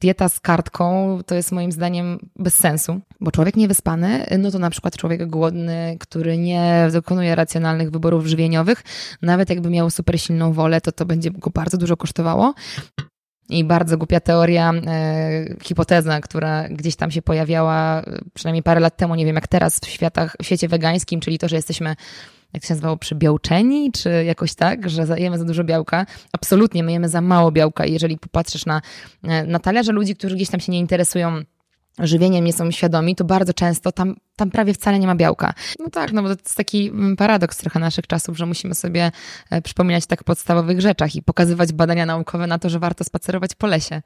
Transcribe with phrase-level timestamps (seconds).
[0.00, 4.70] dieta z kartką to jest moim zdaniem bez sensu, bo człowiek niewyspany, no to na
[4.70, 8.82] przykład człowiek głodny, który nie dokonuje racjonalnych wyborów żywieniowych,
[9.22, 12.54] nawet jakby miał super silną wolę, to to będzie go bardzo dużo kosztowało.
[13.48, 18.96] I bardzo głupia teoria, e, hipoteza, która gdzieś tam się pojawiała e, przynajmniej parę lat
[18.96, 21.96] temu, nie wiem jak teraz w, światach, w świecie wegańskim, czyli to, że jesteśmy
[22.52, 26.06] jak się nazywało, przybiałczeni, czy jakoś tak, że jemy za dużo białka.
[26.32, 28.82] Absolutnie, my jemy za mało białka i jeżeli popatrzysz na,
[29.22, 31.42] e, na talerze ludzi, którzy gdzieś tam się nie interesują
[31.98, 35.54] żywieniem, nie są świadomi, to bardzo często tam, tam prawie wcale nie ma białka.
[35.78, 39.10] No tak, no bo to jest taki mm, paradoks trochę naszych czasów, że musimy sobie
[39.50, 43.66] e, przypominać tak podstawowych rzeczach i pokazywać badania naukowe na to, że warto spacerować po
[43.66, 44.02] lesie.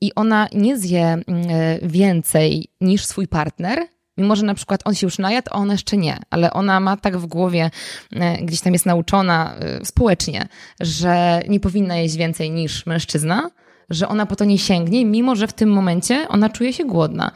[0.00, 3.86] I ona nie zje mm, e, więcej niż swój partner,
[4.18, 6.96] Mimo, że na przykład on się już najadł, a ona jeszcze nie, ale ona ma
[6.96, 7.70] tak w głowie,
[8.12, 10.48] e, gdzieś tam jest nauczona społecznie,
[10.80, 13.50] że nie powinna jeść więcej niż mężczyzna,
[13.90, 17.30] że ona po to nie sięgnie, mimo że w tym momencie ona czuje się głodna.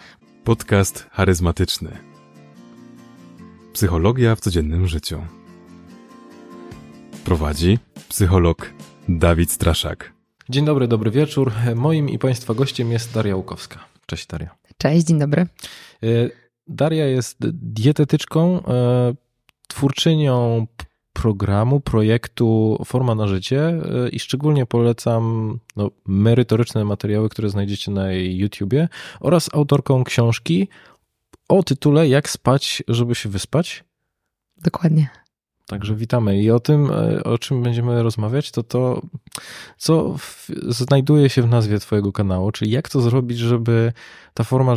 [0.45, 1.99] Podcast charyzmatyczny.
[3.73, 5.23] Psychologia w codziennym życiu.
[7.25, 7.79] Prowadzi
[8.09, 8.73] psycholog
[9.09, 10.13] Dawid Straszak.
[10.49, 11.53] Dzień dobry, dobry wieczór.
[11.77, 13.79] Moim i Państwa gościem jest Daria Łukowska.
[14.07, 14.51] Cześć Daria.
[14.79, 15.47] Cześć, dzień dobry.
[16.71, 19.15] Daria jest dietetyczką, e,
[19.69, 20.67] twórczynią
[21.13, 28.13] programu, projektu Forma na Życie e, i szczególnie polecam no, merytoryczne materiały, które znajdziecie na
[28.13, 28.89] YouTubie
[29.21, 30.69] oraz autorką książki
[31.49, 33.85] o tytule Jak spać, żeby się wyspać.
[34.57, 35.09] Dokładnie.
[35.67, 36.43] Także witamy.
[36.43, 39.03] I o tym, e, o czym będziemy rozmawiać, to to,
[39.79, 43.93] co w, znajduje się w nazwie Twojego kanału, czyli jak to zrobić, żeby
[44.35, 44.75] ta forma,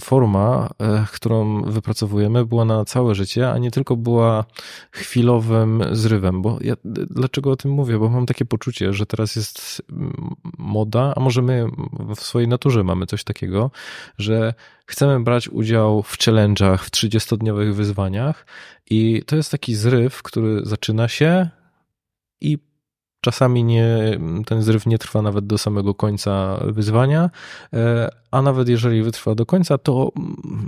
[0.00, 4.44] forma, e, którą wypracowujemy, była na całe życie, a nie tylko była
[4.90, 6.42] chwilowym zrywem.
[6.42, 6.74] Bo ja,
[7.10, 7.98] dlaczego o tym mówię?
[7.98, 9.82] Bo mam takie poczucie, że teraz jest
[10.58, 11.66] moda, a może my
[12.16, 13.70] w swojej naturze mamy coś takiego,
[14.18, 14.54] że
[14.86, 18.46] chcemy brać udział w challenge'ach, w 30-dniowych wyzwaniach
[18.90, 21.50] i to jest taki zryw, który zaczyna się
[22.40, 22.58] i
[23.22, 27.30] czasami nie, ten zryw nie trwa nawet do samego końca wyzwania,
[27.72, 30.12] e, a nawet jeżeli wytrwa do końca, to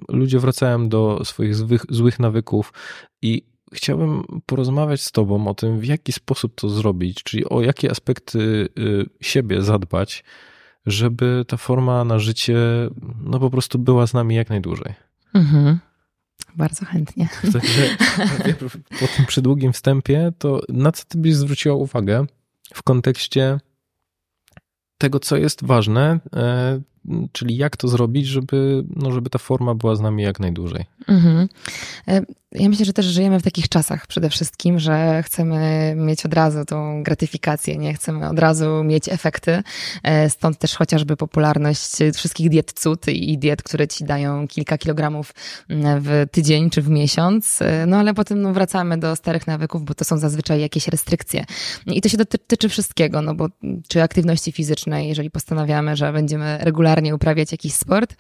[0.09, 2.73] ludzie wracają do swoich złych, złych nawyków
[3.23, 3.43] i
[3.73, 8.69] chciałbym porozmawiać z Tobą o tym, w jaki sposób to zrobić, czyli o jakie aspekty
[8.79, 10.25] y, siebie zadbać,
[10.87, 12.59] żeby ta forma na życie
[13.25, 14.95] no po prostu była z nami jak najdłużej.
[15.35, 15.79] Mhm.
[16.57, 17.29] Bardzo chętnie.
[19.01, 22.27] po tym przydługim wstępie, to na co ty byś zwróciła uwagę
[22.75, 23.59] w kontekście
[24.99, 26.81] tego, co jest ważne, e,
[27.33, 30.85] czyli jak to zrobić, żeby, no, żeby ta forma była z nami jak najdłużej.
[31.09, 31.49] Mhm.
[32.55, 36.65] Ja myślę, że też żyjemy w takich czasach przede wszystkim, że chcemy mieć od razu
[36.65, 39.63] tą gratyfikację, nie chcemy od razu mieć efekty.
[40.03, 45.35] E, stąd też chociażby popularność wszystkich diet cud i diet, które ci dają kilka kilogramów
[45.69, 47.63] mm, w tydzień czy w miesiąc.
[47.63, 51.45] E, no ale potem no, wracamy do starych nawyków, bo to są zazwyczaj jakieś restrykcje.
[51.87, 53.49] I to się dotyczy wszystkiego, no bo
[53.89, 58.15] czy aktywności fizycznej, jeżeli postanawiamy, że będziemy regularnie uprawiać jakiś sport.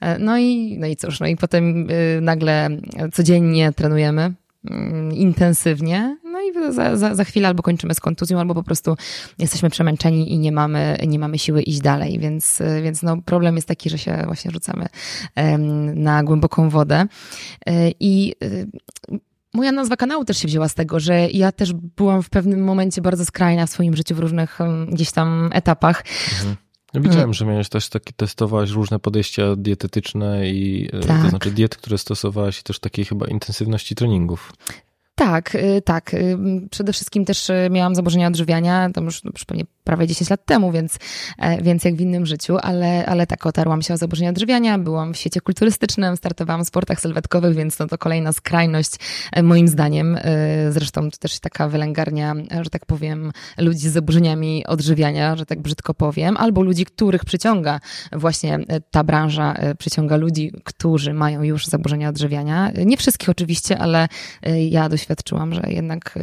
[0.00, 1.88] E, no i, no i cóż, no i potem
[2.20, 2.68] nagle
[3.12, 4.34] codziennie trenujemy
[4.70, 8.96] mm, intensywnie, no i za, za, za chwilę albo kończymy z kontuzją, albo po prostu
[9.38, 13.68] jesteśmy przemęczeni i nie mamy, nie mamy siły iść dalej, więc, więc no problem jest
[13.68, 14.86] taki, że się właśnie rzucamy
[15.94, 17.06] na głęboką wodę
[17.66, 18.66] e, i e,
[19.54, 23.02] Moja nazwa kanału też się wzięła z tego, że ja też byłam w pewnym momencie
[23.02, 24.58] bardzo skrajna w swoim życiu w różnych
[24.88, 26.04] gdzieś tam etapach.
[26.38, 26.56] Mhm.
[26.94, 27.34] Ja widziałem, mm.
[27.34, 31.22] że miałeś też takie, testowałaś różne podejścia dietetyczne i tak.
[31.22, 34.52] to znaczy diety, które stosowałaś i też takiej chyba intensywności treningów.
[35.14, 36.16] Tak, y, tak.
[36.70, 40.72] Przede wszystkim też y, miałam zaburzenia odżywiania, to już, już pewnie prawie 10 lat temu,
[40.72, 40.98] więc,
[41.38, 45.14] e, więc jak w innym życiu, ale, ale tak otarłam się o zaburzenia odżywiania, byłam
[45.14, 48.92] w świecie kulturystycznym, startowałam w sportach sylwetkowych, więc no to kolejna skrajność
[49.32, 50.16] e, moim zdaniem.
[50.20, 55.60] E, zresztą to też taka wylęgarnia, że tak powiem, ludzi z zaburzeniami odżywiania, że tak
[55.60, 57.80] brzydko powiem, albo ludzi, których przyciąga
[58.12, 58.58] właśnie
[58.90, 62.72] ta branża, przyciąga ludzi, którzy mają już zaburzenia odżywiania.
[62.86, 64.08] Nie wszystkich oczywiście, ale
[64.70, 66.18] ja doświadczyłam, że jednak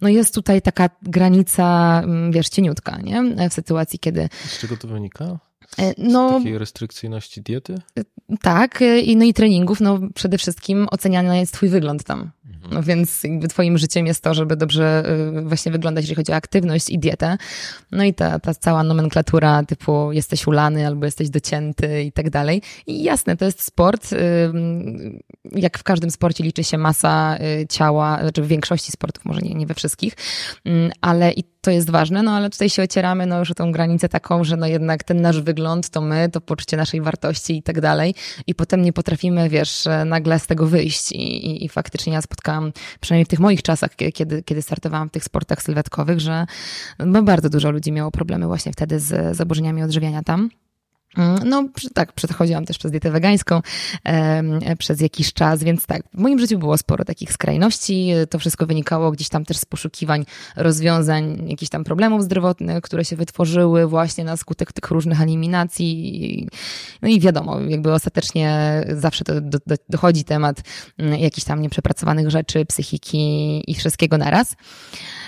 [0.00, 3.48] no jest tutaj taka granica, mm, wiesz, cieniutka, nie?
[3.50, 4.28] W sytuacji, kiedy...
[4.44, 5.38] Z czego to wynika?
[5.78, 7.74] E, no, Z takiej restrykcyjności diety?
[8.40, 12.30] Tak, i, no i treningów, no przede wszystkim oceniany jest twój wygląd tam.
[12.70, 15.04] No więc jakby twoim życiem jest to, żeby dobrze
[15.42, 17.36] właśnie wyglądać, jeżeli chodzi o aktywność i dietę.
[17.92, 22.62] No i ta, ta cała nomenklatura typu jesteś ulany albo jesteś docięty i tak dalej.
[22.86, 24.10] I jasne, to jest sport.
[25.52, 27.38] Jak w każdym sporcie liczy się masa
[27.68, 30.14] ciała, znaczy w większości sportów, może nie, nie we wszystkich,
[30.64, 33.72] mm, ale i to jest ważne, no ale tutaj się ocieramy no już o tą
[33.72, 37.62] granicę taką, że no jednak ten nasz wygląd to my, to poczucie naszej wartości i
[37.62, 38.14] tak dalej
[38.46, 42.72] i potem nie potrafimy, wiesz, nagle z tego wyjść i, i, i faktycznie ja spotkałam,
[43.00, 46.46] przynajmniej w tych moich czasach, kiedy, kiedy startowałam w tych sportach sylwetkowych, że
[46.98, 50.50] no, bardzo dużo ludzi miało problemy właśnie wtedy z zaburzeniami odżywiania tam.
[51.18, 53.60] Mm, no tak, przechodziłam też przez dietę wegańską
[54.04, 58.10] e, przez jakiś czas, więc tak, w moim życiu było sporo takich skrajności.
[58.30, 60.24] To wszystko wynikało gdzieś tam też z poszukiwań
[60.56, 66.48] rozwiązań jakichś tam problemów zdrowotnych, które się wytworzyły właśnie na skutek tych różnych eliminacji.
[67.02, 70.62] No i wiadomo, jakby ostatecznie zawsze to do, do, dochodzi temat
[70.98, 74.56] mm, jakichś tam nieprzepracowanych rzeczy, psychiki i wszystkiego naraz.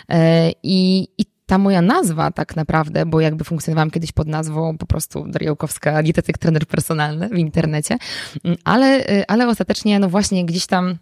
[0.08, 4.86] E, I, i ta moja nazwa tak naprawdę, bo jakby funkcjonowałam kiedyś pod nazwą po
[4.86, 7.96] prostu Dariołkowska dietetyk, trener personalny w internecie,
[8.44, 10.98] mm, ale, y, ale ostatecznie no właśnie gdzieś tam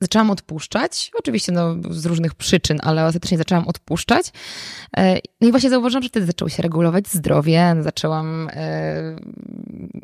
[0.00, 4.32] zaczęłam odpuszczać, oczywiście no, z różnych przyczyn, ale ostatecznie zaczęłam odpuszczać.
[4.96, 9.16] E, no i właśnie zauważyłam, że wtedy zaczęło się regulować zdrowie, zaczęłam e,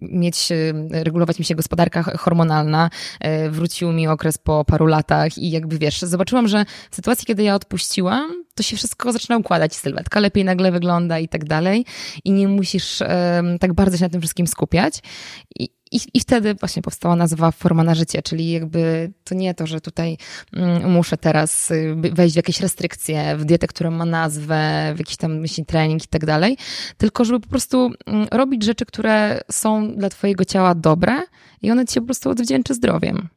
[0.03, 2.91] mieć, e, regulować mi się gospodarka hormonalna,
[3.51, 7.55] wrócił mi okres po paru latach i jakby wiesz, zobaczyłam, że w sytuacji, kiedy ja
[7.55, 11.85] odpuściłam, to się wszystko zaczyna układać, sylwetka lepiej nagle wygląda i tak dalej
[12.25, 12.99] i nie musisz
[13.61, 15.03] tak bardzo się na tym wszystkim skupiać.
[15.59, 19.67] I, i, I wtedy właśnie powstała nazwa Forma na życie, czyli jakby to nie to,
[19.67, 20.17] że tutaj
[20.53, 25.17] mm, muszę teraz y, wejść w jakieś restrykcje, w dietę, która ma nazwę, w jakiś
[25.17, 26.57] tam myśli trening i tak dalej,
[26.99, 31.23] tylko żeby po prostu mm, robić rzeczy, które są dla twojego ciała dobre
[31.63, 33.29] i one ci się po prostu odwdzięczy zdrowiem.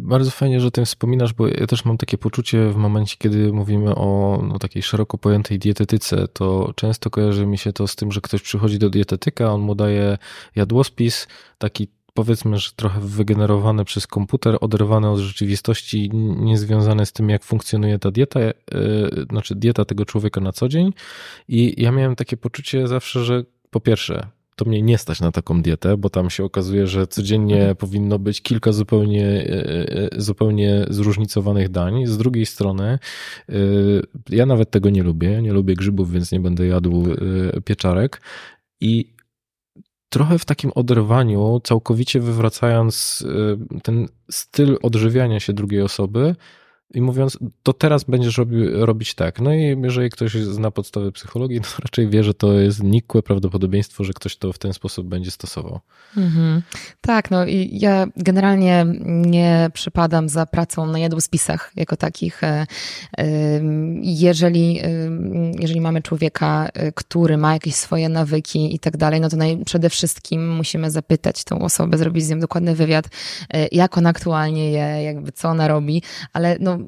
[0.00, 3.52] Bardzo fajnie, że o tym wspominasz, bo ja też mam takie poczucie w momencie, kiedy
[3.52, 8.12] mówimy o no, takiej szeroko pojętej dietetyce, to często kojarzy mi się to z tym,
[8.12, 10.18] że ktoś przychodzi do dietetyka, on mu daje
[10.56, 11.28] jadłospis,
[11.58, 17.98] taki powiedzmy, że trochę wygenerowany przez komputer, oderwany od rzeczywistości, niezwiązany z tym, jak funkcjonuje
[17.98, 18.52] ta dieta, yy,
[19.30, 20.92] znaczy dieta tego człowieka na co dzień.
[21.48, 24.26] I ja miałem takie poczucie zawsze, że po pierwsze,
[24.60, 27.76] to mnie nie stać na taką dietę, bo tam się okazuje, że codziennie mhm.
[27.76, 32.06] powinno być kilka zupełnie, e, e, zupełnie zróżnicowanych dań.
[32.06, 32.98] Z drugiej strony,
[33.48, 33.54] e,
[34.28, 35.42] ja nawet tego nie lubię.
[35.42, 37.06] Nie lubię grzybów, więc nie będę jadł
[37.64, 38.20] pieczarek.
[38.80, 39.14] I
[40.08, 43.24] trochę w takim oderwaniu, całkowicie wywracając
[43.82, 46.34] ten styl odżywiania się drugiej osoby,
[46.94, 49.40] i mówiąc, to teraz będziesz robi, robić tak.
[49.40, 54.04] No i jeżeli ktoś zna podstawy psychologii, to raczej wie, że to jest nikłe prawdopodobieństwo,
[54.04, 55.80] że ktoś to w ten sposób będzie stosował.
[56.16, 56.62] Mhm.
[57.00, 62.44] Tak, no i ja generalnie nie przypadam za pracą na jadłospisach jako takich.
[62.44, 62.66] E,
[64.02, 64.80] jeżeli,
[65.58, 69.64] jeżeli mamy człowieka, e, który ma jakieś swoje nawyki i tak dalej, no to naj,
[69.64, 73.06] przede wszystkim musimy zapytać tą osobę, zrobić z nią dokładny wywiad,
[73.50, 76.02] e, jak ona aktualnie je, jakby co ona robi,
[76.32, 76.79] ale no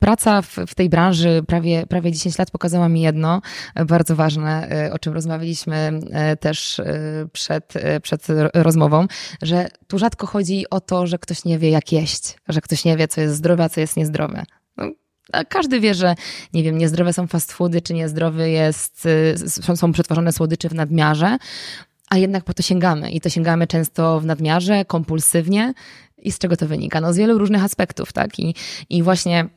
[0.00, 3.42] praca w, w, tej branży prawie, prawie 10 lat pokazała mi jedno
[3.86, 6.84] bardzo ważne, e, o czym rozmawialiśmy e, też e,
[7.32, 9.06] przed, przed rozmową,
[9.42, 12.96] że tu rzadko chodzi o to, że ktoś nie wie, jak jeść, że ktoś nie
[12.96, 14.44] wie, co jest zdrowe, a co jest niezdrowe.
[14.76, 14.90] No,
[15.48, 16.14] każdy wie, że
[16.52, 19.08] nie wiem, niezdrowe są fast foody, czy niezdrowy jest,
[19.76, 21.38] są przetworzone słodycze w nadmiarze,
[22.16, 25.74] a jednak po to sięgamy i to sięgamy często w nadmiarze, kompulsywnie.
[26.18, 27.00] I z czego to wynika?
[27.00, 28.38] No z wielu różnych aspektów, tak?
[28.38, 28.54] I,
[28.90, 29.48] i właśnie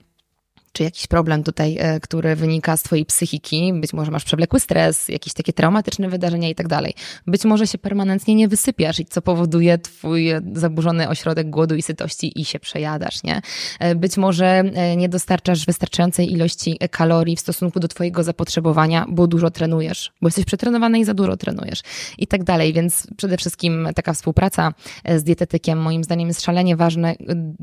[0.71, 5.07] czy jakiś problem tutaj, e, który wynika z twojej psychiki, być może masz przewlekły stres,
[5.09, 6.93] jakieś takie traumatyczne wydarzenia i tak dalej.
[7.27, 12.41] Być może się permanentnie nie wysypiasz i co powoduje twój zaburzony ośrodek głodu i sytości
[12.41, 13.41] i się przejadasz, nie?
[13.79, 19.27] E, być może e, nie dostarczasz wystarczającej ilości kalorii w stosunku do twojego zapotrzebowania, bo
[19.27, 21.81] dużo trenujesz, bo jesteś przetrenowany i za dużo trenujesz
[22.17, 24.73] i tak dalej, więc przede wszystkim taka współpraca
[25.15, 27.15] z dietetykiem moim zdaniem jest szalenie ważne.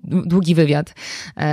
[0.05, 0.95] Długi wywiad.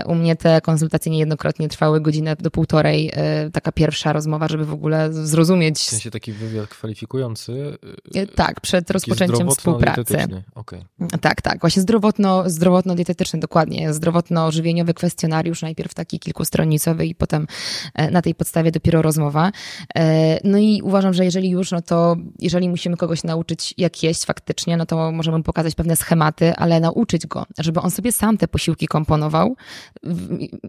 [0.05, 4.65] U mnie te konsultacje niejednokrotnie wielokrotnie trwały godzinę do półtorej, e, taka pierwsza rozmowa, żeby
[4.65, 5.79] w ogóle zrozumieć.
[5.79, 7.77] W sensie taki wywiad kwalifikujący?
[8.15, 10.17] E, tak, przed rozpoczęciem współpracy.
[10.55, 10.85] Okay.
[11.21, 13.93] Tak, tak, właśnie zdrowotno, zdrowotno-dietetyczny, dokładnie.
[13.93, 17.47] Zdrowotno-żywieniowy kwestionariusz, najpierw taki kilkustronicowy i potem
[17.93, 19.51] e, na tej podstawie dopiero rozmowa.
[20.43, 24.77] No i uważam, że jeżeli już, no to jeżeli musimy kogoś nauczyć, jak jeść faktycznie,
[24.77, 28.87] no to możemy pokazać pewne schematy, ale nauczyć go, żeby on sobie sam te posiłki
[28.87, 29.55] komponował,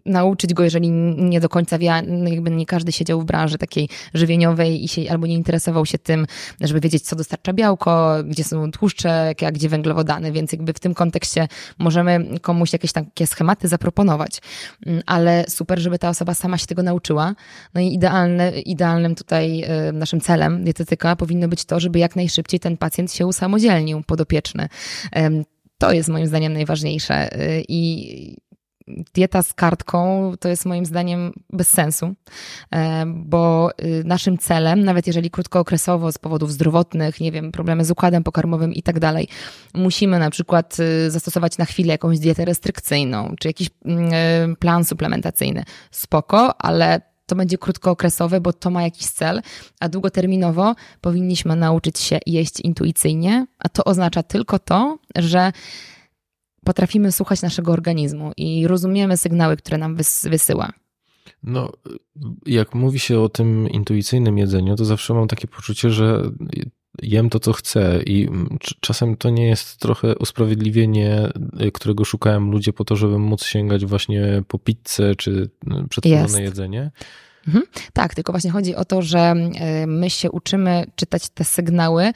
[0.06, 1.86] nauczyć go jeżeli nie do końca wie,
[2.24, 6.26] jakby nie każdy siedział w branży takiej żywieniowej i się, albo nie interesował się tym,
[6.60, 10.94] żeby wiedzieć, co dostarcza białko, gdzie są tłuszcze, jak, gdzie węglowodany, więc jakby w tym
[10.94, 14.40] kontekście możemy komuś jakieś takie schematy zaproponować,
[14.86, 17.34] mm, ale super, żeby ta osoba sama się tego nauczyła.
[17.74, 22.60] No i idealne, idealnym tutaj y, naszym celem dietetyka powinno być to, żeby jak najszybciej
[22.60, 24.68] ten pacjent się usamodzielnił, podopieczny.
[25.78, 28.36] To jest moim zdaniem najważniejsze y, i
[28.88, 32.14] dieta z kartką to jest moim zdaniem bez sensu,
[32.70, 37.90] e, bo y, naszym celem, nawet jeżeli krótkookresowo z powodów zdrowotnych, nie wiem, problemy z
[37.90, 39.28] układem pokarmowym i tak dalej,
[39.74, 45.64] musimy na przykład y, zastosować na chwilę jakąś dietę restrykcyjną, czy jakiś mm, plan suplementacyjny.
[45.90, 49.42] Spoko, ale to będzie krótkookresowe, bo to ma jakiś cel,
[49.80, 55.52] a długoterminowo powinniśmy nauczyć się jeść intuicyjnie, a to oznacza tylko to, że
[56.64, 60.72] potrafimy słuchać naszego organizmu i rozumiemy sygnały, które nam wysyła.
[61.42, 61.72] No,
[62.46, 66.22] jak mówi się o tym intuicyjnym jedzeniu, to zawsze mam takie poczucie, że
[67.02, 68.28] jem to, co chcę i
[68.80, 71.28] czasem to nie jest trochę usprawiedliwienie,
[71.74, 75.50] którego szukają ludzie po to, żeby móc sięgać właśnie po pizzę czy
[75.90, 76.90] przetworzone jedzenie.
[77.46, 77.64] Mhm.
[77.92, 79.34] Tak, tylko właśnie chodzi o to, że
[79.86, 82.12] my się uczymy czytać te sygnały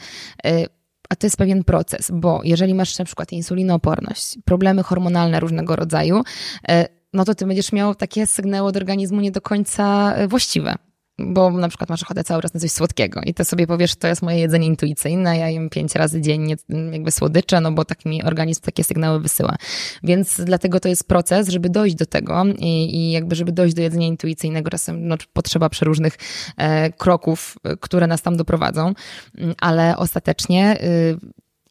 [1.09, 6.23] a to jest pewien proces, bo jeżeli masz na przykład insulinooporność, problemy hormonalne różnego rodzaju,
[6.69, 10.75] e, no to ty będziesz miał takie sygnały od organizmu nie do końca e, właściwe
[11.19, 14.09] bo na przykład masz ochotę cały czas na coś słodkiego i to sobie powiesz, to
[14.09, 16.57] jest moje jedzenie intuicyjne, ja jem pięć razy dziennie
[16.93, 19.57] jakby słodycze, no bo tak mi organizm takie sygnały wysyła.
[20.03, 23.83] Więc dlatego to jest proces, żeby dojść do tego i, i jakby żeby dojść do
[23.83, 26.19] jedzenia intuicyjnego, czasem no, potrzeba przeróżnych
[26.57, 28.95] e, kroków, e, które nas tam doprowadzą,
[29.39, 31.19] mm, ale ostatecznie y,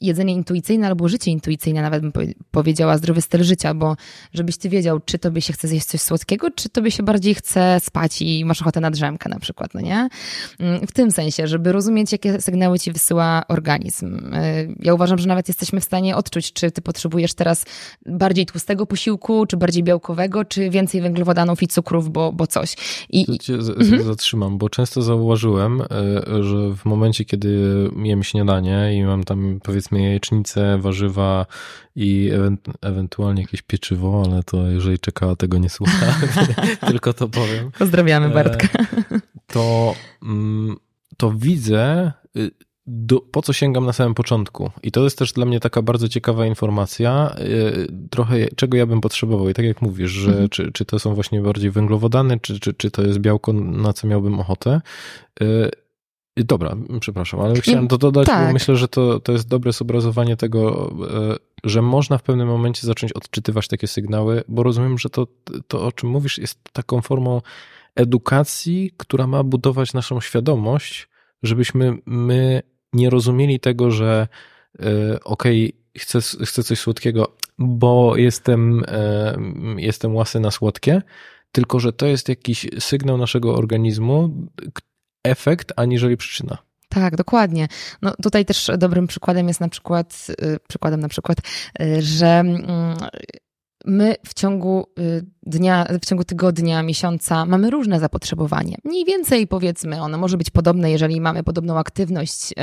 [0.01, 2.11] jedzenie intuicyjne albo życie intuicyjne, nawet bym
[2.51, 3.95] powiedziała, zdrowy styl życia, bo
[4.33, 7.79] żebyś ty wiedział, czy tobie się chce zjeść coś słodkiego, czy tobie się bardziej chce
[7.83, 10.09] spać i masz ochotę na drzemkę na przykład, no nie?
[10.59, 14.33] Mm, w tym sensie, żeby rozumieć, jakie sygnały ci wysyła organizm.
[14.33, 17.65] Y, ja uważam, że nawet jesteśmy w stanie odczuć, czy ty potrzebujesz teraz
[18.05, 22.75] bardziej tłustego posiłku, czy bardziej białkowego, czy więcej węglowodanów i cukrów, bo, bo coś.
[23.09, 24.03] I, to cię mhm.
[24.03, 27.59] zatrzymam, bo często zauważyłem, y, że w momencie, kiedy
[28.03, 31.45] jem śniadanie i mam tam powiedzmy powiedzmy jajecznicę, warzywa
[31.95, 32.31] i
[32.81, 36.15] ewentualnie jakieś pieczywo, ale to jeżeli czekała, tego nie słucha,
[36.87, 37.71] tylko to powiem.
[37.79, 38.67] Pozdrawiamy e, Bartka.
[39.47, 40.75] To, mm,
[41.17, 42.51] to widzę, y,
[42.87, 44.71] do, po co sięgam na samym początku.
[44.83, 49.01] I to jest też dla mnie taka bardzo ciekawa informacja, y, trochę czego ja bym
[49.01, 49.49] potrzebował.
[49.49, 50.49] I tak jak mówisz, że mhm.
[50.49, 54.07] czy, czy to są właśnie bardziej węglowodany, czy, czy, czy to jest białko, na co
[54.07, 54.81] miałbym ochotę.
[55.41, 55.71] Y,
[56.45, 58.47] Dobra, przepraszam, ale chciałem to dodać, tak.
[58.47, 62.87] bo myślę, że to, to jest dobre zobrazowanie tego, e, że można w pewnym momencie
[62.87, 65.27] zacząć odczytywać takie sygnały, bo rozumiem, że to,
[65.67, 67.41] to o czym mówisz, jest taką formą
[67.95, 71.09] edukacji, która ma budować naszą świadomość,
[71.43, 72.61] żebyśmy my
[72.93, 74.27] nie rozumieli tego, że
[74.79, 79.37] e, okej, okay, chcę, chcę coś słodkiego, bo jestem, e,
[79.77, 81.01] jestem łasy na słodkie,
[81.51, 84.47] tylko że to jest jakiś sygnał naszego organizmu,
[85.23, 86.57] efekt, aniżeli przyczyna.
[86.89, 87.67] Tak, dokładnie.
[88.01, 91.37] No tutaj też dobrym przykładem jest na przykład, y, przykładem na przykład,
[91.81, 92.97] y, że mm,
[93.87, 98.77] my w ciągu y, dnia, w ciągu tygodnia, miesiąca mamy różne zapotrzebowanie.
[98.83, 102.53] Mniej więcej powiedzmy, ono może być podobne, jeżeli mamy podobną aktywność,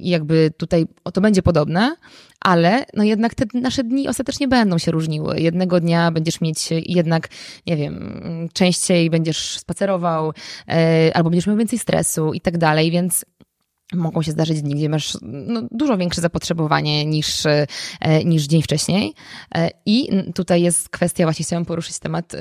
[0.00, 1.96] jakby tutaj to będzie podobne,
[2.40, 5.40] ale no jednak te nasze dni ostatecznie będą się różniły.
[5.40, 7.28] Jednego dnia będziesz mieć jednak,
[7.66, 10.32] nie wiem, częściej będziesz spacerował,
[11.14, 13.24] albo będziesz miał więcej stresu i tak dalej, więc
[13.94, 17.66] mogą się zdarzyć dni, gdzie masz no, dużo większe zapotrzebowanie niż, e,
[18.24, 19.14] niż dzień wcześniej.
[19.54, 22.32] E, I tutaj jest kwestia, właśnie chciałam poruszyć temat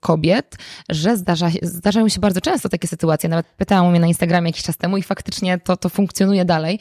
[0.00, 0.56] kobiet,
[0.88, 3.28] że zdarza, zdarzają się bardzo często takie sytuacje.
[3.28, 6.78] Nawet pytałam mnie na Instagramie jakiś czas temu i faktycznie to, to funkcjonuje dalej,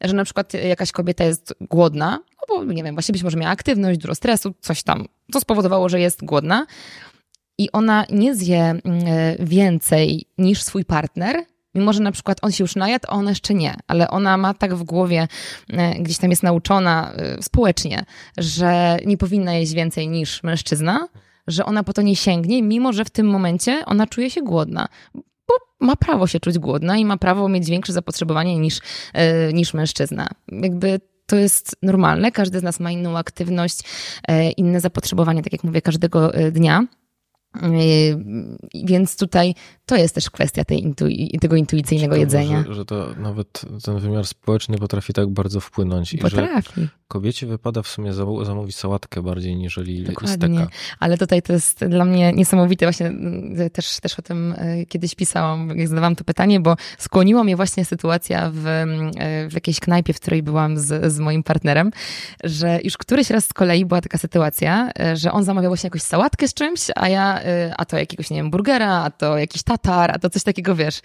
[0.00, 3.52] że na przykład jakaś kobieta jest głodna, no bo nie wiem, właśnie być może miała
[3.52, 6.66] aktywność, dużo stresu, coś tam, co spowodowało, że jest głodna
[7.58, 8.82] i ona nie zje mm,
[9.38, 11.44] więcej niż swój partner,
[11.76, 14.54] mimo że na przykład on się już najadł, a ona jeszcze nie, ale ona ma
[14.54, 15.28] tak w głowie,
[15.72, 18.04] e, gdzieś tam jest nauczona e, społecznie,
[18.38, 21.08] że nie powinna jeść więcej niż mężczyzna,
[21.46, 24.88] że ona po to nie sięgnie, mimo że w tym momencie ona czuje się głodna
[25.48, 28.80] bo ma prawo się czuć głodna i ma prawo mieć większe zapotrzebowanie niż,
[29.12, 30.28] e, niż mężczyzna.
[30.48, 33.80] Jakby to jest normalne, każdy z nas ma inną aktywność,
[34.28, 36.86] e, inne zapotrzebowanie, tak jak mówię, każdego dnia.
[38.84, 39.54] Więc tutaj
[39.86, 41.04] to jest też kwestia tej intu
[41.40, 42.64] tego intuicyjnego Ciekawe, jedzenia.
[42.66, 46.16] Że, że, to nawet ten wymiar społeczny potrafi tak bardzo wpłynąć.
[46.20, 46.80] Potrafi.
[46.80, 50.58] I że kobiecie wypada w sumie zamówić sałatkę bardziej niżeli Dokładnie.
[50.58, 50.68] steka.
[51.00, 52.86] Ale tutaj to jest dla mnie niesamowite.
[52.86, 57.44] Właśnie mm, też, też o tym e, kiedyś pisałam, jak zadawałam to pytanie, bo skłoniła
[57.44, 61.42] mnie właśnie sytuacja w, mm, e, w jakiejś knajpie, w której byłam z, z moim
[61.42, 61.90] partnerem,
[62.44, 66.02] że już któryś raz z kolei była taka sytuacja, e, że on zamawiał właśnie jakąś
[66.02, 67.40] sałatkę z czymś, a ja,
[67.76, 71.00] a to jakiegoś, nie wiem, burgera, a to jakiś tatar, a to coś takiego, wiesz,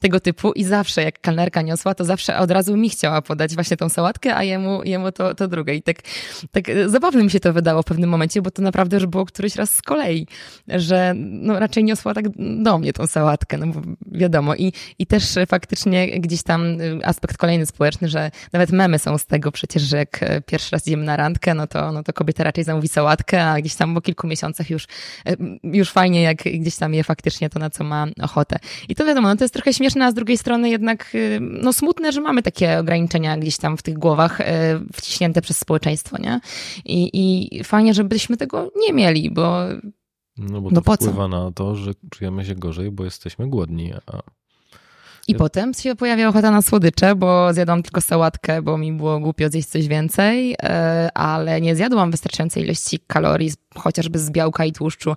[0.00, 0.52] tego typu.
[0.52, 4.36] I zawsze, jak kelnerka niosła, to zawsze od razu mi chciała podać właśnie tą sałatkę,
[4.36, 5.74] a jemu, jemu to, to drugie.
[5.74, 5.96] I tak,
[6.50, 9.56] tak zabawne mi się to wydało w pewnym momencie, bo to naprawdę już było któryś
[9.56, 10.26] raz z kolei,
[10.68, 12.24] że no raczej niosła tak
[12.62, 14.54] do mnie tą sałatkę, no bo wiadomo.
[14.54, 19.52] I, I też faktycznie gdzieś tam aspekt kolejny społeczny, że nawet memy są z tego
[19.52, 22.88] przecież, że jak pierwszy raz idziemy na randkę, no to, no to kobieta raczej zamówi
[22.88, 24.86] sałatkę, a gdzieś tam po kilku miesiącach już,
[25.62, 28.58] już fajnie, jak gdzieś tam je faktycznie to, na co ma ochotę.
[28.88, 32.12] I to wiadomo, no to jest trochę śmieszne, a z drugiej strony jednak no smutne,
[32.12, 34.38] że mamy takie ograniczenia gdzieś tam w tych głowach
[34.92, 36.40] wciśnięte przez społeczeństwo, nie?
[36.84, 39.58] I, i fajnie, żebyśmy tego nie mieli, bo.
[40.36, 41.28] No bo to no po wpływa co?
[41.28, 43.92] na to, że czujemy się gorzej, bo jesteśmy głodni.
[44.06, 44.22] A...
[45.28, 45.38] I ja...
[45.38, 49.68] potem się pojawia ochota na słodycze, bo zjadłam tylko sałatkę, bo mi było głupio zjeść
[49.68, 55.14] coś więcej, e, ale nie zjadłam wystarczającej ilości kalorii, chociażby z białka i tłuszczu,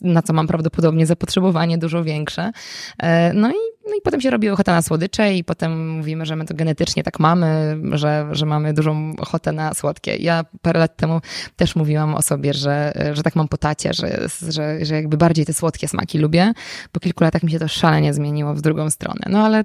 [0.00, 2.52] na co mam prawdopodobnie zapotrzebowanie dużo większe.
[2.98, 6.36] E, no i no i potem się robi ochota na słodycze i potem mówimy, że
[6.36, 10.16] my to genetycznie tak mamy, że, że mamy dużą ochotę na słodkie.
[10.16, 11.20] Ja parę lat temu
[11.56, 15.46] też mówiłam o sobie, że, że tak mam po tacie, że, że, że jakby bardziej
[15.46, 16.52] te słodkie smaki lubię.
[16.92, 19.20] Po kilku latach mi się to szalenie zmieniło w drugą stronę.
[19.28, 19.64] No ale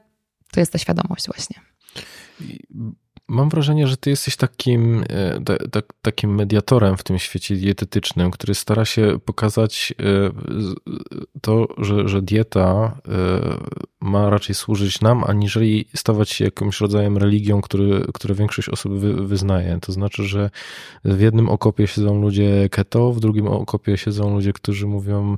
[0.52, 1.60] to jest ta świadomość właśnie.
[3.28, 5.42] Mam wrażenie, że ty jesteś takim, e,
[5.72, 10.32] ta, takim mediatorem w tym świecie dietetycznym, który stara się pokazać e,
[11.42, 13.58] to, że, że dieta e,
[14.06, 19.28] ma raczej służyć nam, aniżeli stawać się jakimś rodzajem religią, który, które większość osób wy,
[19.28, 19.78] wyznaje.
[19.82, 20.50] To znaczy, że
[21.06, 25.38] w jednym okopie siedzą ludzie keto, w drugim okopie siedzą ludzie, którzy mówią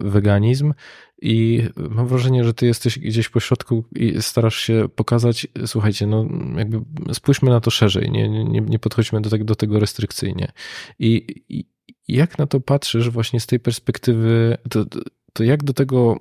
[0.00, 0.74] weganizm
[1.22, 6.26] i mam wrażenie, że ty jesteś gdzieś po środku i starasz się pokazać, słuchajcie, no
[6.56, 6.80] jakby
[7.12, 10.52] spójrzmy na to szerzej, nie, nie, nie podchodźmy do tego, do tego restrykcyjnie.
[10.98, 11.64] I, I,
[12.08, 14.84] jak na to patrzysz właśnie z tej perspektywy, to,
[15.32, 16.18] to jak do tego,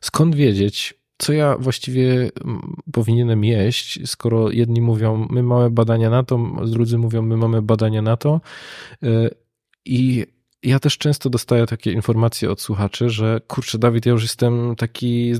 [0.00, 2.30] skąd wiedzieć, co ja właściwie
[2.92, 8.02] powinienem jeść, skoro jedni mówią, my mamy badania na to, drudzy mówią, my mamy badania
[8.02, 8.40] na to.
[9.04, 9.30] Y,
[9.84, 10.26] I
[10.62, 15.32] ja też często dostaję takie informacje od słuchaczy, że kurczę, Dawid, ja już jestem taki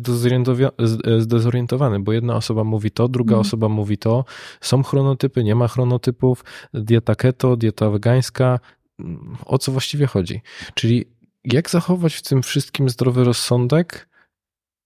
[1.18, 3.40] zdezorientowany, bo jedna osoba mówi to, druga mm.
[3.40, 4.24] osoba mówi to.
[4.60, 6.44] Są chronotypy, nie ma chronotypów,
[6.74, 8.60] dieta keto, dieta wegańska.
[9.44, 10.40] O co właściwie chodzi?
[10.74, 11.04] Czyli
[11.44, 14.09] jak zachować w tym wszystkim zdrowy rozsądek?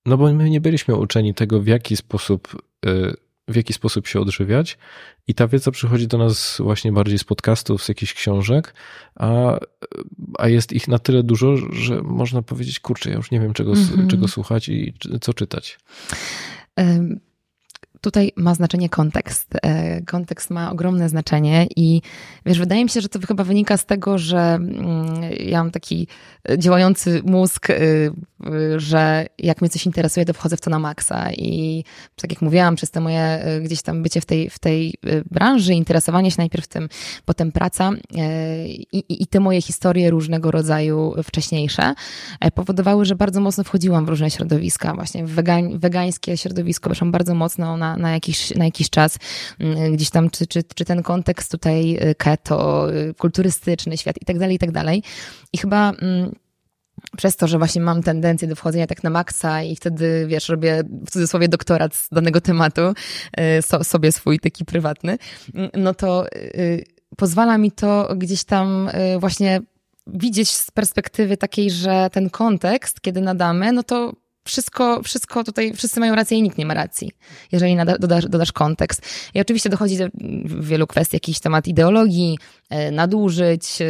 [0.07, 3.15] No bo my nie byliśmy uczeni tego, w jaki sposób y,
[3.49, 4.79] w jaki sposób się odżywiać.
[5.27, 8.75] I ta wiedza przychodzi do nas właśnie bardziej z podcastów, z jakichś książek,
[9.15, 9.59] a,
[10.39, 13.73] a jest ich na tyle dużo, że można powiedzieć, kurczę, ja już nie wiem czego,
[13.73, 14.07] mm -hmm.
[14.07, 15.79] czego słuchać i co czytać.
[16.77, 17.21] Um
[18.05, 19.55] tutaj ma znaczenie kontekst.
[19.63, 22.03] E, kontekst ma ogromne znaczenie i
[22.47, 26.07] wiesz, wydaje mi się, że to chyba wynika z tego, że mm, ja mam taki
[26.59, 27.75] działający mózg, y,
[28.47, 31.85] y, że jak mnie coś interesuje, to wchodzę w to na maksa i
[32.17, 34.95] tak jak mówiłam, przez te moje y, gdzieś tam bycie w tej, w tej
[35.31, 36.89] branży, interesowanie się najpierw tym,
[37.25, 37.91] potem praca
[38.93, 41.95] i, i te moje historie różnego rodzaju wcześniejsze
[42.41, 47.13] e, powodowały, że bardzo mocno wchodziłam w różne środowiska, właśnie w wegań, wegańskie środowisko, weszłam
[47.13, 49.19] bardzo mocno na, na, jakiś, na jakiś czas,
[49.59, 54.57] mm, gdzieś tam, czy, czy, czy ten kontekst tutaj keto, kulturystyczny świat i tak dalej,
[54.57, 55.03] i tak dalej.
[55.53, 56.35] I chyba mm,
[57.17, 60.83] przez to, że właśnie mam tendencję do wchodzenia tak na maksa i wtedy, wiesz, robię
[61.07, 62.83] w cudzysłowie doktorat z danego tematu,
[63.59, 65.19] y, so, sobie swój taki prywatny,
[65.75, 66.85] no to y,
[67.17, 69.61] pozwala mi to gdzieś tam y, właśnie
[70.07, 74.13] widzieć z perspektywy takiej, że ten kontekst, kiedy nadamy, no to
[74.45, 77.11] wszystko, wszystko tutaj, wszyscy mają rację i nikt nie ma racji,
[77.53, 79.03] jeżeli nada, dodasz, dodasz kontekst.
[79.35, 80.09] I oczywiście dochodzi do
[80.45, 82.39] wielu kwestii, jakiś temat ideologii,
[82.71, 83.87] e, nadużyć, e,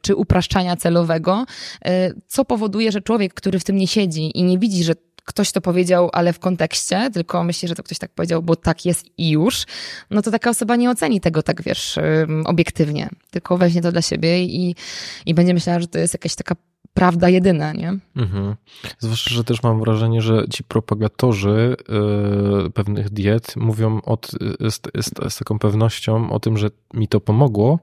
[0.00, 1.44] czy upraszczania celowego,
[1.84, 5.52] e, co powoduje, że człowiek, który w tym nie siedzi i nie widzi, że ktoś
[5.52, 9.06] to powiedział, ale w kontekście, tylko myśli, że to ktoś tak powiedział, bo tak jest
[9.18, 9.64] i już,
[10.10, 11.98] no to taka osoba nie oceni tego tak, wiesz,
[12.44, 14.74] obiektywnie, tylko weźmie to dla siebie i,
[15.26, 16.54] i będzie myślała, że to jest jakaś taka
[16.96, 17.98] prawda jedyna, nie?
[18.16, 18.54] Mhm.
[18.98, 24.30] Zwłaszcza, że też mam wrażenie, że ci propagatorzy yy, pewnych diet mówią od,
[24.60, 27.78] z, z, z, taką pewnością o tym, że mi to pomogło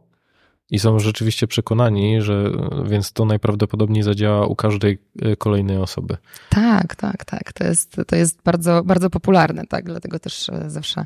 [0.74, 2.52] i są rzeczywiście przekonani, że
[2.86, 6.18] więc to najprawdopodobniej zadziała u każdej e, kolejnej osoby.
[6.50, 7.54] Tak, tak, tak.
[7.54, 9.86] To jest, to jest bardzo, bardzo popularne, tak?
[9.86, 11.06] Dlatego też e, zawsze,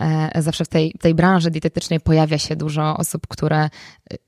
[0.00, 3.68] e, zawsze w tej, tej branży dietetycznej pojawia się dużo osób, które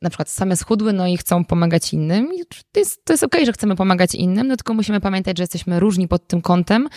[0.03, 2.35] na przykład same schudły, no i chcą pomagać innym.
[2.35, 2.39] I
[2.73, 5.43] to jest, to jest okej, okay, że chcemy pomagać innym, no tylko musimy pamiętać, że
[5.43, 6.89] jesteśmy różni pod tym kątem,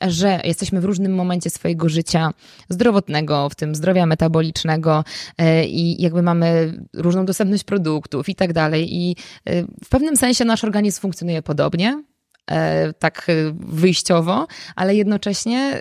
[0.00, 2.30] że jesteśmy w różnym momencie swojego życia
[2.68, 5.04] zdrowotnego, w tym zdrowia metabolicznego
[5.38, 8.94] e, i jakby mamy różną dostępność produktów i tak dalej.
[8.94, 12.02] I e, w pewnym sensie nasz organizm funkcjonuje podobnie,
[12.98, 15.80] tak wyjściowo, ale jednocześnie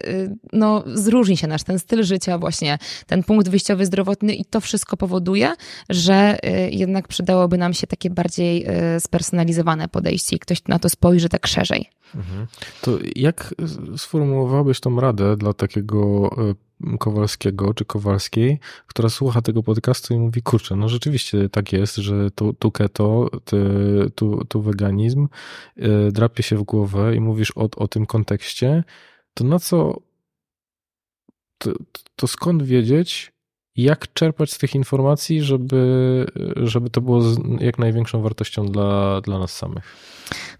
[0.54, 2.78] no, zróżni się nasz ten styl życia, właśnie
[3.08, 5.54] ten punkt wyjściowy zdrowotny i to wszystko powoduje,
[5.90, 6.38] że
[6.72, 8.66] jednak przydałoby nam się takie bardziej
[9.00, 11.90] spersonalizowane podejście i ktoś na to spojrzy tak szerzej.
[12.16, 12.48] Mhm.
[12.82, 13.56] To jak
[13.98, 16.69] sformułowałbyś tą radę dla takiego e,
[17.00, 22.32] Kowalskiego czy Kowalskiej, która słucha tego podcastu i mówi, kurczę, no rzeczywiście tak jest, że
[22.32, 23.30] tu, tu keto,
[24.16, 25.28] tu, tu weganizm,
[25.78, 28.84] e, drapie się w głowę i mówisz o, o tym kontekście,
[29.34, 30.02] to na co,
[31.58, 31.72] to,
[32.16, 33.32] to skąd wiedzieć,
[33.84, 37.22] jak czerpać z tych informacji, żeby, żeby to było
[37.60, 39.96] jak największą wartością dla, dla nas samych?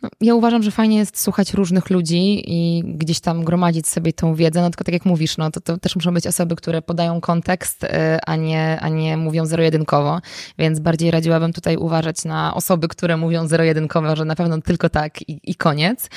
[0.02, 4.36] No, ja uważam, że fajnie jest słuchać różnych ludzi i gdzieś tam gromadzić sobie tą
[4.36, 7.22] wiedzę, no tylko tak jak mówisz, no to, to też muszą być osoby, które podają
[7.22, 7.88] kontekst, y,
[8.26, 10.20] a nie, a nie mówią zero-jedynkowo,
[10.60, 15.30] więc bardziej radziłabym tutaj uważać na osoby, które mówią zero-jedynkowo, że na pewno tylko tak
[15.30, 16.10] i, i koniec.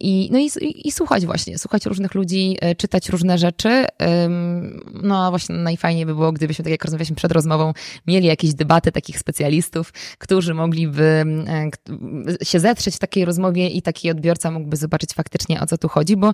[0.00, 3.86] I, no i, i, i słuchać właśnie, słuchać różnych ludzi, y, czytać różne rzeczy.
[5.02, 7.72] No a właśnie najfajniej by było, gdybyśmy, tak jak rozmawialiśmy przed rozmową,
[8.06, 11.24] mieli jakieś debaty takich specjalistów, którzy mogliby
[12.42, 15.88] y, się zetrzeć w takiej rozmowie i taki odbiorca mógłby zobaczyć faktycznie o co tu
[15.88, 16.32] chodzi, bo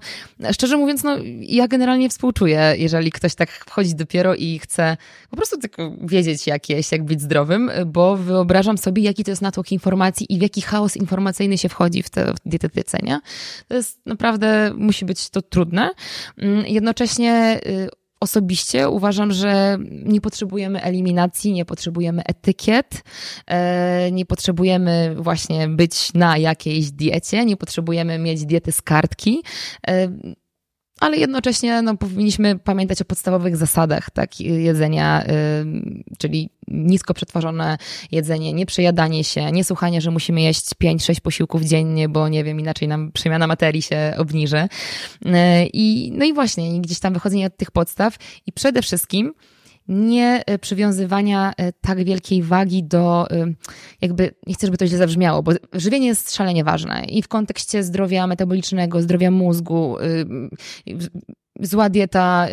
[0.53, 4.97] szczerze mówiąc, no ja generalnie współczuję, jeżeli ktoś tak wchodzi dopiero i chce
[5.31, 9.43] po prostu tylko wiedzieć jak jeść, jak być zdrowym, bo wyobrażam sobie, jaki to jest
[9.43, 13.21] natłok informacji i w jaki chaos informacyjny się wchodzi w tę dietetyce, nie?
[13.69, 15.91] To jest naprawdę, musi być to trudne.
[16.39, 17.89] Mm, jednocześnie y,
[18.21, 23.03] Osobiście uważam, że nie potrzebujemy eliminacji, nie potrzebujemy etykiet,
[23.47, 29.43] e, nie potrzebujemy właśnie być na jakiejś diecie, nie potrzebujemy mieć diety z kartki.
[29.89, 30.09] E,
[31.01, 37.79] ale jednocześnie no, powinniśmy pamiętać o podstawowych zasadach tak, jedzenia, yy, czyli nisko przetworzone
[38.13, 42.61] jedzenie, nie przejadanie się, nie słuchanie, że musimy jeść 5-6 posiłków dziennie, bo nie wiem,
[42.61, 44.69] inaczej nam przemiana materii się obniży.
[45.25, 45.33] Yy,
[45.73, 49.35] I, no i właśnie, gdzieś tam wychodzenie od tych podstaw i przede wszystkim
[49.89, 53.47] nie e, przywiązywania e, tak wielkiej wagi do, e,
[54.01, 57.83] jakby, nie chcę, żeby to źle zabrzmiało, bo żywienie jest szalenie ważne i w kontekście
[57.83, 59.97] zdrowia metabolicznego, zdrowia mózgu,
[61.61, 62.47] zła dieta,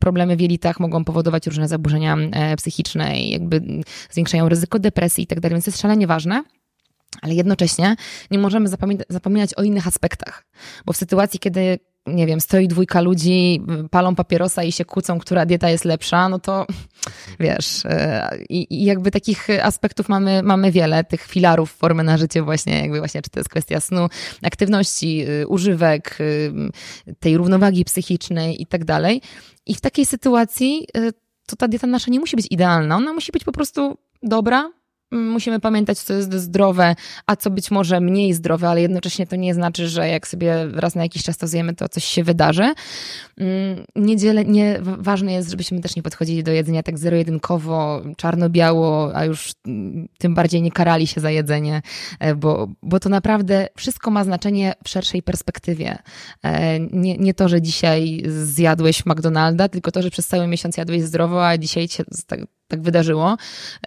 [0.00, 2.16] problemy w jelitach mogą powodować różne zaburzenia
[2.56, 3.62] psychiczne i jakby
[4.10, 6.44] zwiększają ryzyko depresji i tak dalej, więc jest szalenie ważne.
[7.22, 7.96] Ale jednocześnie
[8.30, 8.68] nie możemy
[9.08, 10.44] zapominać o innych aspektach,
[10.86, 11.78] bo w sytuacji, kiedy
[12.14, 16.38] nie wiem, stoi dwójka ludzi, palą papierosa i się kłócą, która dieta jest lepsza, no
[16.38, 16.66] to
[17.40, 22.42] wiesz, e, i, i, jakby takich aspektów mamy, mamy wiele, tych filarów formy na życie
[22.42, 24.08] właśnie, jakby właśnie, czy to jest kwestia snu,
[24.42, 26.52] aktywności, y, używek, y,
[27.18, 29.22] tej równowagi psychicznej i tak dalej.
[29.66, 31.12] I w takiej sytuacji y,
[31.46, 34.70] to ta dieta nasza nie musi być idealna, ona musi być po prostu dobra,
[35.10, 36.94] musimy pamiętać, co jest zdrowe,
[37.26, 40.94] a co być może mniej zdrowe, ale jednocześnie to nie znaczy, że jak sobie raz
[40.94, 42.74] na jakiś czas to zjemy, to coś się wydarzy.
[43.36, 49.24] Mm, Niedzielę, nie, ważne jest, żebyśmy też nie podchodzili do jedzenia tak zero-jedynkowo, czarno-biało, a
[49.24, 51.82] już mm, tym bardziej nie karali się za jedzenie,
[52.20, 55.98] e, bo, bo to naprawdę wszystko ma znaczenie w szerszej perspektywie.
[56.42, 61.02] E, nie, nie to, że dzisiaj zjadłeś McDonalda, tylko to, że przez cały miesiąc jadłeś
[61.02, 63.36] zdrowo, a dzisiaj się tak, tak wydarzyło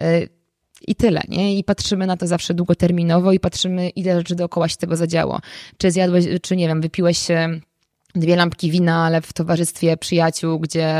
[0.00, 0.41] e,
[0.86, 1.58] i tyle, nie?
[1.58, 5.40] I patrzymy na to zawsze długoterminowo i patrzymy, ile rzeczy dookoła się tego zadziało.
[5.78, 7.60] Czy zjadłeś, czy nie wiem, wypiłeś się
[8.14, 10.94] dwie lampki wina, ale w towarzystwie przyjaciół, gdzie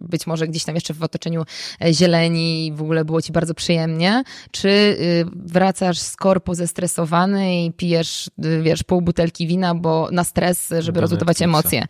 [0.00, 1.44] być może gdzieś tam jeszcze w otoczeniu
[1.84, 7.72] e, zieleni w ogóle było ci bardzo przyjemnie, czy y, wracasz z korpo zestresowany i
[7.72, 11.86] pijesz, y, wiesz, pół butelki wina, bo na stres, żeby rozlutować emocje.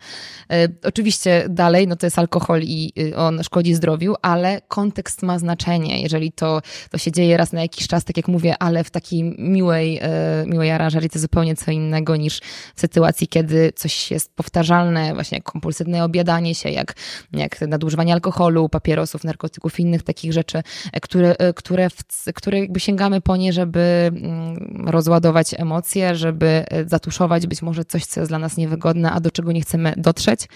[0.51, 5.39] E, oczywiście dalej, no to jest alkohol i y, on szkodzi zdrowiu, ale kontekst ma
[5.39, 6.01] znaczenie.
[6.01, 9.23] Jeżeli to, to się dzieje raz na jakiś czas, tak jak mówię, ale w takiej
[9.37, 12.39] miłej, e, miłej aranżarii to zupełnie co innego niż
[12.75, 16.93] w sytuacji, kiedy coś jest powtarzalne, właśnie kompulsywne obiadanie się, jak,
[17.33, 20.61] jak nadużywanie alkoholu, papierosów, narkotyków, innych takich rzeczy,
[21.01, 22.03] które, które, w,
[22.35, 28.19] które jakby sięgamy po nie, żeby mm, rozładować emocje, żeby zatuszować być może coś, co
[28.19, 30.47] jest dla nas niewygodne, a do czego nie chcemy dotrzeć,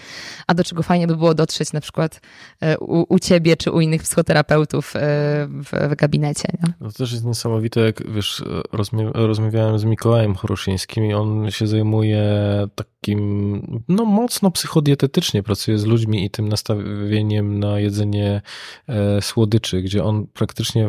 [0.46, 2.20] a do czego fajnie by było dotrzeć na przykład
[2.80, 6.48] u, u ciebie czy u innych psychoterapeutów w, w gabinecie.
[6.62, 6.88] Nie?
[6.88, 8.44] To też jest niesamowite, jak wiesz,
[9.14, 12.22] rozmawiałem z Mikołajem Choroszyńskim i on się zajmuje
[12.74, 18.42] takim, no mocno psychodietetycznie pracuje z ludźmi i tym nastawieniem na jedzenie
[18.88, 20.88] e, słodyczy, gdzie on praktycznie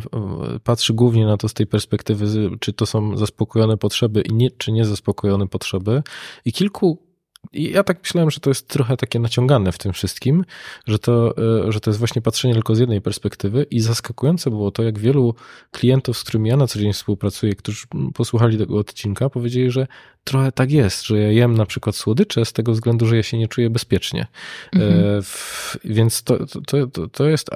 [0.64, 4.72] patrzy głównie na to z tej perspektywy, czy to są zaspokojone potrzeby i nie, czy
[4.72, 6.04] nie zaspokojone potrzeby.
[6.46, 7.13] I kilku
[7.52, 10.46] i ja tak myślałem, że to jest trochę takie naciągane w tym wszystkim,
[10.88, 14.72] że to, e, że to jest właśnie patrzenie tylko z jednej perspektywy i zaskakujące było
[14.72, 15.36] to, jak wielu
[15.72, 19.88] klientów, z którymi ja na co dzień współpracuję, którzy posłuchali tego odcinka, powiedzieli, że
[20.24, 23.38] trochę tak jest, że ja jem na przykład słodycze z tego względu, że ja się
[23.38, 24.28] nie czuję bezpiecznie.
[24.76, 25.24] E, mhm.
[25.24, 27.50] w, więc to, to, to, to jest,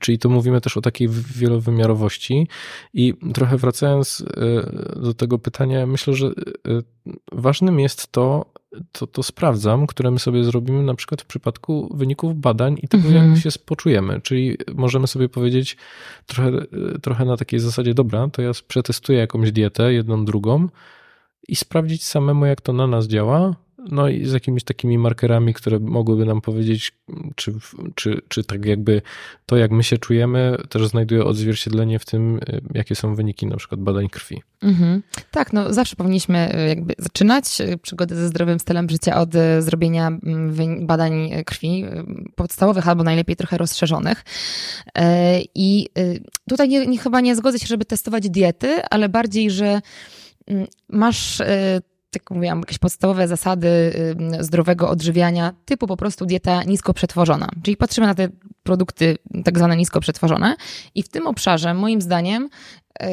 [0.00, 2.48] czyli to mówimy też o takiej wielowymiarowości
[2.94, 6.30] i trochę wracając e, do tego pytania, myślę, że
[7.32, 8.49] ważnym jest to,
[8.92, 13.08] to, to sprawdzam, które my sobie zrobimy na przykład w przypadku wyników badań i tego,
[13.08, 13.30] mhm.
[13.30, 14.20] jak się poczujemy.
[14.20, 15.76] Czyli możemy sobie powiedzieć
[16.26, 16.50] trochę,
[17.02, 20.68] trochę na takiej zasadzie, dobra, to ja przetestuję jakąś dietę, jedną, drugą
[21.48, 23.54] i sprawdzić samemu, jak to na nas działa,
[23.88, 26.92] no i z jakimiś takimi markerami, które mogłyby nam powiedzieć,
[27.36, 27.52] czy,
[27.94, 29.02] czy, czy tak jakby
[29.46, 33.56] to, jak my się czujemy, też znajduje odzwierciedlenie w tym, y, jakie są wyniki na
[33.56, 34.42] przykład badań krwi.
[34.62, 35.02] Mhm.
[35.30, 40.06] Tak, no zawsze powinniśmy y, jakby zaczynać y, przygodę ze zdrowym stylem życia od zrobienia
[40.06, 41.84] mm, badań krwi
[42.34, 44.24] podstawowych albo najlepiej trochę rozszerzonych.
[45.54, 45.88] I
[46.48, 49.80] tutaj nie, nie, chyba nie zgodzę się, żeby testować diety, ale bardziej, że
[50.46, 51.42] mm, masz
[52.10, 53.92] tak mówiłam, jakieś podstawowe zasady
[54.40, 57.48] zdrowego odżywiania, typu po prostu dieta nisko przetworzona.
[57.62, 58.28] Czyli patrzymy na te
[58.62, 60.56] produkty tak zwane nisko przetworzone
[60.94, 62.48] i w tym obszarze moim zdaniem
[63.02, 63.06] y,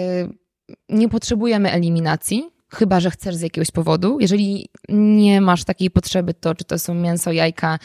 [0.90, 4.18] nie potrzebujemy eliminacji, chyba że chcesz z jakiegoś powodu.
[4.20, 7.80] Jeżeli nie masz takiej potrzeby, to czy to są mięso, jajka,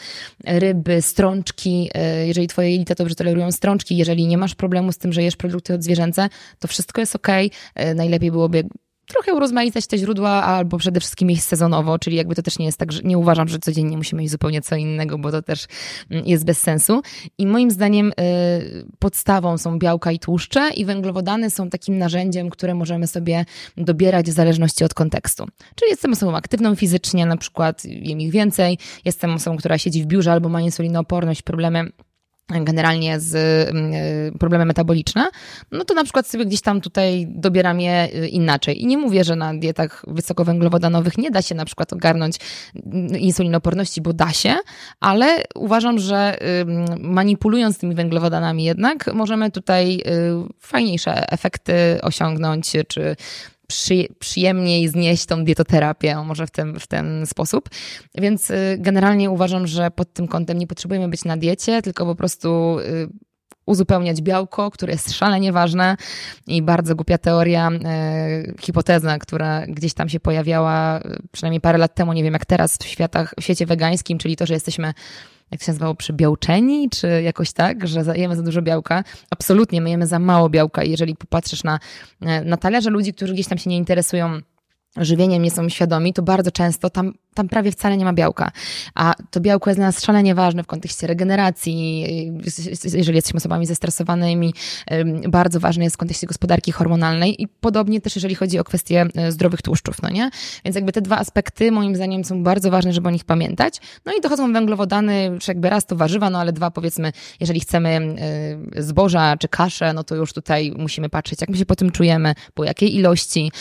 [0.45, 1.89] ryby, strączki,
[2.23, 5.35] y, jeżeli twoje jelita dobrze tolerują strączki, jeżeli nie masz problemu z tym, że jesz
[5.35, 7.27] produkty odzwierzęce, to wszystko jest ok.
[7.95, 8.63] Najlepiej byłoby
[9.13, 12.77] trochę urozmaicać te źródła, albo przede wszystkim jeść sezonowo, czyli jakby to też nie jest
[12.77, 15.65] tak, że nie uważam, że codziennie musimy jeść zupełnie co innego, bo to też
[16.09, 17.01] mm, jest bez sensu.
[17.37, 18.13] I moim zdaniem y,
[18.99, 23.45] podstawą są białka i tłuszcze i węglowodany są takim narzędziem, które możemy sobie
[23.77, 25.45] dobierać w zależności od kontekstu.
[25.75, 30.05] Czyli jestem osobą aktywną fizycznie, na przykład jem ich więcej, jestem osobą, która siedzi w
[30.05, 31.89] biurze albo ma insulinooporność, problemy
[32.49, 33.35] generalnie z
[33.69, 35.27] mm, y, problemy metaboliczne,
[35.71, 38.81] no to na przykład sobie gdzieś tam tutaj dobieram je y, inaczej.
[38.81, 42.35] I nie mówię, że na dietach wysokowęglowodanowych nie da się na przykład ogarnąć
[42.75, 44.55] mm, insulinoporności, bo da się,
[44.99, 46.37] ale uważam, że
[46.99, 50.01] manipulując tymi węglowodanami jednak możemy tutaj y,
[50.59, 53.15] fajniejsze efekty osiągnąć, czy
[53.73, 57.69] przy, przyjemniej znieść tą dietoterapię, może w ten, w ten sposób.
[58.15, 62.15] Więc y, generalnie uważam, że pod tym kątem nie potrzebujemy być na diecie, tylko po
[62.15, 63.09] prostu y,
[63.65, 65.97] uzupełniać białko, które jest szalenie ważne
[66.47, 70.99] i bardzo głupia teoria, e, hipoteza, która gdzieś tam się pojawiała
[71.31, 74.45] przynajmniej parę lat temu, nie wiem jak teraz w, światach, w świecie wegańskim, czyli to,
[74.45, 74.93] że jesteśmy
[75.53, 79.03] jak się nazywało, przybiałczeni, czy jakoś tak, że jemy za dużo białka.
[79.29, 81.79] Absolutnie, my jemy za mało białka jeżeli popatrzysz na,
[82.45, 84.39] na talerze ludzi, którzy gdzieś tam się nie interesują
[84.97, 88.51] żywieniem, nie są świadomi, to bardzo często tam tam prawie wcale nie ma białka.
[88.95, 92.01] A to białko jest dla nas szalenie ważne w kontekście regeneracji,
[92.93, 94.53] jeżeli jesteśmy osobami zestresowanymi,
[95.27, 99.31] bardzo ważne jest w kontekście gospodarki hormonalnej i podobnie też jeżeli chodzi o kwestie e,
[99.31, 100.29] zdrowych tłuszczów, no nie?
[100.65, 103.77] Więc jakby te dwa aspekty moim zdaniem są bardzo ważne, żeby o nich pamiętać.
[104.05, 108.15] No i dochodzą węglowodany, czy jakby raz to warzywa, no ale dwa powiedzmy, jeżeli chcemy
[108.77, 112.33] zboża czy kaszę, no to już tutaj musimy patrzeć, jak my się po tym czujemy,
[112.53, 113.51] po jakiej ilości,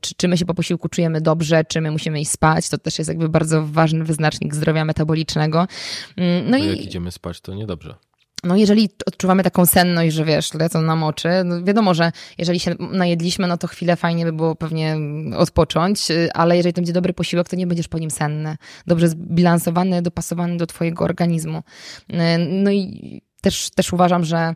[0.00, 2.78] czy, czy my się po posiłku czujemy dobrze, czy my musimy iść spać, spać, to
[2.78, 5.66] też jest jakby bardzo ważny wyznacznik zdrowia metabolicznego.
[6.16, 7.94] Mm, no i jak idziemy spać, to niedobrze.
[8.44, 12.74] No jeżeli odczuwamy taką senność, że wiesz, lecą nam oczy, no wiadomo, że jeżeli się
[12.78, 14.96] najedliśmy, no to chwilę fajnie by było pewnie
[15.36, 18.56] odpocząć, ale jeżeli to będzie dobry posiłek, to nie będziesz po nim senny.
[18.86, 21.62] Dobrze zbilansowany, dopasowany do twojego organizmu.
[22.38, 24.54] No i też, też uważam, że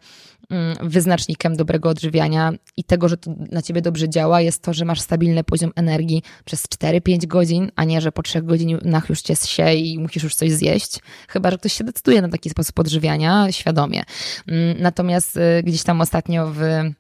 [0.52, 4.84] Mm, wyznacznikiem dobrego odżywiania i tego, że to na ciebie dobrze działa, jest to, że
[4.84, 9.36] masz stabilny poziom energii przez 4-5 godzin, a nie, że po 3 godzinach już cię
[9.36, 10.98] się i musisz już coś zjeść.
[11.28, 14.02] Chyba, że ktoś się decyduje na taki sposób odżywiania świadomie.
[14.46, 16.94] Mm, natomiast y, gdzieś tam ostatnio w y,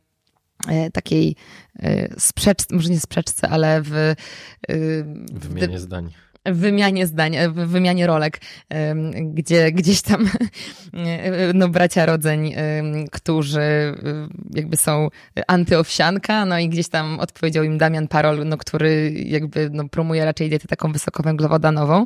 [0.92, 1.36] takiej
[1.82, 4.14] y, sprzeczce, może nie sprzeczce, ale w...
[5.32, 6.10] Wymianie zdań
[6.46, 8.40] w wymianie zdań, w wymianie rolek,
[9.22, 10.30] gdzie gdzieś tam
[11.54, 12.54] no, bracia rodzeń,
[13.12, 13.94] którzy
[14.54, 15.08] jakby są
[15.46, 20.48] antyowsianka, no i gdzieś tam odpowiedział im Damian Parol, no, który jakby no, promuje raczej
[20.48, 22.04] dietę taką wysokowęglowodanową.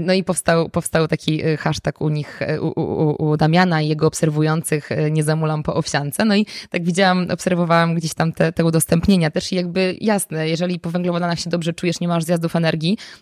[0.00, 3.88] No i powstał, powstał taki e, hashtag u nich, e, u, u, u Damiana i
[3.88, 6.24] jego obserwujących e, nie zamulam po owsiance.
[6.24, 10.80] No i tak widziałam, obserwowałam gdzieś tam te, te udostępnienia też i jakby jasne, jeżeli
[10.80, 12.69] po węglowodanach się dobrze czujesz, nie masz zjazdów energii,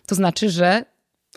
[0.05, 0.85] to znaczy, że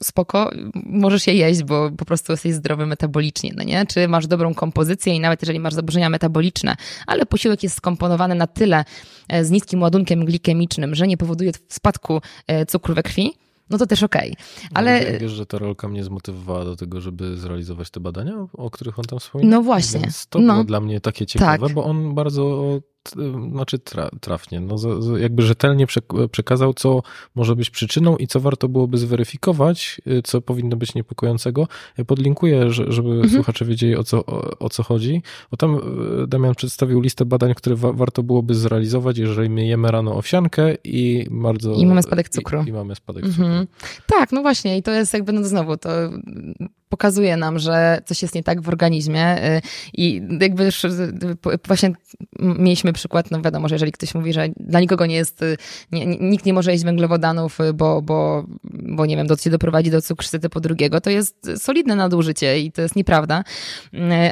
[0.02, 3.86] spoko, możesz je jeść, bo po prostu jesteś zdrowy metabolicznie, no nie?
[3.86, 8.46] Czy masz dobrą kompozycję i nawet jeżeli masz zaburzenia metaboliczne, ale posiłek jest skomponowany na
[8.46, 8.84] tyle
[9.42, 12.20] z niskim ładunkiem glikemicznym, że nie powoduje spadku
[12.68, 13.32] cukru we krwi,
[13.70, 14.32] no to też okej.
[14.32, 14.44] Okay.
[14.62, 15.18] No, ale...
[15.18, 19.04] Wiesz, że ta rolka mnie zmotywowała do tego, żeby zrealizować te badania, o których on
[19.04, 19.50] tam wspominał?
[19.50, 20.00] No właśnie.
[20.00, 20.52] Więc to no.
[20.52, 21.74] było dla mnie takie ciekawe, tak.
[21.74, 22.80] bo on bardzo
[23.52, 23.78] znaczy
[24.20, 24.76] trafnie, no,
[25.18, 25.86] jakby rzetelnie
[26.30, 27.02] przekazał, co
[27.34, 31.68] może być przyczyną i co warto byłoby zweryfikować, y, co powinno być niepokojącego.
[31.98, 33.30] Ja podlinkuję, żeby mhm.
[33.30, 35.74] słuchacze wiedzieli, o co, o, o, co chodzi, bo tam
[36.24, 40.74] y, Damian przedstawił listę badań, które wa warto byłoby zrealizować, jeżeli my jemy rano owsiankę
[40.84, 41.74] i bardzo...
[41.74, 42.62] I mamy spadek cukru.
[42.62, 43.66] I, i mamy spadek mhm.
[43.66, 43.88] cukru.
[44.06, 45.90] Tak, no właśnie i to jest jakby, no znowu, to
[46.92, 49.60] pokazuje nam, że coś jest nie tak w organizmie y,
[49.94, 50.82] i jakby już
[51.66, 51.92] właśnie
[52.38, 55.56] mieliśmy przykład, no wiadomo, że jeżeli ktoś mówi, że dla nikogo nie jest, y,
[55.92, 60.02] nie, nikt nie może jeść węglowodanów, y, bo, bo, bo nie wiem, do, doprowadzi do
[60.02, 63.44] cukrzycy typu drugiego, to jest solidne nadużycie i to jest nieprawda.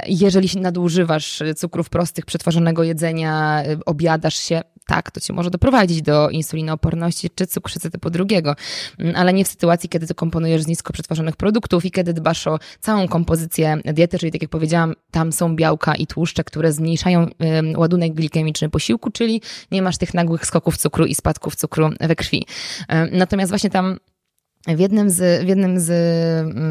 [0.07, 7.31] Jeżeli nadużywasz cukrów prostych, przetworzonego jedzenia, objadasz się, tak, to ci może doprowadzić do insulinooporności
[7.35, 8.55] czy cukrzycy typu drugiego,
[8.99, 12.47] mm, ale nie w sytuacji, kiedy ty komponujesz z nisko przetworzonych produktów i kiedy dbasz
[12.47, 17.27] o całą kompozycję diety, czyli tak jak powiedziałam, tam są białka i tłuszcze, które zmniejszają
[17.77, 22.47] ładunek glikemiczny posiłku, czyli nie masz tych nagłych skoków cukru i spadków cukru we krwi.
[23.13, 23.97] Natomiast właśnie tam
[24.67, 25.85] w jednym z, w jednym z,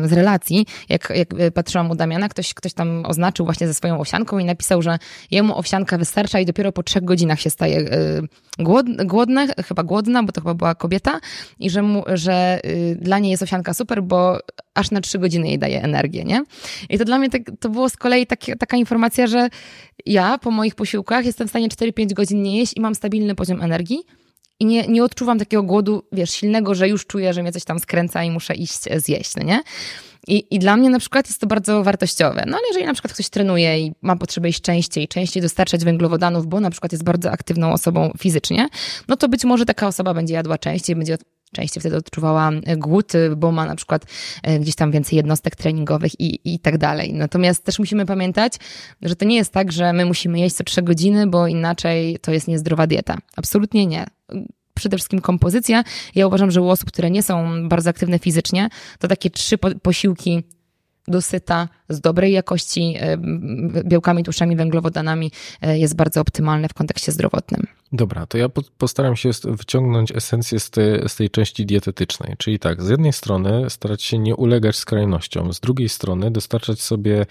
[0.10, 4.38] z relacji, jak, jak patrzyłam u Damiana, ktoś, ktoś tam oznaczył właśnie ze swoją owsianką
[4.38, 5.00] i napisał, że
[5.32, 8.22] jemu owsianka wystarcza i dopiero po trzech godzinach się staje y,
[8.60, 11.20] głodna, głodna chyba głodna, bo to chyba była kobieta,
[11.60, 14.40] i że, mu, że y, dla niej jest owsianka super, bo
[14.74, 16.44] aż na trzy godziny jej daje energię, nie?
[16.90, 19.50] I to dla mnie tak, to było z kolei tak, taka informacja, że
[20.06, 23.62] ja po moich posiłkach jestem w stanie 4-5 godzin nie jeść i mam stabilny poziom
[23.62, 24.04] energii,
[24.60, 27.80] i nie, nie odczuwam takiego głodu, wiesz, silnego, że już czuję, że mnie coś tam
[27.80, 29.62] skręca i muszę iść e, zjeść, no nie?
[30.28, 32.44] I, I dla mnie na przykład jest to bardzo wartościowe.
[32.48, 36.48] No ale jeżeli na przykład ktoś trenuje i ma potrzebę iść częściej, częściej dostarczać węglowodanów,
[36.48, 38.68] bo na przykład jest bardzo aktywną osobą fizycznie,
[39.08, 41.18] no to być może taka osoba będzie jadła częściej, będzie
[41.52, 44.06] częściej wtedy odczuwała e, głód, bo ma na przykład
[44.44, 47.14] e, gdzieś tam więcej jednostek treningowych i, i tak dalej.
[47.14, 48.54] Natomiast też musimy pamiętać,
[49.02, 52.32] że to nie jest tak, że my musimy jeść co trzy godziny, bo inaczej to
[52.32, 53.18] jest niezdrowa dieta.
[53.36, 54.19] Absolutnie nie
[54.74, 55.84] przede wszystkim kompozycja.
[56.16, 60.44] Ja uważam, że u osób, które nie są bardzo aktywne fizycznie, to takie trzy posiłki
[61.10, 63.18] dosyta, z dobrej jakości e,
[63.84, 67.68] białkami, tłuszczami, węglowodanami jest bardzo optymalne w kontekście zdrowotnym.
[67.92, 72.36] Dobra, to ja postaram się wyciągnąć esencję z, te, z tej części dietetycznej.
[72.38, 77.26] Czyli tak, z jednej strony starać się nie ulegać skrajnościom, z drugiej strony dostarczać sobie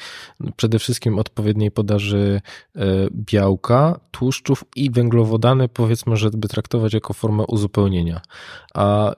[0.56, 2.40] przede wszystkim odpowiedniej podaży
[2.76, 2.80] e,
[3.12, 8.20] białka, tłuszczów i węglowodany, powiedzmy, żeby traktować jako formę uzupełnienia.
[8.74, 9.14] A e,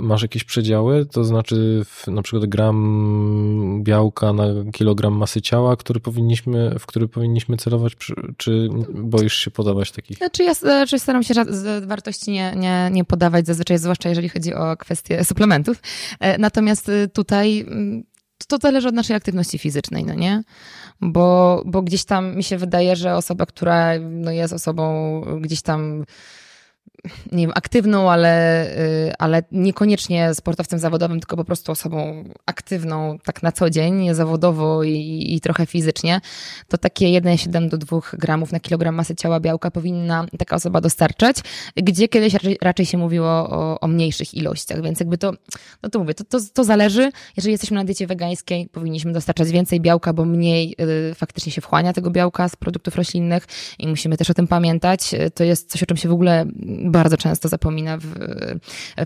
[0.00, 4.01] masz jakieś przedziały, to znaczy na przykład gram białka
[4.32, 7.92] na kilogram masy ciała, który powinniśmy, w który powinniśmy celować,
[8.36, 10.18] czy boisz się podawać takich?
[10.18, 11.34] Znaczy ja raczej staram się
[11.86, 15.82] wartości nie, nie, nie podawać zazwyczaj, zwłaszcza jeżeli chodzi o kwestie suplementów.
[16.20, 18.04] E, natomiast y, tutaj mm,
[18.48, 20.42] to zależy od naszej aktywności fizycznej, no nie?
[21.00, 26.04] Bo, bo gdzieś tam mi się wydaje, że osoba, która no jest osobą gdzieś tam
[27.32, 33.42] nie wiem, aktywną, ale, y, ale niekoniecznie sportowcem zawodowym, tylko po prostu osobą aktywną tak
[33.42, 36.20] na co dzień, zawodowo i, i trochę fizycznie,
[36.68, 41.36] to takie 1,7 do 2 gramów na kilogram masy ciała białka powinna taka osoba dostarczać,
[41.76, 45.32] gdzie kiedyś raczej, raczej się mówiło o, o, mniejszych ilościach, więc jakby to,
[45.82, 47.10] no to mówię, to, to, to zależy.
[47.36, 50.74] Jeżeli jesteśmy na diecie wegańskiej, powinniśmy dostarczać więcej białka, bo mniej
[51.10, 53.46] y, faktycznie się wchłania tego białka z produktów roślinnych
[53.78, 55.10] i musimy też o tym pamiętać.
[55.34, 56.46] To jest coś, o czym się w ogóle
[56.92, 58.06] bardzo często zapomina w,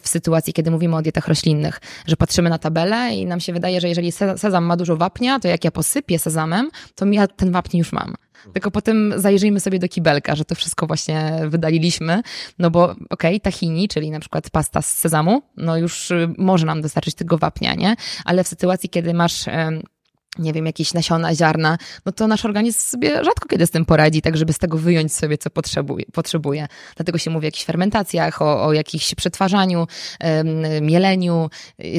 [0.00, 3.80] w sytuacji, kiedy mówimy o dietach roślinnych, że patrzymy na tabelę i nam się wydaje,
[3.80, 7.78] że jeżeli sezam ma dużo wapnia, to jak ja posypię sezamem, to ja ten wapń
[7.78, 8.14] już mam.
[8.52, 12.22] Tylko potem zajrzyjmy sobie do kibelka, że to wszystko właśnie wydaliliśmy,
[12.58, 16.82] no bo okej, okay, tahini, czyli na przykład pasta z sezamu, no już może nam
[16.82, 17.96] dostarczyć tego wapnia, nie?
[18.24, 19.44] Ale w sytuacji, kiedy masz
[20.38, 24.22] nie wiem, jakieś nasiona, ziarna, no to nasz organizm sobie rzadko kiedy z tym poradzi,
[24.22, 26.04] tak żeby z tego wyjąć sobie, co potrzebuje.
[26.12, 26.66] potrzebuje.
[26.96, 29.86] Dlatego się mówi o jakichś fermentacjach, o, o jakichś przetwarzaniu,
[30.80, 31.50] mieleniu,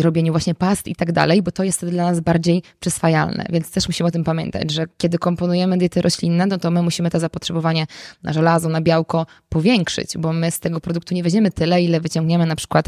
[0.02, 3.45] robieniu właśnie past i tak dalej, bo to jest wtedy dla nas bardziej przyswajalne.
[3.50, 7.10] Więc też musimy o tym pamiętać, że kiedy komponujemy diety roślinne, no to my musimy
[7.10, 7.88] to zapotrzebowanie
[8.23, 12.45] na żelazo, na białko powiększyć, bo my z tego produktu nie weźmiemy tyle, ile wyciągniemy
[12.45, 12.86] na przykład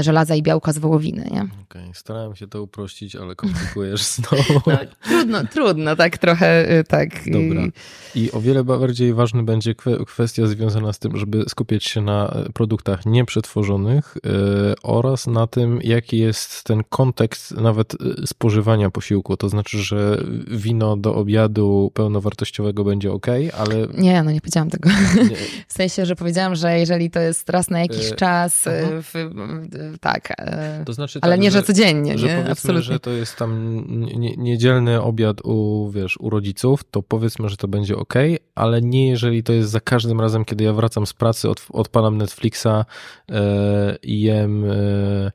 [0.00, 1.28] żelaza i białka z wołowiny.
[1.30, 1.40] Nie?
[1.42, 1.94] Okej, okay.
[1.94, 4.60] starałem się to uprościć, ale komplikujesz znowu.
[4.66, 7.08] No, trudno, trudno, tak trochę, y, tak.
[7.26, 7.62] Dobra.
[8.14, 9.74] I o wiele bardziej ważny będzie
[10.06, 14.32] kwestia związana z tym, żeby skupiać się na e, produktach nieprzetworzonych yy,
[14.82, 19.36] oraz na tym, jaki jest ten kontekst nawet e, spożywania posiłku.
[19.36, 20.18] To znaczy, że
[20.50, 23.26] wino do obiadu pełnowartościowego będzie ok,
[23.58, 23.86] ale...
[23.94, 24.90] Nie, no nie powiedziałam tego.
[25.30, 25.36] Nie.
[25.68, 28.64] W sensie, że powiedziałam, że jeżeli to jest raz na jakiś yy, czas,
[29.02, 29.30] w,
[30.00, 30.34] tak.
[30.86, 32.18] To znaczy ale tak, nie, że, że codziennie.
[32.18, 32.50] Że nie?
[32.50, 32.82] Absolutnie.
[32.82, 33.84] że to jest tam
[34.72, 38.14] niedzielny obiad u, wiesz, u rodziców, to powiedzmy, że to będzie ok,
[38.54, 42.16] ale nie jeżeli to jest za każdym razem, kiedy ja wracam z pracy, od, odpalam
[42.16, 42.84] Netflixa e,
[44.02, 45.32] i jem e,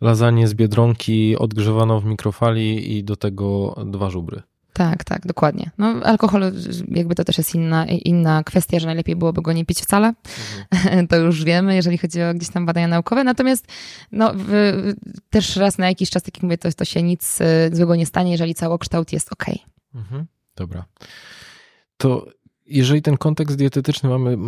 [0.00, 4.42] lasagne z Biedronki odgrzewaną w mikrofali i do tego dwa żubry.
[4.72, 5.70] Tak, tak, dokładnie.
[5.78, 6.52] No, alkohol,
[6.88, 10.14] jakby to też jest inna, inna kwestia, że najlepiej byłoby go nie pić wcale.
[10.72, 11.06] Mhm.
[11.08, 13.24] To już wiemy, jeżeli chodzi o gdzieś tam badania naukowe.
[13.24, 13.66] Natomiast
[14.12, 14.72] no, w,
[15.30, 18.06] też raz na jakiś czas, tak jak mówię, to, to się nic y, złego nie
[18.06, 19.44] stanie, jeżeli całokształt jest ok.
[19.94, 20.26] Mhm.
[20.56, 20.84] Dobra.
[21.96, 22.26] To
[22.70, 24.38] jeżeli ten kontekst dietetyczny mamy,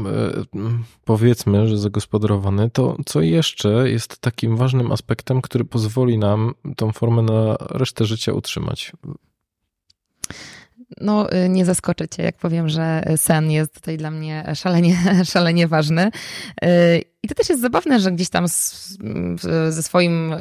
[1.04, 7.22] powiedzmy, że zagospodarowany, to co jeszcze jest takim ważnym aspektem, który pozwoli nam tą formę
[7.22, 8.92] na resztę życia utrzymać?
[11.00, 15.68] No, y, nie zaskoczę cię, jak powiem, że sen jest tutaj dla mnie szalenie, szalenie
[15.68, 16.10] ważny.
[17.22, 18.46] I to też jest zabawne, że gdzieś tam
[19.68, 20.34] ze swoim,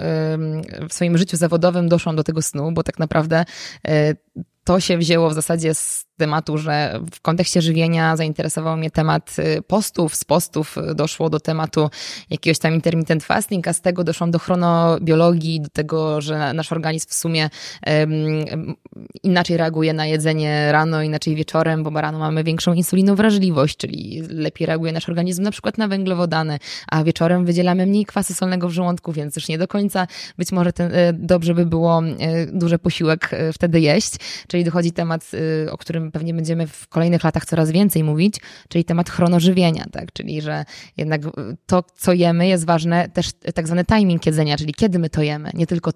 [0.89, 3.45] w swoim życiu zawodowym doszłam do tego snu, bo tak naprawdę
[3.87, 4.15] y,
[4.63, 9.61] to się wzięło w zasadzie z tematu, że w kontekście żywienia zainteresował mnie temat y,
[9.61, 11.89] postów, z postów doszło do tematu
[12.29, 17.09] jakiegoś tam intermittent fasting, a z tego doszłam do chronobiologii, do tego, że nasz organizm
[17.09, 17.49] w sumie
[17.87, 18.75] um,
[19.23, 24.91] inaczej reaguje na jedzenie rano, inaczej wieczorem, bo rano mamy większą insulinowrażliwość, czyli lepiej reaguje
[24.91, 29.35] nasz organizm na przykład na węglowodany, a wieczorem wydzielamy mniej kwasu solnego w żołądku, więc
[29.35, 30.07] już nie do końca
[30.37, 34.13] być może ten, y, dobrze by było y, duży posiłek wtedy jeść,
[34.47, 35.31] czyli dochodzi temat,
[35.71, 38.35] o którym pewnie będziemy w kolejnych latach coraz więcej mówić,
[38.69, 40.13] czyli temat chronożywienia, tak?
[40.13, 40.65] Czyli, że
[40.97, 41.21] jednak
[41.65, 45.51] to, co jemy jest ważne, też tak zwany timing jedzenia, czyli kiedy my to jemy,
[45.53, 45.91] nie tylko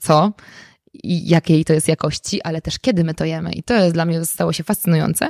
[0.00, 0.32] co,
[1.02, 3.52] i jakiej to jest jakości, ale też kiedy my to jemy.
[3.52, 5.24] I to jest dla mnie stało się fascynujące.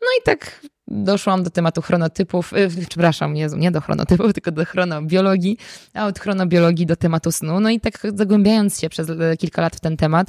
[0.00, 0.60] No i tak
[0.90, 5.58] doszłam do tematu chronotypów, yy, przepraszam, nie, nie do chronotypów, tylko do chronobiologii,
[5.94, 7.60] a od chronobiologii do tematu snu.
[7.60, 10.28] No i tak zagłębiając się przez kilka lat w ten temat,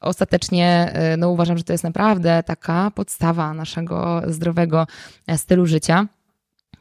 [0.00, 4.86] ostatecznie y, no, uważam, że to jest naprawdę taka podstawa naszego zdrowego
[5.26, 6.06] e, stylu życia.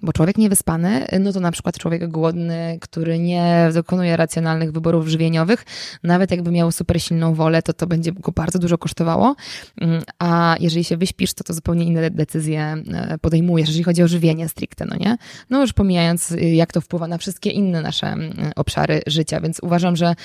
[0.05, 5.65] Bo człowiek niewyspany, no to na przykład człowiek głodny, który nie dokonuje racjonalnych wyborów żywieniowych,
[6.03, 9.35] nawet jakby miał super silną wolę, to to będzie go bardzo dużo kosztowało.
[9.81, 14.07] Mm, a jeżeli się wyśpisz, to to zupełnie inne decyzje e, podejmujesz, jeżeli chodzi o
[14.07, 15.17] żywienie stricte, no nie?
[15.49, 19.59] No już pomijając, y, jak to wpływa na wszystkie inne nasze mm, obszary życia, więc
[19.59, 20.15] uważam, że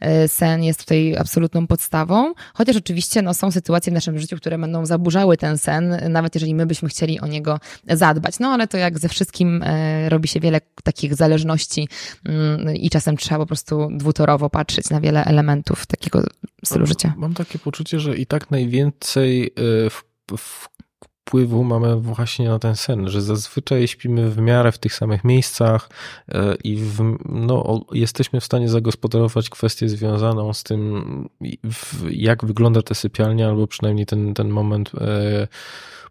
[0.00, 4.58] e, sen jest tutaj absolutną podstawą, chociaż oczywiście no, są sytuacje w naszym życiu, które
[4.58, 8.38] będą zaburzały ten sen, nawet jeżeli my byśmy chcieli o niego zadbać.
[8.38, 11.88] No ale to jak ze wszystkim wszystkim e, robi się wiele takich zależności
[12.24, 16.22] mm, i czasem trzeba po prostu dwutorowo patrzeć na wiele elementów takiego
[16.64, 17.14] stylu życia.
[17.16, 19.46] Mam takie poczucie, że i tak najwięcej
[20.26, 25.24] e, wpływu mamy właśnie na ten sen, że zazwyczaj śpimy w miarę w tych samych
[25.24, 25.90] miejscach
[26.28, 31.28] e, i w, no, jesteśmy w stanie zagospodarować kwestię związaną z tym,
[32.10, 34.92] jak wygląda ta sypialnia, albo przynajmniej ten, ten moment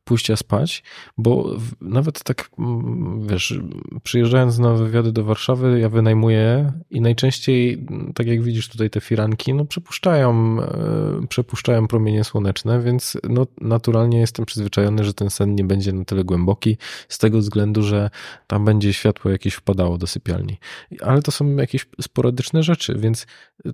[0.09, 0.83] pójścia spać,
[1.17, 3.59] bo nawet tak, mm, wiesz,
[4.03, 7.85] przyjeżdżając na wywiady do Warszawy, ja wynajmuję i najczęściej,
[8.15, 14.19] tak jak widzisz tutaj te firanki, no przepuszczają, e, przepuszczają promienie słoneczne, więc no naturalnie
[14.19, 16.77] jestem przyzwyczajony, że ten sen nie będzie na tyle głęboki,
[17.09, 18.09] z tego względu, że
[18.47, 20.57] tam będzie światło jakieś wpadało do sypialni.
[21.01, 23.27] Ale to są jakieś sporadyczne rzeczy, więc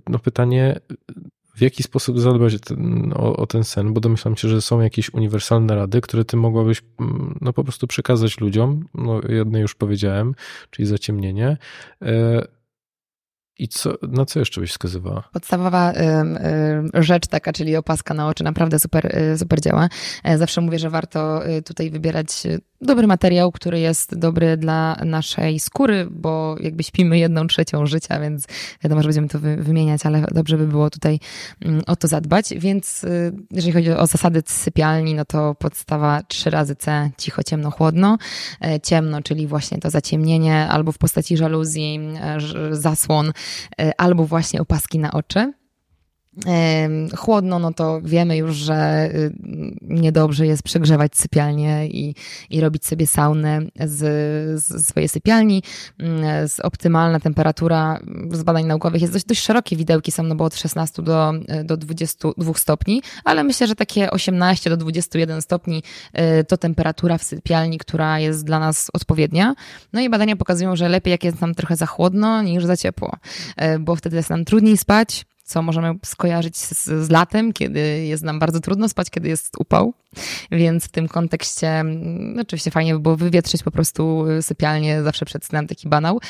[0.08, 0.80] no pytanie,
[1.56, 5.14] w jaki sposób zadbać ten, o, o, ten sen, bo domyślam się, że są jakieś
[5.14, 8.88] uniwersalne rady, które ty mogłabyś mm, no, po prostu przekazać ludziom.
[8.94, 10.34] No, jedne już powiedziałem,
[10.70, 11.56] czyli zaciemnienie.
[13.58, 15.22] I co, na co jeszcze byś wskazywała?
[15.32, 15.96] Podstawowa y,
[16.98, 19.88] y, rzecz taka, czyli opaska na oczy, naprawdę super, y, super działa.
[20.24, 24.96] E, zawsze mówię, że warto y, tutaj wybierać y, dobry materiał, który jest dobry dla
[25.04, 28.46] naszej skóry, bo jakby śpimy jedną trzecią życia, więc
[28.84, 31.20] wiadomo, że będziemy to wy, wymieniać, ale dobrze by było tutaj
[31.60, 32.54] mm, o to zadbać.
[32.58, 37.70] Więc y, jeżeli chodzi o zasady sypialni, no to podstawa trzy razy C, cicho, ciemno,
[37.70, 38.18] chłodno.
[38.64, 42.38] E, ciemno, czyli właśnie to zaciemnienie albo w postaci żaluzji, e,
[42.70, 43.32] zasłon,
[43.98, 45.52] albo właśnie opaski na oczy.
[47.16, 49.32] Chłodno, no to wiemy już, że y,
[49.82, 52.14] niedobrze jest przegrzewać sypialnię i,
[52.50, 54.00] i robić sobie saunę z,
[54.62, 55.62] z swojej sypialni.
[55.98, 58.00] Mm, z optymalna temperatura
[58.32, 61.32] z badań naukowych jest dość, dość szerokie widełki są, no bo od 16 do,
[61.64, 65.82] do 22 stopni, ale myślę, że takie 18 do 21 stopni
[66.40, 69.54] y, to temperatura w sypialni, która jest dla nas odpowiednia.
[69.92, 73.16] No i badania pokazują, że lepiej jak jest nam trochę za chłodno niż za ciepło,
[73.74, 78.22] y, bo wtedy jest nam trudniej spać, co możemy skojarzyć z, z, latem, kiedy jest
[78.22, 79.94] nam bardzo trudno spać, kiedy jest upał.
[80.50, 85.44] Więc w tym kontekście mm, oczywiście fajnie by było wywietrzyć po prostu sypialnię zawsze przed
[85.44, 86.20] snem, taki banał.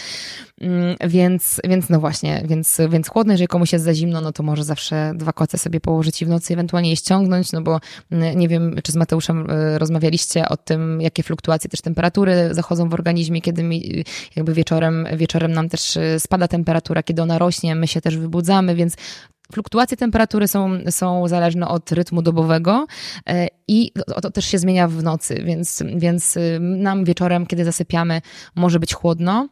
[0.61, 4.43] Mm, więc, więc no właśnie, więc, więc chłodno, jeżeli komuś jest za zimno, no to
[4.43, 7.81] może zawsze dwa koce sobie położyć i w nocy ewentualnie je ściągnąć, no bo
[8.11, 12.89] mm, nie wiem, czy z Mateuszem y, rozmawialiście o tym, jakie fluktuacje też temperatury zachodzą
[12.89, 14.05] w organizmie, kiedy mi,
[14.37, 18.75] jakby wieczorem, wieczorem nam też y, spada temperatura, kiedy ona rośnie, my się też wybudzamy,
[18.75, 18.97] więc
[19.53, 22.87] Fluktuacje temperatury są, są zależne od rytmu dobowego
[23.29, 27.65] e, i to, to, też się zmienia w nocy, więc, więc y, nam wieczorem, kiedy
[27.65, 28.23] zasypiamy,
[28.55, 29.49] może być chłodno,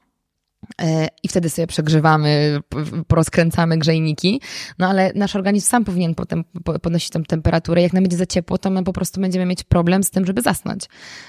[1.22, 2.60] i wtedy sobie przegrzewamy,
[3.06, 4.40] porozkręcamy grzejniki,
[4.78, 6.44] no ale nasz organizm sam powinien potem
[6.82, 7.82] podnosić tą temperaturę.
[7.82, 10.42] Jak nam będzie za ciepło, to my po prostu będziemy mieć problem z tym, żeby
[10.42, 10.84] zasnąć,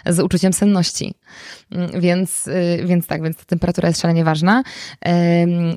[0.06, 1.14] z uczuciem senności.
[1.72, 4.64] Mm, więc, y, więc tak, więc ta temperatura jest szalenie ważna.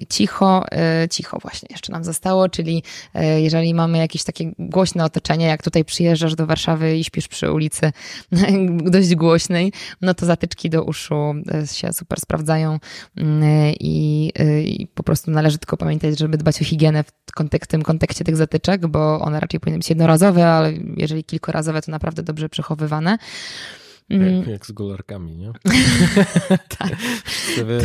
[0.08, 2.82] Cicho, e, cicho właśnie jeszcze nam zostało, czyli
[3.14, 7.52] e, jeżeli mamy jakieś takie głośne otoczenie, jak tutaj przyjeżdżasz do Warszawy i śpisz przy
[7.52, 7.92] ulicy
[8.92, 11.34] dość głośnej, no to zatyczki do uszu
[11.72, 12.78] się super sprawdzają
[13.16, 13.47] mm,
[13.80, 14.32] i,
[14.64, 18.36] i po prostu należy tylko pamiętać, żeby dbać o higienę w, kontek tym kontekście tych
[18.36, 23.18] zatyczek, bo one raczej powinny być jednorazowe, ale jeżeli kilkorazowe, to naprawdę dobrze przechowywane.
[24.10, 24.50] Jak, mm.
[24.50, 25.52] jak z golarkami, nie?
[26.78, 26.90] tak.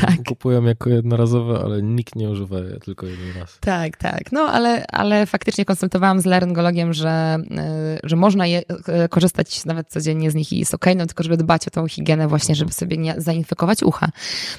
[0.02, 0.24] tak.
[0.28, 3.58] Kupują jako jednorazowe, ale nikt nie używa je tylko jeden raz.
[3.60, 4.32] Tak, tak.
[4.32, 8.62] No ale, ale faktycznie konsultowałam z laryngologiem, że, y, że można je,
[9.06, 11.88] y, korzystać nawet codziennie z nich i jest ok, no tylko żeby dbać o tą
[11.88, 14.10] higienę właśnie, żeby sobie nie zainfekować ucha.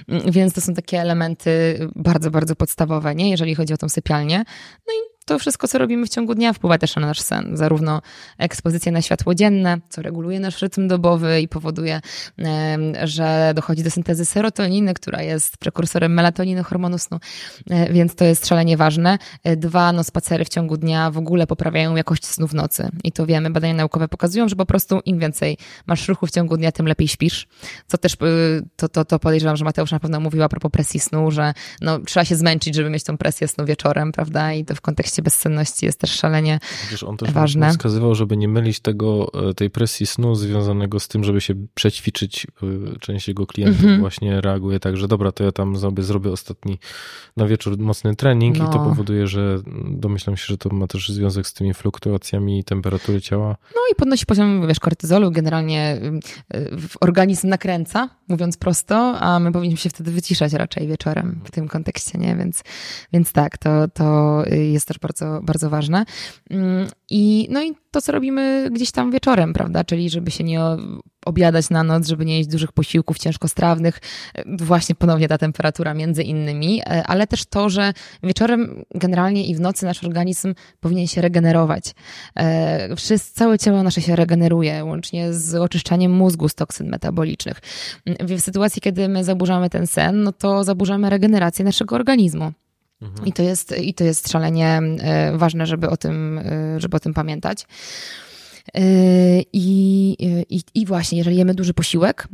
[0.08, 3.30] Mm, więc to są takie elementy bardzo, bardzo podstawowe, nie?
[3.30, 4.38] Jeżeli chodzi o tą sypialnię.
[4.86, 7.56] No i to wszystko, co robimy w ciągu dnia, wpływa też na nasz sen.
[7.56, 8.02] Zarówno
[8.38, 12.00] ekspozycja na światło dzienne, co reguluje nasz rytm dobowy i powoduje,
[13.04, 17.18] że dochodzi do syntezy serotoniny, która jest prekursorem melatoniny, hormonu snu,
[17.70, 19.18] e, więc to jest szalenie ważne.
[19.44, 22.88] E, dwa, no spacery w ciągu dnia w ogóle poprawiają jakość snu w nocy.
[23.04, 26.56] I to wiemy, badania naukowe pokazują, że po prostu im więcej masz ruchu w ciągu
[26.56, 27.46] dnia, tym lepiej śpisz.
[27.86, 28.16] Co też, y,
[28.76, 31.98] to, to, to podejrzewam, że Mateusz na pewno mówił a propos presji snu, że no,
[31.98, 34.52] trzeba się zmęczyć, żeby mieć tą presję snu wieczorem, prawda?
[34.52, 37.70] I to w kontekście kontekście bezsenności jest też szalenie Przecież on też ważne.
[37.70, 42.46] wskazywał, żeby nie mylić tego, e, tej presji snu związanego z tym, żeby się przećwiczyć.
[42.62, 44.00] E, część jego klientów mm -hmm.
[44.00, 46.78] właśnie reaguje tak, że dobra, to ja tam sobie zrobię ostatni
[47.36, 48.64] na wieczór mocny trening no.
[48.64, 48.84] i to no.
[48.84, 49.58] powoduje, że
[49.90, 53.56] domyślam się, że to ma też związek z tymi fluktuacjami temperatury ciała.
[53.74, 56.00] No i podnosi poziom, wiesz, kortyzolu, generalnie
[56.54, 56.64] e,
[57.00, 62.18] organizm nakręca, mówiąc prosto, a my powinniśmy się wtedy wyciszać raczej wieczorem w tym kontekście,
[62.18, 62.36] nie?
[62.36, 62.62] Więc,
[63.12, 66.04] więc tak, to, to jest też bardzo, bardzo ważne.
[66.50, 69.84] Mm, I, no i to, co robimy gdzieś tam wieczorem, prawda?
[69.84, 70.60] Czyli żeby się nie
[71.26, 74.00] obiadać na noc, żeby nie jeść dużych posiłków ciężkostrawnych,
[74.46, 77.92] właśnie ponownie ta temperatura między innymi, e, ale też to, że
[78.22, 81.94] wieczorem generalnie i w nocy nasz organizm powinien się regenerować.
[82.36, 87.60] E, Wszystko, całe ciało nasze się regeneruje, łącznie z oczyszczaniem mózgu z toksyn metabolicznych.
[88.06, 92.52] W sytuacji, kiedy my zaburzamy ten sen, no to zaburzamy regenerację naszego organizmu.
[93.24, 97.00] I to jest, i to jest szalenie e, ważne, żeby o tym, e, żeby o
[97.00, 97.66] tym pamiętać.
[99.52, 100.16] I,
[100.50, 102.28] i, I właśnie, jeżeli jemy duży posiłek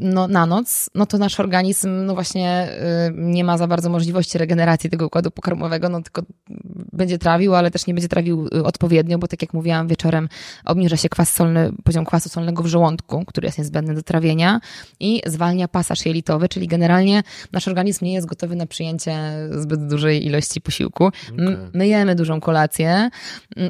[0.00, 2.68] no, na noc, no to nasz organizm no właśnie
[3.14, 6.22] nie ma za bardzo możliwości regeneracji tego układu pokarmowego, no tylko
[6.92, 10.28] będzie trawił, ale też nie będzie trawił odpowiednio, bo tak jak mówiłam, wieczorem
[10.64, 14.60] obniża się kwas solny, poziom kwasu solnego w żołądku, który jest niezbędny do trawienia
[15.00, 17.22] i zwalnia pasaż jelitowy, czyli generalnie
[17.52, 19.18] nasz organizm nie jest gotowy na przyjęcie
[19.50, 21.04] zbyt dużej ilości posiłku.
[21.04, 21.70] Okay.
[21.72, 23.10] My jemy dużą kolację,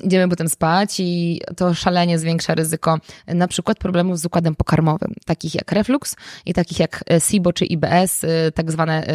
[0.03, 5.55] idziemy potem spać i to szalenie zwiększa ryzyko na przykład problemów z układem pokarmowym, takich
[5.55, 9.07] jak reflux i takich jak SIBO czy IBS, tak zwane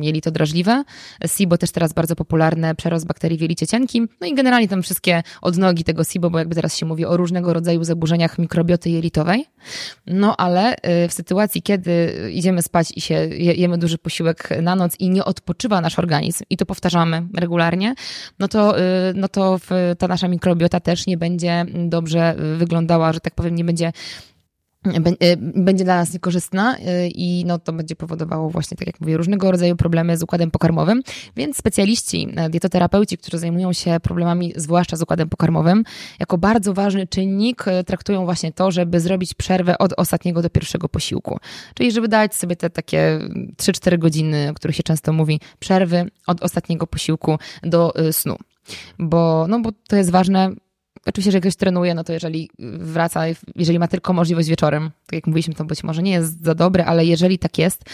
[0.00, 0.84] jelito drażliwe.
[1.26, 5.22] SIBO też teraz bardzo popularne, przerost bakterii w jelicie cienkim, no i generalnie tam wszystkie
[5.42, 9.44] odnogi tego SIBO, bo jakby teraz się mówi o różnego rodzaju zaburzeniach mikrobioty jelitowej.
[10.06, 10.76] No ale
[11.08, 15.80] w sytuacji, kiedy idziemy spać i się jemy duży posiłek na noc i nie odpoczywa
[15.80, 17.94] nasz organizm i to powtarzamy regularnie,
[18.38, 18.74] no to,
[19.14, 19.60] no to
[19.98, 21.39] ta nasza mikrobiota też nie będzie
[21.74, 23.92] dobrze wyglądała, że tak powiem, nie będzie
[24.86, 29.16] Y, będzie dla nas niekorzystna y, i no, to będzie powodowało właśnie, tak jak mówię,
[29.16, 31.02] różnego rodzaju problemy z układem pokarmowym,
[31.36, 35.84] więc specjaliści, y, dietoterapeuci, którzy zajmują się problemami zwłaszcza z układem pokarmowym,
[36.20, 41.38] jako bardzo ważny czynnik traktują właśnie to, żeby zrobić przerwę od ostatniego do pierwszego posiłku.
[41.74, 43.18] Czyli żeby dać sobie te takie
[43.56, 48.36] 3-4 godziny, o których się często mówi, przerwy od ostatniego posiłku do snu.
[48.98, 50.54] Bo, no, bo to jest ważne
[51.06, 53.22] Oczywiście, że ktoś trenuje, no to jeżeli wraca,
[53.56, 56.86] jeżeli ma tylko możliwość wieczorem, tak jak mówiliśmy, to być może nie jest za dobre,
[56.86, 57.84] ale jeżeli tak jest,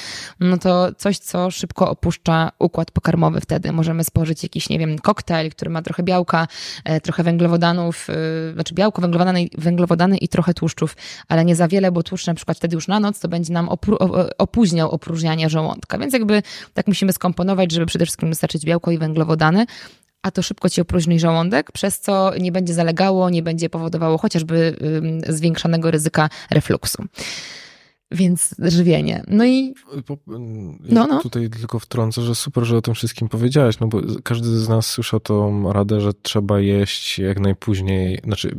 [0.41, 3.73] no to coś, co szybko opuszcza układ pokarmowy wtedy.
[3.73, 6.49] Możemy spożyć jakiś, nie wiem, koktajl, który ma trochę białka,
[6.85, 10.97] e, trochę węglowodanów, e, znaczy białko, węglowodany, węglowodany i trochę tłuszczów,
[11.29, 13.69] ale nie za wiele, bo tłuszcz na przykład wtedy już na noc to będzie nam
[14.39, 15.99] opóźniał opróżnianie żołądka.
[15.99, 16.43] Więc jakby
[16.75, 19.67] tak musimy skomponować, żeby przede wszystkim wystarczyć białko i węglowodany,
[20.27, 24.77] a to szybko ci opróżni żołądek, przez co nie będzie zalegało, nie będzie powodowało chociażby
[25.29, 27.05] zwiększonego ryzyka refluksu.
[28.11, 29.23] Więc żywienie.
[29.29, 29.75] No i.
[30.89, 31.23] no, no.
[31.23, 34.87] Tutaj tylko wtrącę, że super, że o tym wszystkim powiedziałaś, no bo każdy z nas
[34.87, 38.57] słyszał tą radę, że trzeba jeść jak najpóźniej, znaczy,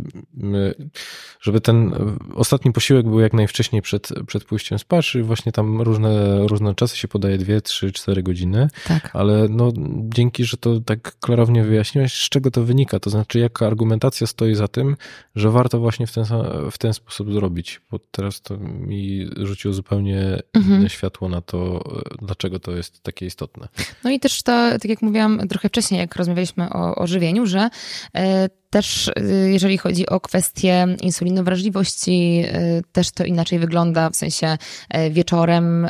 [1.42, 1.94] żeby ten
[2.36, 6.98] ostatni posiłek był jak najwcześniej przed, przed pójściem spać, i właśnie tam różne, różne czasy
[6.98, 8.68] się podaje, dwie, trzy, cztery godziny.
[8.88, 9.10] Tak.
[9.14, 9.72] Ale no,
[10.10, 14.56] dzięki, że to tak klarownie wyjaśniłeś, z czego to wynika, to znaczy, jaka argumentacja stoi
[14.56, 14.96] za tym,
[15.36, 16.26] że warto właśnie w ten,
[16.72, 20.80] w ten sposób zrobić, bo teraz to mi rzuciło zupełnie mhm.
[20.80, 21.84] inne światło na to,
[22.22, 23.68] dlaczego to jest takie istotne.
[24.04, 27.70] No i też to, tak jak mówiłam trochę wcześniej, jak rozmawialiśmy o, o żywieniu, że
[28.16, 34.58] e, też y, jeżeli chodzi o kwestię insulinowrażliwości, y, też to inaczej wygląda, w sensie
[34.90, 35.88] e, wieczorem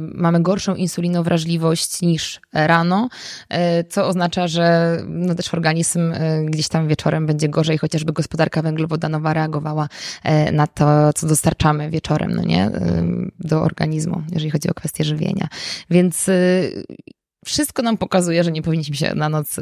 [0.00, 3.08] mamy gorszą insulinowrażliwość niż rano,
[3.88, 6.12] co oznacza, że no też organizm
[6.44, 9.88] gdzieś tam wieczorem będzie gorzej, chociażby gospodarka węglowodanowa reagowała
[10.52, 12.70] na to, co dostarczamy wieczorem, no nie,
[13.38, 15.48] do organizmu, jeżeli chodzi o kwestię żywienia.
[15.90, 16.26] Więc
[17.48, 19.56] wszystko nam pokazuje, że nie powinniśmy się na noc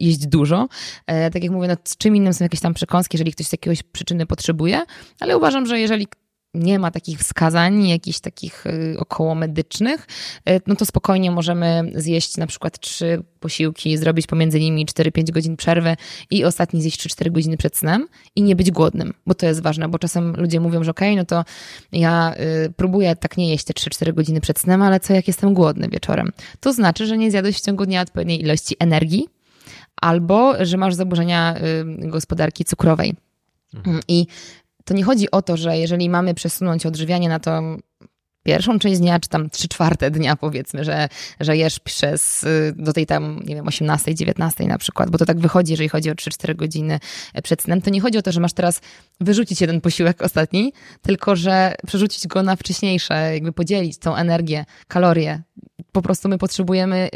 [0.00, 0.68] jeść dużo.
[1.06, 4.26] E, tak jak mówię, no, czym innym są jakieś tam przekąski, jeżeli ktoś z przyczyny
[4.26, 4.82] potrzebuje,
[5.20, 6.06] ale uważam, że jeżeli
[6.54, 10.06] nie ma takich wskazań, jakichś takich y, około medycznych,
[10.48, 15.56] y, no to spokojnie możemy zjeść na przykład trzy posiłki, zrobić pomiędzy nimi 4-5 godzin
[15.56, 15.96] przerwy
[16.30, 19.88] i ostatni zjeść 3-4 godziny przed snem i nie być głodnym, bo to jest ważne,
[19.88, 21.44] bo czasem ludzie mówią, że okej, okay, no to
[21.92, 22.34] ja
[22.66, 25.88] y, próbuję tak nie jeść te 3-4 godziny przed snem, ale co jak jestem głodny
[25.88, 26.32] wieczorem?
[26.60, 29.28] To znaczy, że nie zjadłeś w ciągu dnia odpowiedniej ilości energii
[29.96, 31.54] albo, że masz zaburzenia
[31.98, 33.14] gospodarki cukrowej.
[33.74, 34.00] Mhm.
[34.08, 34.26] I
[34.84, 37.78] to nie chodzi o to, że jeżeli mamy przesunąć odżywianie na tą
[38.44, 41.08] pierwszą część dnia, czy tam trzy czwarte dnia powiedzmy, że,
[41.40, 45.26] że jesz przez y, do tej tam, nie wiem, 18, 19 na przykład, bo to
[45.26, 47.00] tak wychodzi, jeżeli chodzi o 3-4 godziny
[47.42, 48.80] przed snem, to nie chodzi o to, że masz teraz
[49.20, 50.72] wyrzucić jeden posiłek ostatni,
[51.02, 55.42] tylko że przerzucić go na wcześniejsze, jakby podzielić tą energię, kalorie.
[55.92, 57.08] Po prostu my potrzebujemy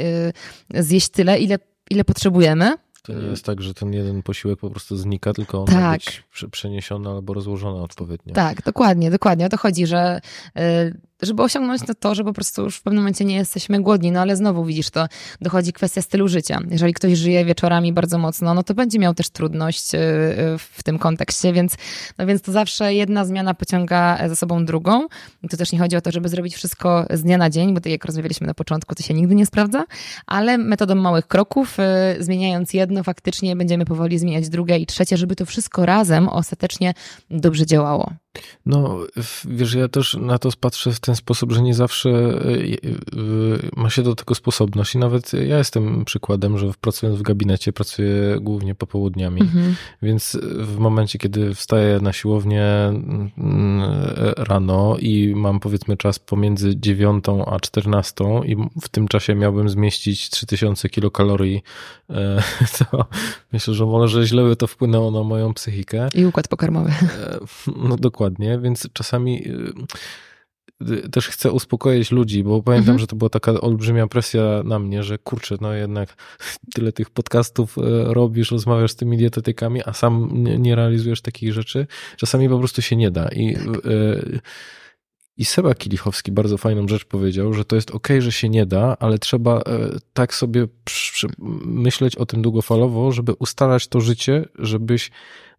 [0.74, 1.58] y, zjeść tyle, ile,
[1.90, 2.74] ile potrzebujemy,
[3.12, 5.76] to nie jest tak, że ten jeden posiłek po prostu znika, tylko on tak.
[5.76, 8.34] ma być przeniesiony albo rozłożony odpowiednio.
[8.34, 9.46] Tak, dokładnie, dokładnie.
[9.46, 10.20] O to chodzi, że
[10.58, 10.60] y,
[11.22, 14.20] żeby osiągnąć to, to, że po prostu już w pewnym momencie nie jesteśmy głodni, no
[14.20, 15.06] ale znowu widzisz, to
[15.40, 16.60] dochodzi kwestia stylu życia.
[16.70, 20.82] Jeżeli ktoś żyje wieczorami bardzo mocno, no to będzie miał też trudność y, y, w
[20.82, 21.76] tym kontekście, więc,
[22.18, 25.06] no więc to zawsze jedna zmiana pociąga za sobą drugą.
[25.42, 27.80] I to też nie chodzi o to, żeby zrobić wszystko z dnia na dzień, bo
[27.80, 29.84] tak jak rozmawialiśmy na początku, to się nigdy nie sprawdza,
[30.26, 31.76] ale metodą małych kroków,
[32.18, 36.94] y, zmieniając jedno, faktycznie będziemy powoli zmieniać drugie i trzecie, żeby to wszystko razem ostatecznie
[37.30, 38.12] dobrze działało.
[38.66, 38.98] No,
[39.44, 44.02] wiesz, ja też na to patrzę w ten sposób, że nie zawsze e, ma się
[44.02, 49.40] do tego sposobność i nawet ja jestem przykładem, że pracując w gabinecie pracuję głównie popołudniami,
[49.40, 49.74] mhm.
[50.02, 53.82] więc w momencie, kiedy wstaję na siłownię mm,
[54.36, 60.30] rano i mam powiedzmy czas pomiędzy 9 a 14 i w tym czasie miałbym zmieścić
[60.30, 61.62] 3000 kilokalorii,
[62.10, 62.42] e,
[62.78, 63.04] to
[63.52, 66.08] myślę, że może źle by to wpłynęło na moją psychikę.
[66.14, 66.90] I układ pokarmowy.
[66.90, 67.38] E,
[67.76, 68.27] no dokładnie,
[68.60, 72.98] więc czasami y, też chcę uspokoić ludzi, bo pamiętam, Mhm.
[72.98, 76.16] że to była taka olbrzymia presja na mnie, że kurczę, no jednak
[76.74, 81.86] tyle tych podcastów e, robisz, rozmawiasz z tymi dietetykami, a sam nie, realizujesz takich rzeczy.
[82.16, 83.28] Czasami po prostu się nie da.
[83.28, 83.64] I, Tak.
[85.36, 88.96] i Seba Kilichowski bardzo fajną rzecz powiedział, że to jest ok, że się nie da,
[89.00, 89.62] ale trzeba
[90.12, 90.66] tak sobie
[91.66, 95.10] myśleć o tym długofalowo, żeby ustalać to życie, żebyś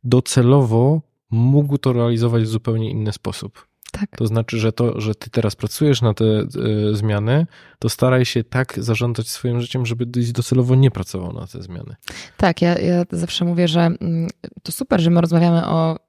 [0.03, 1.01] docelowo
[1.31, 3.69] mógł to realizować w zupełnie inny sposób.
[3.91, 4.17] Tak.
[4.17, 6.45] To znaczy, że to, że ty teraz pracujesz na te e,
[6.93, 7.47] zmiany,
[7.79, 11.95] to staraj się tak zarządzać swoim życiem, żeby docelowo nie pracował na te zmiany.
[12.37, 14.29] Tak, ja, ja zawsze mówię, że mm,
[14.63, 15.99] to super, że my rozmawiamy o y,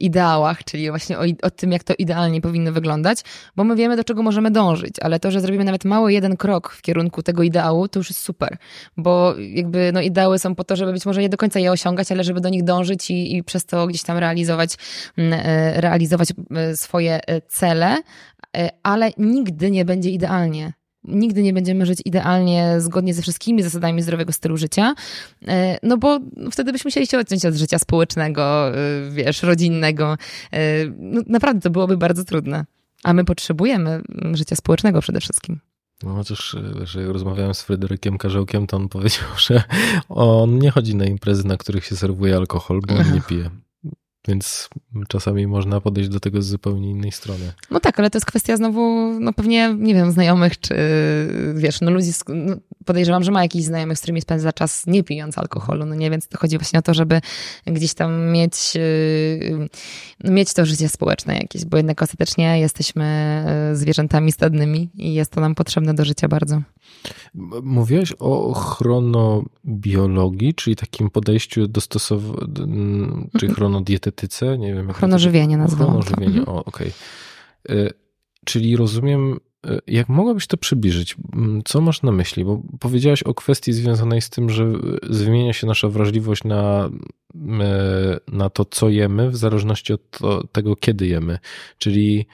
[0.00, 3.18] ideałach, czyli właśnie o, o tym, jak to idealnie powinno wyglądać,
[3.56, 6.72] bo my wiemy, do czego możemy dążyć, ale to, że zrobimy nawet mały jeden krok
[6.72, 8.56] w kierunku tego ideału, to już jest super,
[8.96, 12.12] bo jakby no, ideały są po to, żeby być może nie do końca je osiągać,
[12.12, 14.76] ale żeby do nich dążyć i, i przez to gdzieś tam realizować,
[15.16, 16.28] mm, e, realizować
[16.74, 17.96] swoje e, cele,
[18.56, 20.72] e, ale nigdy nie będzie idealnie.
[21.04, 24.94] Nigdy nie będziemy żyć idealnie, zgodnie ze wszystkimi zasadami zdrowego stylu życia,
[25.48, 26.20] E, No bo
[26.52, 30.16] wtedy byśmy musieli się odciąć od życia społecznego, y, wiesz, rodzinnego.
[30.52, 30.58] E,
[30.98, 32.64] No naprawdę to byłoby bardzo trudne.
[33.04, 35.60] A my potrzebujemy mm, życia społecznego przede wszystkim.
[36.02, 39.62] No chociaż, e, że rozmawiałem z Fryderykiem Karzełkiem, to on powiedział, że
[40.08, 43.50] on nie chodzi na imprezy, na których się serwuje alkohol, bo on nie pije.
[44.28, 44.68] Więc
[45.08, 47.52] czasami można podejść do tego z zupełnie innej strony.
[47.70, 50.74] No tak, ale to jest kwestia znowu, no pewnie, nie wiem, znajomych, czy
[51.54, 55.38] wiesz, no ludzi, no podejrzewam, że ma jakichś znajomych, z którymi spędza czas nie pijąc
[55.38, 57.20] alkoholu, no nie, więc to chodzi właśnie o to, żeby
[57.66, 59.68] gdzieś tam mieć, yy,
[60.24, 65.40] mieć to życie społeczne jakieś, bo jednak ostatecznie jesteśmy yy, zwierzętami stadnymi i jest to
[65.40, 66.62] nam potrzebne do życia bardzo.
[67.62, 74.86] Mówiłeś o chronobiologii, czyli takim podejściu dostosowanym, czy chronodietetyce, nie wiem.
[74.86, 76.02] to- Chronożywienie nazwałam to.
[76.02, 76.56] Chronożywienie, Mhm.
[76.58, 76.92] o, okej.
[77.70, 77.90] Y,
[78.44, 81.16] Czyli rozumiem, y, jak mogłabyś to przybliżyć?
[81.64, 82.44] Co masz na myśli?
[82.44, 86.90] Bo powiedziałaś o kwestii związanej z tym, że y, zmienia się nasza wrażliwość na,
[88.32, 91.38] na to, co jemy, w zależności od to, tego, kiedy jemy.
[91.78, 92.26] Czyli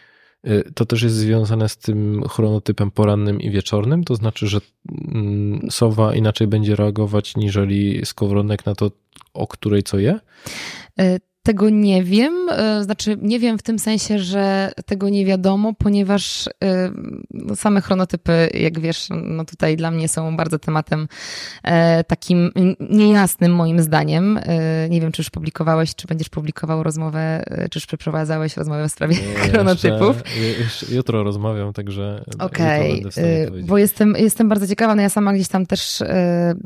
[0.75, 4.61] to też jest związane z tym chronotypem porannym i wieczornym, to znaczy, że
[5.09, 8.91] mm, sowa inaczej będzie reagować niżeli skowronek na to,
[9.35, 10.21] o której co je?
[11.49, 16.47] Tego nie wiem, e, znaczy nie wiem w tym sensie, że tego nie wiadomo, ponieważ
[16.47, 16.91] e,
[17.31, 21.09] no, same chronotypy, jak wiesz, no tutaj dla mnie są bardzo tematem
[21.63, 22.53] e, takim
[22.91, 24.41] niejasnym moim zdaniem.
[24.91, 29.15] Nie wiem, czy już publikowałeś, czy będziesz publikował rozmowę, czy już przeprowadzałeś rozmowę w sprawie
[29.51, 30.17] chronotypów.
[30.17, 33.67] Jeszcze, jeszcze jutro rozmawiam, także Okej, y, powiedzieć.
[33.67, 36.03] bo jestem, jestem bardzo ciekawa, no ja sama gdzieś tam też,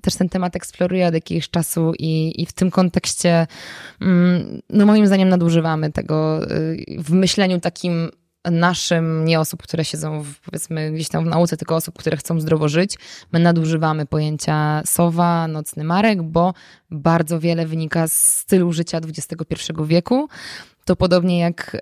[0.02, 3.46] też ten temat eksploruję od jakiegoś czasu i, i w tym kontekście,
[4.00, 8.10] mm, no moim zdaniem nadużywamy tego y, w myśleniu takim
[8.50, 12.40] naszym, nie osób, które siedzą w, powiedzmy gdzieś tam w nauce, tylko osób, które chcą
[12.40, 12.98] zdrowo żyć.
[13.32, 16.54] My nadużywamy pojęcia sowa, nocny marek, bo
[16.90, 20.28] bardzo wiele wynika z stylu życia XXI wieku.
[20.84, 21.76] To podobnie jak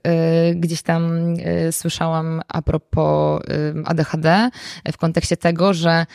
[0.50, 1.34] y, gdzieś tam
[1.68, 4.50] y, słyszałam a propos y, ADHD,
[4.92, 6.06] w kontekście tego, że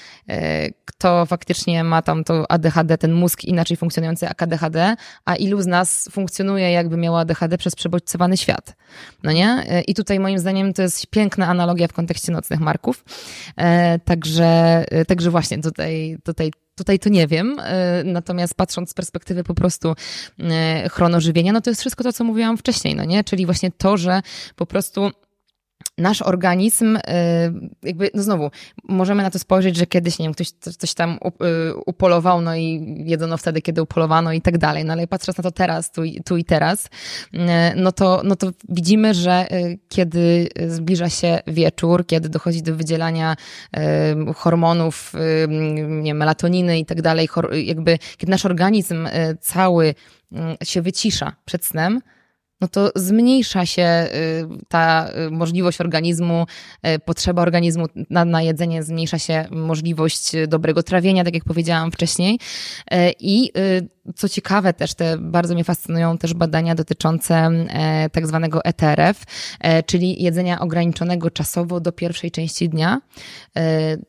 [0.86, 5.68] kto faktycznie ma tam to ADHD, ten mózg inaczej funkcjonujący jak ADHD, a ilu z
[5.68, 8.76] nas funkcjonuje jakby miało ADHD przez przebodźcowany świat.
[9.24, 9.64] No nie?
[9.88, 13.06] I tutaj moim zdaniem to jest piękna analogia w kontekście nocnych marków.
[13.58, 17.64] E, Także, także właśnie tutaj, tutaj Tutaj to nie wiem, y,
[18.04, 19.92] natomiast patrząc z perspektywy po prostu
[20.40, 20.44] y,
[20.90, 23.24] chronożywienia, no to jest wszystko to, co mówiłam wcześniej, no nie?
[23.24, 24.22] Czyli właśnie to, że
[24.56, 25.12] po prostu
[25.98, 27.02] nasz organizm, y,
[27.84, 28.52] jakby, no znowu,
[28.84, 32.96] możemy na to spojrzeć, że kiedyś, nie wiem, ktoś coś- tam y, upolował, no i
[33.06, 36.24] jedzono wtedy, kiedy upolowano i tak dalej, no ale patrząc na to teraz, tu i,
[36.24, 37.40] tu i teraz, y,
[37.76, 39.48] no to, no to widzimy, że
[39.90, 43.36] kiedy zbliża się wieczór, kiedy dochodzi do wydzielania
[44.36, 45.14] hormonów,
[45.90, 47.28] nie wiem, melatoniny i tak dalej,
[47.64, 49.08] jakby, kiedy nasz organizm
[49.42, 49.96] cały
[50.64, 52.02] się wycisza przed snem,
[52.62, 56.46] no to zmniejsza się y, ta y, możliwość organizmu,
[56.88, 62.40] y, potrzeba organizmu na, na jedzenie, zmniejsza się możliwość dobrego trawienia, tak jak powiedziałam wcześniej.
[63.20, 63.52] I
[64.16, 67.52] co ciekawe też, te bardzo mnie fascynują też badania dotyczące
[68.12, 69.24] tak zwanego ETRF,
[69.86, 73.02] czyli jedzenia ograniczonego czasowo do pierwszej części dnia.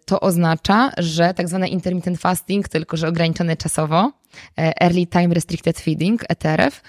[0.06, 4.12] To oznacza, że tak zwane intermittent fasting, tylko że ograniczone czasowo,
[4.56, 6.82] Early Time Restricted Feeding, ETRF.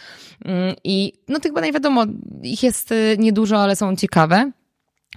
[0.46, 2.06] Mm, I no tych badań wiadomo,
[2.44, 4.52] ich jest y, niedużo, ale są ciekawe.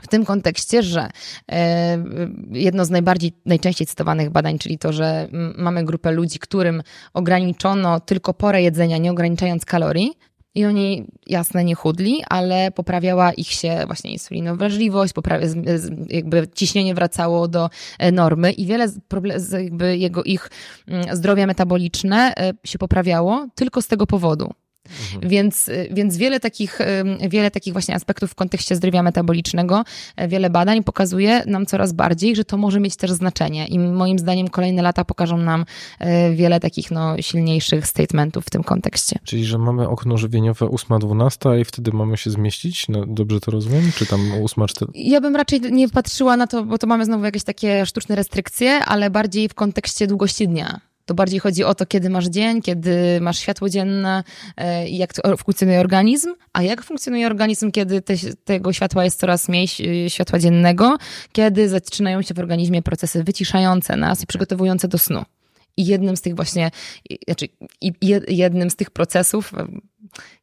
[0.02, 1.08] W tym kontekście, że
[1.52, 2.04] e,
[2.52, 6.82] jedno z najbardziej, najczęściej cytowanych badań, czyli to, że mm, mamy grupę ludzi, którym
[7.14, 10.12] ograniczono tylko porę jedzenia, nie ograniczając kalorii,
[10.54, 15.46] i oni, jasne, nie chudli, ale poprawiała ich się właśnie insulinowrażliwość, poprawia,
[16.08, 20.50] jakby ciśnienie wracało do e, normy i wiele problem, jakby jego ich
[20.88, 24.52] mm, zdrowia metaboliczne e, się poprawiało tylko z tego powodu.
[25.14, 25.30] Mhm.
[25.30, 26.78] Więc, y, więc wiele, takich,
[27.28, 29.84] wiele takich właśnie aspektów w kontekście zdrowia metabolicznego,
[30.16, 33.66] e, wiele badań pokazuje nam coraz bardziej, że to może mieć też znaczenie.
[33.66, 35.64] I moim zdaniem kolejne lata pokażą nam
[35.98, 39.18] e, wiele takich no, silniejszych statementów w tym kontekście.
[39.24, 42.88] Czyli, że mamy okno żywieniowe 8-12 i wtedy mamy się zmieścić?
[42.88, 43.92] No, dobrze to rozumiem?
[43.96, 44.86] Czy tam 8-4?
[44.94, 48.84] Ja bym raczej nie patrzyła na to, bo to mamy znowu jakieś takie sztuczne restrykcje,
[48.84, 50.89] ale bardziej w kontekście długości dnia.
[51.10, 54.24] To bardziej chodzi o to, kiedy masz dzień, kiedy masz światło dzienne
[54.56, 59.48] e, i jak funkcjonuje organizm, a jak funkcjonuje organizm, kiedy te, tego światła jest coraz
[59.48, 59.68] mniej,
[60.08, 60.96] światła dziennego,
[61.32, 65.22] kiedy zaczynają się w organizmie procesy wyciszające nas i przygotowujące do snu.
[65.76, 66.70] I jednym z tych właśnie,
[67.26, 67.48] znaczy
[68.28, 69.66] jednym z tych procesów, e,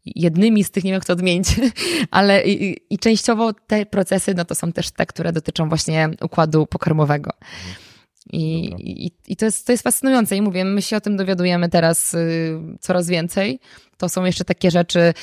[0.06, 1.48] jednymi z tych, nie wiem jak to odmienić,
[2.12, 6.66] ale i, i częściowo te procesy, no to są też te, które dotyczą właśnie układu
[6.66, 7.32] pokarmowego.
[7.42, 7.87] Mhm.
[8.34, 11.70] I, i, i, to, jest, to jest fascynujące i mówię, my się o tym dowiadujemy
[11.70, 13.60] teraz y, coraz więcej.
[13.98, 15.14] To są jeszcze takie rzeczy,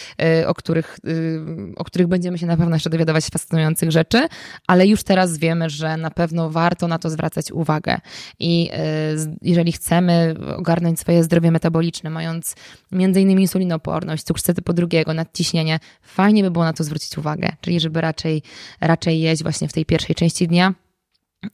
[0.40, 1.40] y, o których, y,
[1.76, 4.28] o których będziemy się na pewno jeszcze dowiadywać fascynujących rzeczy,
[4.66, 7.98] ale już teraz wiemy, że na pewno warto na to zwracać uwagę.
[8.38, 12.54] I y, jeżeli chcemy ogarnąć swoje zdrowie metaboliczne, mając
[12.92, 17.48] między innymi insulinoporność, cukrzycę typu drugiego, nadciśnienie, fajnie by było na to zwrócić uwagę.
[17.60, 18.42] Czyli żeby raczej,
[18.80, 20.74] raczej jeść właśnie w tej pierwszej części dnia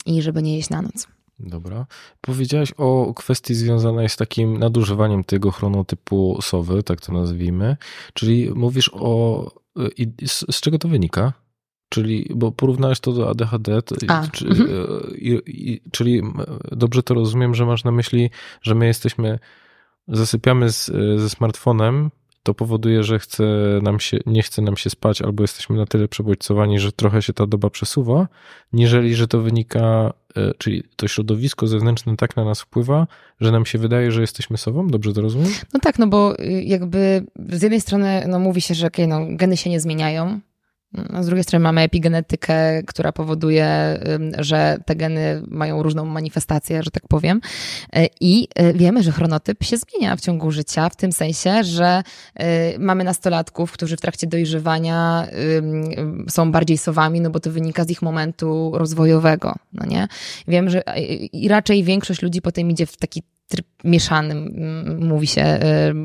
[0.06, 1.19] i żeby nie jeść na noc.
[1.40, 1.86] Dobra.
[2.20, 7.76] Powiedziałaś o kwestii związanej z takim nadużywaniem tego chronotypu sowy, tak to nazwijmy.
[8.14, 9.46] Czyli mówisz o.
[10.26, 11.32] Z, z czego to wynika?
[11.88, 13.96] Czyli, bo porównałeś to do ADHD, to,
[14.32, 14.68] czy, mhm.
[15.18, 16.22] i, i, czyli
[16.72, 18.30] dobrze to rozumiem, że masz na myśli,
[18.62, 19.38] że my jesteśmy,
[20.08, 20.86] zasypiamy z,
[21.20, 22.10] ze smartfonem
[22.42, 23.44] to powoduje, że chce
[23.82, 27.32] nam się, nie chce nam się spać, albo jesteśmy na tyle przebodźcowani, że trochę się
[27.32, 28.28] ta doba przesuwa,
[28.72, 30.12] niżeli, że to wynika, e,
[30.58, 33.06] czyli to środowisko zewnętrzne tak na nas wpływa,
[33.40, 35.50] że nam się wydaje, że jesteśmy sobą, dobrze to rozumiem?
[35.74, 39.20] No tak, no bo y, jakby z jednej strony no mówi się, że okay, no,
[39.30, 40.40] geny się nie zmieniają,
[41.20, 43.98] z drugiej strony mamy epigenetykę, która powoduje,
[44.38, 47.40] że te geny mają różną manifestację, że tak powiem.
[47.92, 52.02] E, I e, wiemy, że chronotyp się zmienia w ciągu życia, w tym sensie, że
[52.34, 55.26] e, mamy nastolatków, którzy w trakcie dojrzewania
[56.28, 59.54] są bardziej sowami, no bo to wynika z ich momentu rozwojowego.
[59.72, 60.08] No nie?
[60.48, 60.82] Wiem, że
[61.32, 64.54] i raczej większość ludzi potem idzie w taki tryb mieszanym,
[65.00, 65.58] mówi się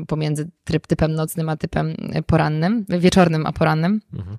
[0.06, 1.94] pomiędzy tryb typem nocnym a typem
[2.26, 4.00] porannym, wieczornym a porannym.
[4.14, 4.36] Mhm.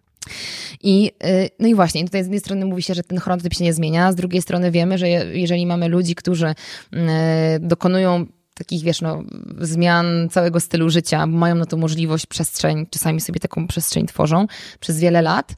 [0.84, 3.63] I, y, no i właśnie, tutaj z jednej strony mówi się, że ten chronotyp się
[3.63, 6.97] nie zmienia, z drugiej strony wiemy, że jeżeli mamy ludzi, którzy y,
[7.59, 9.24] dokonują takich, wiesz, no,
[9.59, 14.47] zmian całego stylu życia, mają na to możliwość, przestrzeń, czasami sobie taką przestrzeń tworzą
[14.80, 15.51] przez wiele lat,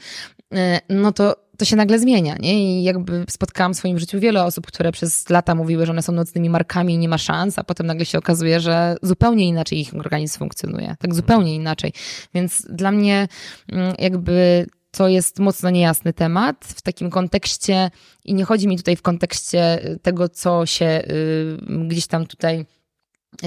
[0.54, 0.58] y,
[0.90, 2.80] no to to się nagle zmienia, nie?
[2.80, 6.12] I jakby spotkałam w swoim życiu wiele osób, które przez lata mówiły, że one są
[6.12, 9.94] nocnymi markami i nie ma szans, a potem nagle się okazuje, że zupełnie inaczej ich
[9.96, 10.96] organizm funkcjonuje.
[11.00, 11.94] Tak zupełnie inaczej.
[12.34, 13.28] Więc dla mnie
[13.72, 17.92] mm, jakby to jest mocno niejasny temat w takim kontekście
[18.26, 22.66] i nie chodzi mi tutaj w kontekście tego, co się y, gdzieś tam tutaj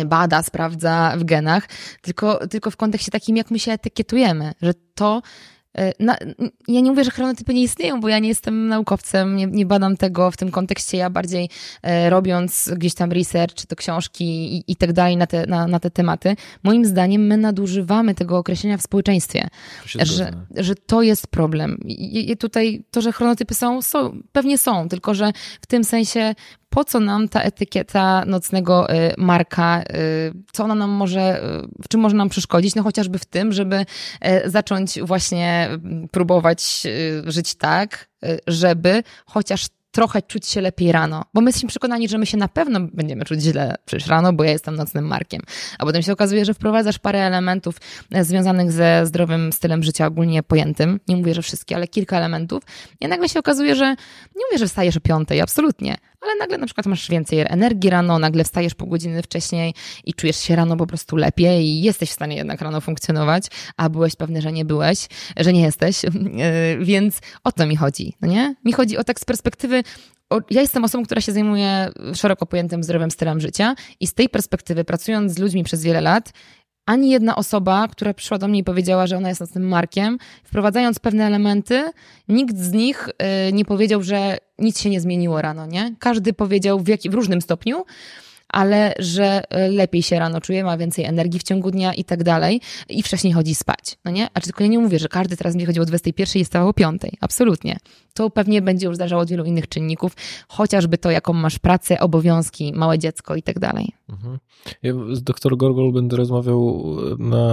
[0.06, 1.68] bada, sprawdza w genach,
[2.02, 5.22] tylko, tylko w kontekście takim, jak my się etykietujemy, że to
[5.98, 6.16] na,
[6.68, 9.96] ja nie mówię, że chronotypy nie istnieją, bo ja nie jestem naukowcem, nie, nie badam
[9.96, 10.96] tego w tym kontekście.
[10.98, 11.48] Ja bardziej
[11.82, 14.24] e, robiąc gdzieś tam research, czy to książki
[14.56, 18.38] i, i tak dalej na te, na, na te tematy, moim zdaniem my nadużywamy tego
[18.38, 19.48] określenia w społeczeństwie,
[19.86, 21.78] że, że to jest problem.
[21.84, 26.34] I, I, tutaj to, że chronotypy są, są, pewnie są, tylko że w tym sensie
[26.72, 29.84] po co nam ta etykieta nocnego y, marka, y,
[30.52, 32.74] co ona nam może, y, w czym może nam przeszkodzić?
[32.74, 33.86] No chociażby w tym, żeby
[34.44, 35.68] zacząć właśnie
[36.10, 36.86] próbować
[37.26, 38.08] żyć tak,
[38.46, 42.48] żeby chociaż trochę czuć się lepiej rano, bo my jesteśmy przekonani, że my się na
[42.48, 45.42] pewno będziemy czuć źle przecież rano, bo ja jestem nocnym markiem.
[45.78, 47.76] A potem się okazuje, że wprowadzasz parę elementów
[48.10, 51.00] e, związanych ze zdrowym stylem życia ogólnie pojętym.
[51.08, 52.62] Nie mówię, że wszystkie, ale kilka elementów.
[53.00, 53.84] I nagle się okazuje, że
[54.36, 58.18] nie mówię, że wstajesz o piątej, absolutnie, ale nagle na przykład masz więcej energii rano,
[58.18, 62.12] nagle wstajesz pół godziny wcześniej i czujesz się rano po prostu lepiej i jesteś w
[62.12, 63.46] stanie jednak rano funkcjonować,
[63.76, 66.08] a byłeś pewny, że nie byłeś, że nie jesteś, e,
[66.80, 68.54] więc o to mi chodzi, no nie?
[68.64, 69.82] Mi chodzi o tak z perspektywy
[70.50, 74.84] ja jestem osobą, która się zajmuje szeroko pojętym zdrowym stylem życia i z tej perspektywy,
[74.84, 76.32] pracując z ludźmi przez wiele lat,
[76.86, 80.98] ani jedna osoba, która przyszła do mnie i powiedziała, że ona jest nocnym markiem, wprowadzając
[80.98, 81.90] pewne elementy,
[82.28, 83.08] nikt z nich
[83.48, 85.94] y, nie powiedział, że nic się nie zmieniło rano, nie?
[85.98, 87.84] Każdy powiedział w, jak, w różnym stopniu,
[88.52, 92.22] ale że e, lepiej się rano czuje, ma więcej energii w ciągu dnia i tak
[92.22, 94.28] dalej i wcześniej chodzi spać, no nie?
[94.34, 96.68] A czy tylko ja nie mówię, że każdy teraz będzie chodził o 21 i stawał
[96.68, 97.78] o 5, absolutnie.
[98.14, 100.12] To pewnie będzie już zależało od wielu innych czynników,
[100.48, 103.92] chociażby to, jaką masz pracę, obowiązki, małe dziecko i tak dalej.
[104.12, 104.38] Mhm.
[104.82, 106.86] Ja z dr Gorgol będę rozmawiał
[107.18, 107.44] na,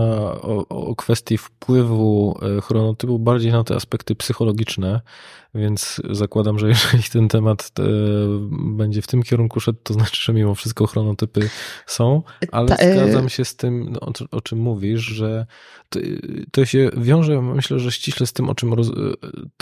[0.41, 5.01] o, o kwestii wpływu e, chronotypu bardziej na te aspekty psychologiczne,
[5.55, 7.83] więc zakładam, że jeżeli ten temat e,
[8.51, 11.49] będzie w tym kierunku szedł, to znaczy, że mimo wszystko chronotypy
[11.85, 15.45] są, ale Ta, e, zgadzam się z tym, no, o, o, czym mówisz, że
[15.89, 15.99] to,
[16.51, 18.91] to, się wiąże, myślę, że ściśle z tym o, czym roz,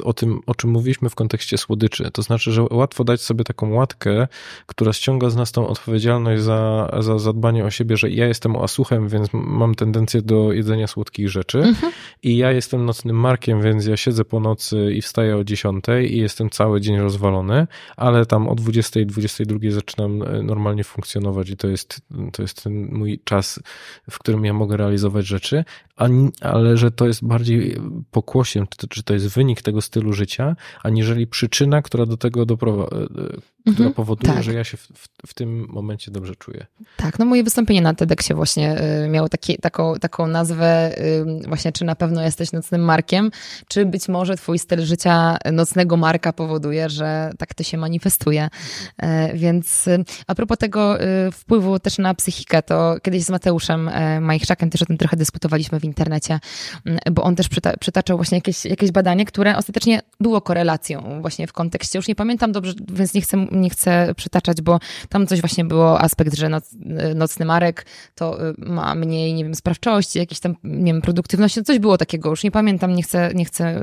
[0.04, 2.12] o tym, o czym mówiliśmy w kontekście słodyczy.
[2.12, 4.28] To znaczy, że łatwo dać sobie taką łatkę,
[4.66, 9.08] która ściąga z nas tą odpowiedzialność za, za zadbanie o siebie, że ja jestem oasuchem,
[9.08, 11.94] więc mam tendencję do jedzenia słodkich rzeczy mhm.
[12.24, 16.18] i ja jestem nocnym markiem, więc ja siedzę po nocy i wstaję o 10 i
[16.18, 17.68] jestem cały dzień rozwalony,
[17.98, 22.02] ale tam o 20, 22 zaczynam e, normalnie funkcjonować i to jest,
[22.34, 23.60] to jest ten mój czas,
[24.10, 25.64] w którym ja mogę realizować rzeczy,
[26.42, 27.78] ale że to jest bardziej
[28.12, 33.00] pokłosiem, czy to jest wynik tego stylu życia, aniżeli przyczyna, która do tego doprowadza, e,
[33.02, 33.08] e,
[33.62, 34.44] która mhm, powoduje, tak.
[34.44, 36.66] że ja się w, w, w, tym momencie dobrze czuję.
[36.98, 38.76] Tak, no moje wystąpienie na TEDxie właśnie
[39.10, 40.96] miało taki, taką, taką nazwę
[41.48, 43.32] właśnie, czy na pewno jesteś nocnym markiem,
[43.68, 48.50] czy być może twój styl życia nocnym mocnego marka powoduje, że tak to się manifestuje.
[48.98, 53.90] E, więc y, a propos tego y, wpływu też na psychikę, to kiedyś z Mateuszem
[53.90, 56.40] e, Majchrzakiem też o tym trochę dyskutowaliśmy w internecie,
[56.86, 61.48] mm, bo on też przyta przytaczał właśnie jakieś, jakieś badanie, które ostatecznie było korelacją właśnie
[61.48, 65.42] w kontekście, już nie pamiętam dobrze, więc nie chcę, nie chcę przytaczać, bo tam coś
[65.42, 66.74] właśnie było, aspekt, że noc,
[67.12, 67.86] y, nocny Marek
[68.16, 72.30] to ma mniej, nie wiem, sprawczości, jakieś tam, nie wiem, produktywności, no coś było takiego,
[72.30, 73.82] już nie pamiętam, nie chcę, nie chcę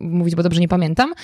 [0.00, 1.14] mówić, bo dobrze nie pamiętam,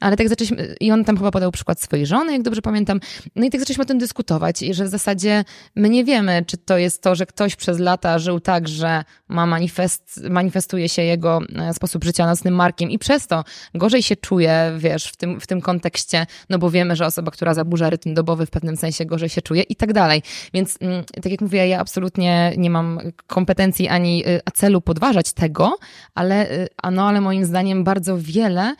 [0.00, 3.00] ale tak zaczęliśmy, i on tam chyba podał przykład swojej żony, jak dobrze pamiętam,
[3.36, 5.44] no i tak zaczęliśmy o tym dyskutować i że w zasadzie
[5.76, 9.46] my nie wiemy, czy to jest to, że ktoś przez lata żył tak, że ma
[9.46, 11.40] manifest, manifestuje się jego
[11.72, 13.44] sposób życia nocnym markiem i przez to
[13.74, 17.54] gorzej się czuje, wiesz, w tym, w tym kontekście, no bo wiemy, że osoba, która
[17.54, 20.22] zaburza rytm dobowy w pewnym sensie gorzej się czuje i tak dalej.
[20.54, 25.76] Więc mm, tak jak mówię, ja absolutnie nie mam kompetencji ani y, celu podważać tego,
[26.14, 28.74] ale, y, no, ale moim zdaniem bardzo wiele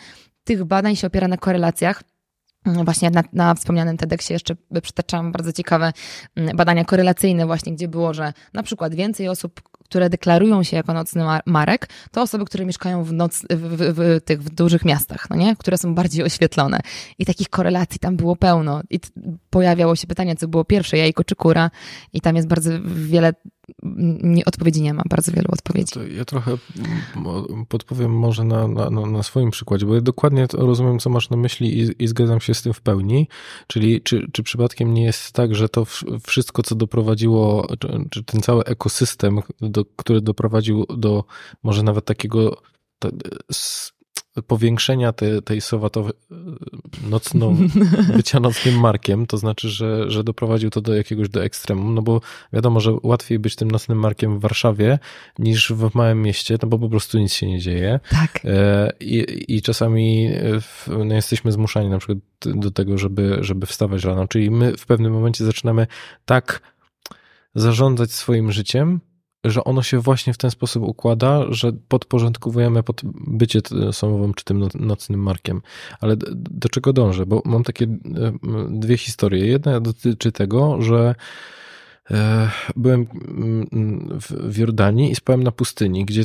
[0.44, 2.02] tych badań się opiera na korelacjach.
[2.66, 5.92] Mm, właśnie na, na wspomnianym TEDxie jeszcze przytaczałam bardzo ciekawe
[6.36, 10.92] mm, badania korelacyjne właśnie, gdzie było, że na przykład więcej osób, które deklarują się jako
[10.92, 15.30] nocny marek, to osoby, które mieszkają w, noc, w, w, w, tych w dużych miastach,
[15.30, 15.56] no nie?
[15.56, 16.80] które są bardziej oświetlone.
[17.18, 18.80] I takich korelacji tam było pełno.
[18.90, 19.00] I
[19.50, 21.70] pojawiało się pytanie, co było pierwsze, jajko czy kura.
[22.12, 23.32] I tam jest bardzo wiele
[24.22, 25.92] nie, odpowiedzi nie ma, bardzo wielu odpowiedzi.
[25.92, 26.58] To ja trochę
[27.68, 31.78] podpowiem może na, na, na swoim przykładzie, bo ja dokładnie rozumiem, co masz na myśli
[31.80, 33.28] i, i zgadzam się z tym w pełni.
[33.66, 35.84] Czyli czy, czy przypadkiem nie jest tak, że to
[36.22, 41.24] wszystko, co doprowadziło, czy, czy ten cały ekosystem, do, który doprowadził do
[41.62, 42.62] może nawet takiego
[44.46, 46.12] powiększenia tej, tej sowatowej
[47.10, 47.56] nocną,
[48.16, 52.20] bycia nocnym markiem, to znaczy, że, że doprowadził to do jakiegoś do ekstremum, no bo
[52.52, 54.98] wiadomo, że łatwiej być tym nocnym markiem w Warszawie
[55.38, 58.00] niż w małym mieście, no bo po prostu nic się nie dzieje.
[58.10, 58.40] Tak.
[58.44, 60.30] E, I, i czasami
[61.04, 65.12] no, jesteśmy zmuszani na przykład do tego, żeby, żeby wstawać rano, czyli my w pewnym
[65.12, 65.86] momencie zaczynamy
[66.24, 66.60] tak
[67.54, 69.00] zarządzać swoim życiem,
[69.44, 73.60] że ono się właśnie w ten sposób układa, że podporządkowujemy pod bycie
[73.92, 75.62] samowym czy tym nocnym markiem.
[76.00, 77.26] Ale do czego dążę?
[77.26, 77.88] Bo mam takie e,
[78.70, 79.46] dwie historie.
[79.46, 81.14] Jedna dotyczy tego, że
[82.10, 83.06] e, byłem
[84.50, 86.24] w Jordanii i spałem na pustyni, gdzie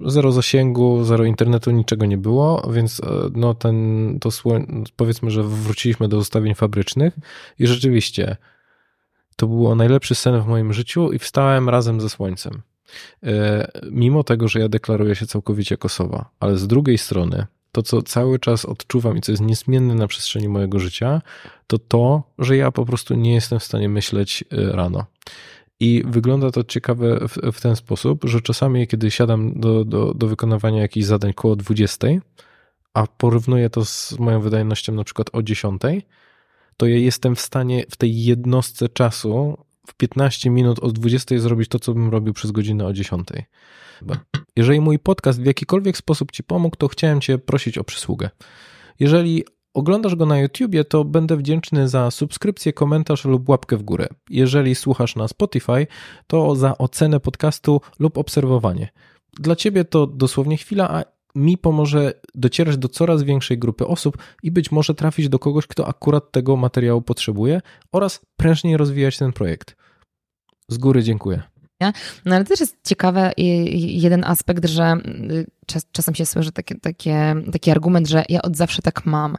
[0.00, 5.42] zero zasięgu, zero internetu, niczego nie było, więc e, no ten, to słoń, powiedzmy, że
[5.42, 7.14] wróciliśmy do ustawień fabrycznych
[7.58, 8.36] i rzeczywiście
[9.36, 12.62] to było najlepszy sen w moim życiu i wstałem razem ze słońcem.
[13.22, 18.02] E, mimo tego, że ja deklaruję się całkowicie Kosowa, ale z drugiej strony, to co
[18.02, 21.22] cały czas odczuwam i co jest niezmienne na przestrzeni mojego życia,
[21.66, 25.04] to to, że ja po prostu nie jestem w stanie myśleć e, rano.
[25.80, 30.26] I wygląda to ciekawe w, w ten sposób, że czasami, kiedy siadam do, do, do
[30.26, 32.08] wykonywania jakichś zadań koło 20,
[32.94, 35.82] a porównuję to z moją wydajnością na przykład o 10,
[36.80, 41.68] to ja jestem w stanie w tej jednostce czasu w 15 minut od 20 zrobić
[41.68, 43.28] to, co bym robił przez godzinę o 10.
[44.56, 48.30] Jeżeli mój podcast w jakikolwiek sposób Ci pomógł, to chciałem Cię prosić o przysługę.
[49.00, 54.08] Jeżeli oglądasz go na YouTubie, to będę wdzięczny za subskrypcję, komentarz lub łapkę w górę.
[54.30, 55.86] Jeżeli słuchasz na Spotify,
[56.26, 58.88] to za ocenę podcastu lub obserwowanie.
[59.32, 61.04] Dla Ciebie to dosłownie chwila, a
[61.34, 65.88] mi pomoże docierać do coraz większej grupy osób i być może trafić do kogoś, kto
[65.88, 67.60] akurat tego materiału potrzebuje
[67.92, 69.76] oraz prężniej rozwijać ten projekt.
[70.68, 71.42] Z góry dziękuję.
[72.24, 73.30] No ale też jest ciekawy
[73.76, 74.96] jeden aspekt, że
[75.30, 79.36] y, czas, czasem się słyszy taki, takie, taki argument, że ja od zawsze tak mam.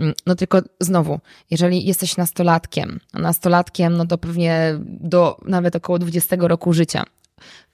[0.00, 1.20] Mm, no tylko znowu,
[1.50, 7.04] jeżeli jesteś nastolatkiem, nastolatkiem, no to pewnie do nawet około 20 roku życia,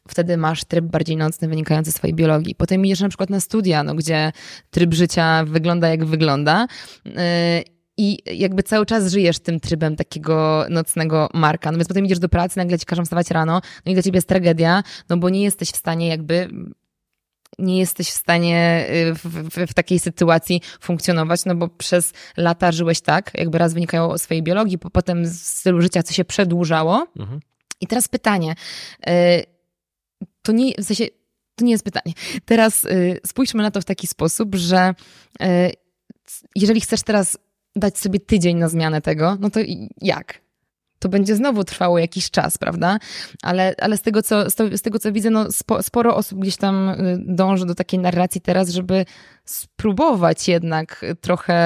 [0.09, 2.55] wtedy masz tryb bardziej nocny wynikający z swojej biologii.
[2.55, 4.33] Potem idziesz na przykład na studia, no, gdzie
[4.71, 6.67] tryb życia wygląda jak wygląda.
[7.05, 7.13] Yy,
[8.01, 11.73] i jakby cały czas żyjesz tym trybem takiego nocnego marka.
[11.73, 14.17] No więc potem idziesz do pracy, nagle ci każą wstawać rano, no i dla ciebie
[14.17, 16.49] jest tragedia, no bo nie jesteś w stanie jakby
[17.59, 22.73] nie jesteś w stanie y, w, w, w, takiej sytuacji funkcjonować, no bo przez lata
[22.73, 27.07] żyłeś tak, jakby raz wynikało swojej biologii, potem z stylu życia, co się przedłużało.
[27.19, 27.41] Mhm.
[27.81, 28.55] I teraz pytanie.
[29.09, 29.58] Y,
[30.49, 31.07] to nie, w sensie,
[31.55, 32.15] to nie jest pytanie.
[32.45, 34.95] Teraz y, spójrzmy na to w taki sposób, że
[36.57, 37.39] jeżeli chcesz teraz
[37.77, 39.61] dać sobie tydzień na zmianę tego, no to
[40.01, 40.41] jak?
[40.99, 42.99] To będzie znowu trwało jakiś czas, prawda?
[43.43, 46.89] Ale, ale z, tego, co, z tego, co widzę, no spo, sporo osób gdzieś tam
[46.89, 49.05] y, dąży do takiej narracji teraz, żeby
[49.49, 51.59] spróbować jednak trochę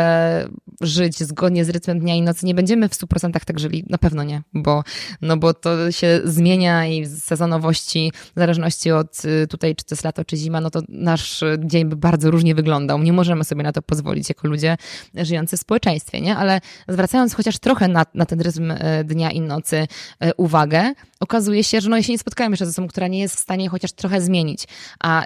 [0.81, 2.47] żyć zgodnie z rytmem dnia i nocy.
[2.47, 4.85] Nie będziemy w 100% tak żyli, na pewno nie, bo,
[5.23, 9.95] no bo to się zmienia i z sezonowości, w zależności od y, tutaj, czy to
[9.95, 13.03] jest lato, czy zima, no to nasz dzień by bardzo różnie wyglądał.
[13.03, 14.77] Nie możemy sobie na to pozwolić jako ludzie
[15.15, 16.37] żyjący w społeczeństwie, nie?
[16.37, 19.77] Ale zwracając chociaż trochę na, na ten rytm y, dnia i nocy
[20.25, 23.21] y, uwagę, okazuje się, że no ja się nie spotkałem jeszcze z osobą, która nie
[23.21, 24.65] jest w stanie chociaż trochę zmienić.
[25.01, 25.25] A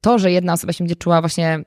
[0.00, 1.64] to, że jedna osoba się będzie czuła właśnie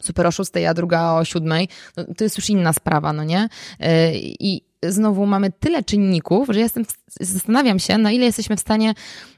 [0.00, 1.66] super o 6, a druga o 7,
[1.96, 3.48] no, to jest już inna sprawa, no nie?
[4.22, 6.84] I znowu mamy tyle czynników, że jestem,
[7.20, 8.94] zastanawiam się, na ile jesteśmy w stanie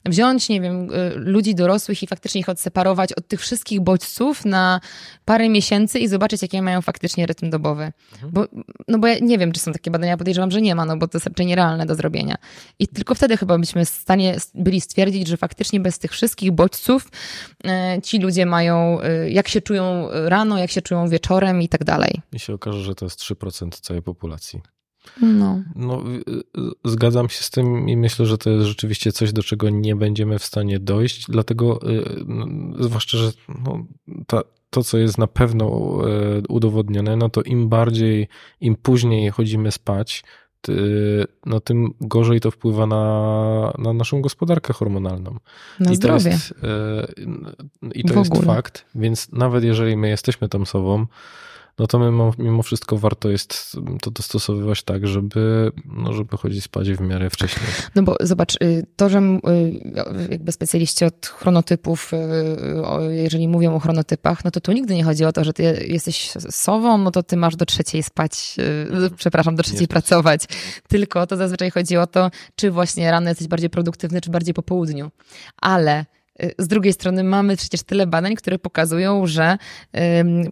[0.06, 4.80] wziąć, nie wiem, y, ludzi dorosłych i faktycznie ich odseparować od tych wszystkich bodźców na
[5.24, 7.92] parę miesięcy i zobaczyć, jakie mają faktycznie rytm dobowy.
[8.12, 8.32] Mhm.
[8.32, 8.46] Bo,
[8.88, 11.08] no bo ja nie wiem, czy są takie badania, podejrzewam, że nie ma, no bo
[11.08, 12.36] to jest raczej nierealne do zrobienia.
[12.78, 17.08] I tylko wtedy chyba byśmy w stanie byli stwierdzić, że faktycznie bez tych wszystkich bodźców
[17.64, 21.84] e, ci ludzie mają, e, jak się czują rano, jak się czują wieczorem i tak
[21.84, 22.20] dalej.
[22.32, 24.73] I się okaże, że to jest 3% całej populacji.
[25.22, 25.62] No.
[25.76, 26.02] no.
[26.28, 26.44] Y,
[26.84, 30.38] zgadzam się z tym i myślę, że to jest rzeczywiście coś, do czego nie będziemy
[30.38, 32.46] w stanie dojść, dlatego y, no,
[32.84, 33.86] zwłaszcza, że no,
[34.26, 35.98] ta, to, co jest na pewno
[36.38, 38.28] y, udowodnione, no to im bardziej,
[38.60, 40.24] im później chodzimy spać,
[41.46, 45.38] no tym gorzej to wpływa na, na naszą gospodarkę hormonalną.
[45.80, 46.24] Na I zdrowie.
[46.24, 46.54] to jest,
[47.94, 51.06] i to jest fakt, więc nawet jeżeli my jesteśmy tą sobą,
[51.78, 56.90] no to my mimo wszystko warto jest to dostosowywać tak, żeby, no żeby chodzić spać
[56.90, 57.66] w miarę wcześniej.
[57.94, 63.78] No bo zobacz, y, to, że y, jakby specjaliści od chronotypów, y, jeżeli mówią o
[63.78, 67.22] chronotypach, no to tu nigdy nie chodzi o to, że ty jesteś sową, no to
[67.22, 68.56] ty masz do trzeciej spać,
[69.16, 70.44] przepraszam, do trzeciej nie pracować.
[70.88, 74.62] Tylko to zazwyczaj chodzi o to, czy właśnie rano jesteś bardziej produktywny, czy bardziej po
[74.62, 75.10] południu.
[75.56, 76.04] Ale
[76.58, 79.58] z drugiej strony mamy przecież tyle badań, które pokazują, że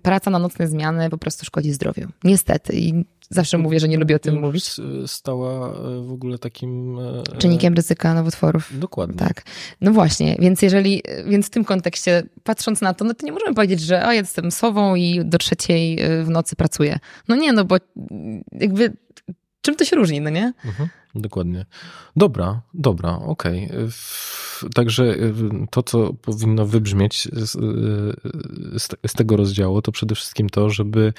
[0.02, 2.08] praca na nocne zmiany po prostu szkodzi zdrowiu.
[2.24, 2.72] Niestety.
[2.76, 4.70] I zawsze mówię, że nie lubię o tym mówić.
[5.06, 6.98] Stała e, w ogóle takim...
[7.38, 8.78] Czynnikiem ryzyka nowotworów.
[8.78, 9.16] Dokładnie.
[9.16, 9.42] Tak.
[9.80, 13.54] No właśnie, więc jeżeli, więc w tym kontekście, patrząc na to, no to nie możemy
[13.54, 16.98] powiedzieć, że a, jestem sową i do trzeciej w nocy pracuję.
[17.28, 17.76] No nie, no bo
[18.52, 18.92] jakby
[19.60, 20.52] czym to się różni, no nie?
[20.64, 20.88] Mhm.
[21.14, 21.66] Dokładnie.
[22.16, 23.66] Dobra, dobra, okej.
[23.66, 23.88] Okay.
[24.74, 25.32] Także y,
[25.70, 31.12] to, co powinno wybrzmieć z, y, z, z, tego rozdziału, to przede wszystkim to, żeby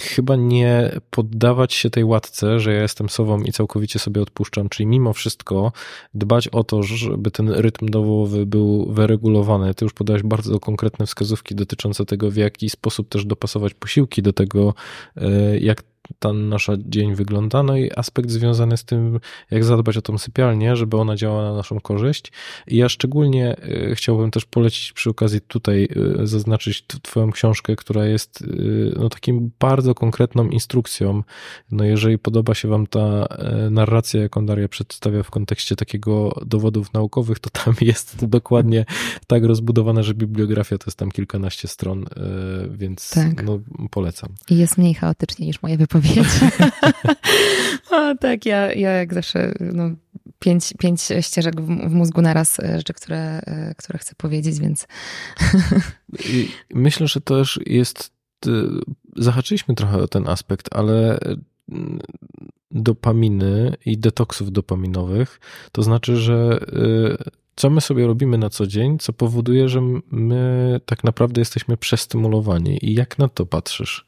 [0.00, 4.86] chyba nie poddawać się tej łatce, że ja jestem sobą i całkowicie sobie odpuszczam, czyli
[4.86, 5.72] mimo wszystko
[6.14, 9.74] dbać o to, żeby ten rytm dowowy był wyregulowany.
[9.74, 14.32] Ty już podałeś bardzo konkretne wskazówki dotyczące tego, w jaki sposób też dopasować posiłki do
[14.32, 14.74] tego,
[15.16, 15.82] y, jak
[16.18, 20.76] ten nasz dzień wygląda, no i aspekt związany z tym, jak zadbać o tą sypialnię,
[20.76, 22.32] żeby ona działała na naszą korzyść.
[22.66, 25.88] I ja szczególnie e, chciałbym też polecić przy okazji tutaj
[26.20, 28.46] e, zaznaczyć twoją książkę, która jest e,
[29.00, 31.22] no, takim bardzo konkretną instrukcją.
[31.70, 33.26] No jeżeli podoba się wam ta
[33.70, 38.84] narracja, jaką Daria przedstawia w kontekście takiego dowodów naukowych, to tam jest dokładnie
[39.26, 42.04] tak rozbudowane, że bibliografia to jest tam kilkanaście stron,
[42.70, 43.44] więc tak.
[43.44, 44.30] no, polecam.
[44.50, 46.26] I jest mniej chaotycznie niż moje wypowiedzi powiedzieć.
[47.90, 49.90] o, tak, ja, ja jak zawsze no,
[50.38, 54.86] pięć, pięć ścieżek w, w mózgu naraz e, rzeczy, które, e, które chcę powiedzieć, więc...
[56.74, 58.10] Myślę, że to też jest...
[58.46, 58.50] E,
[59.16, 61.18] zahaczyliśmy trochę o ten aspekt, ale
[62.70, 65.40] dopaminy i detoksów dopaminowych,
[65.72, 66.58] to znaczy, że
[67.56, 69.80] co my sobie robimy na co dzień, co powoduje, że
[70.10, 72.78] my tak naprawdę jesteśmy przestymulowani.
[72.82, 74.06] I jak na to patrzysz?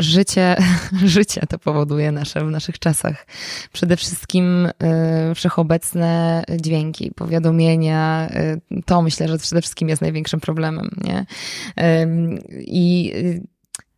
[0.00, 0.56] Życie,
[1.04, 3.26] życie to powoduje nasze w naszych czasach.
[3.72, 8.28] Przede wszystkim y, wszechobecne dźwięki, powiadomienia.
[8.70, 10.90] Y, to myślę, że przede wszystkim jest największym problemem.
[11.04, 11.26] Nie?
[11.84, 12.08] Y,
[12.60, 13.12] I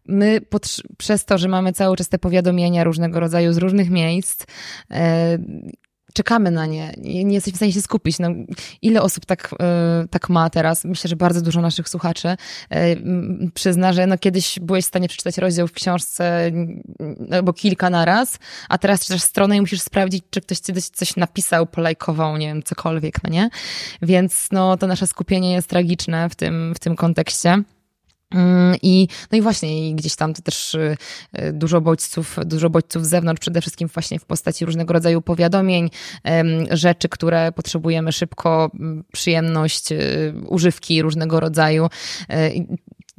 [0.08, 0.40] my
[0.98, 4.46] przez to, że mamy cały czas te powiadomienia różnego rodzaju z różnych miejsc,
[6.16, 8.18] czekamy na nie, nie, nie jesteśmy w stanie się skupić.
[8.18, 8.28] No,
[8.82, 9.54] ile osób tak,
[10.04, 10.84] y, tak ma teraz?
[10.84, 13.02] Myślę, że bardzo dużo naszych słuchaczy y,
[13.54, 16.52] przyzna, że no, kiedyś byłeś w stanie przeczytać rozdział w książce
[17.30, 18.38] albo kilka na raz,
[18.68, 22.62] a teraz czytasz stronę i musisz sprawdzić, czy ktoś ci coś napisał, polajkował, nie wiem,
[22.62, 23.50] cokolwiek, no nie?
[24.02, 27.62] Więc no, to nasze skupienie jest tragiczne w tym, w tym kontekście.
[28.34, 30.96] Mm, I, no i właśnie, i gdzieś tam to też y,
[31.38, 35.90] y, dużo bodźców, dużo bodźców z zewnątrz, przede wszystkim właśnie w postaci różnego rodzaju powiadomień,
[36.70, 38.70] rzeczy, które potrzebujemy szybko,
[39.12, 41.88] przyjemność, y, używki różnego rodzaju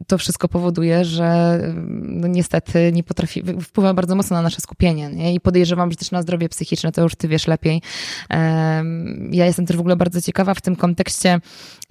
[0.08, 1.60] to wszystko powoduje, że
[2.02, 5.34] no niestety nie potrafi, wpływa bardzo mocno na nasze skupienie nie?
[5.34, 7.82] i podejrzewam, że też na zdrowie psychiczne, to już ty wiesz lepiej.
[9.32, 11.40] Ja jestem też w ogóle bardzo ciekawa w tym kontekście,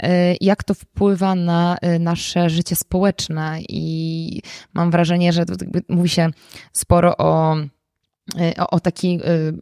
[0.02, 4.40] e, jak to wpływa na e, nasze życie społeczne i
[4.74, 5.44] mam wrażenie, że
[5.88, 6.30] mówi się
[6.72, 7.56] sporo o
[8.40, 8.80] e, o, o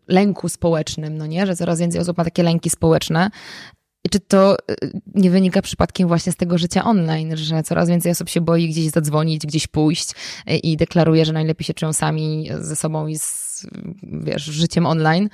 [0.09, 3.31] lęku społecznym, no nie, że coraz więcej osób ma takie lęki społeczne,
[4.11, 8.29] czy to y, nie wynika przypadkiem właśnie z tego życia online, że coraz więcej osób
[8.29, 10.11] się boi gdzieś zadzwonić, gdzieś pójść
[10.51, 13.45] y, i deklaruje, że najlepiej się czują sami ze sobą i z
[14.03, 15.29] wiesz, życiem online,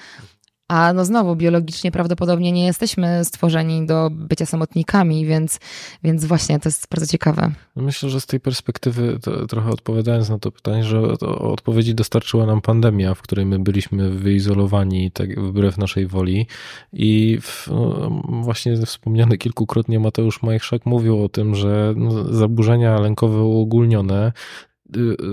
[0.70, 5.60] a no znowu, biologicznie prawdopodobnie nie jesteśmy stworzeni do bycia samotnikami, więc,
[6.04, 7.50] więc właśnie to jest bardzo ciekawe.
[7.76, 9.18] Myślę, że z tej perspektywy,
[9.48, 11.00] trochę odpowiadając na to pytanie, że
[11.38, 16.46] odpowiedzi dostarczyła nam pandemia, w której my byliśmy wyizolowani tak wbrew naszej woli.
[16.92, 18.10] I w, no,
[18.42, 24.32] właśnie wspomniany kilkukrotnie Mateusz Majchrzak mówił o tym, że no, zaburzenia lękowe uogólnione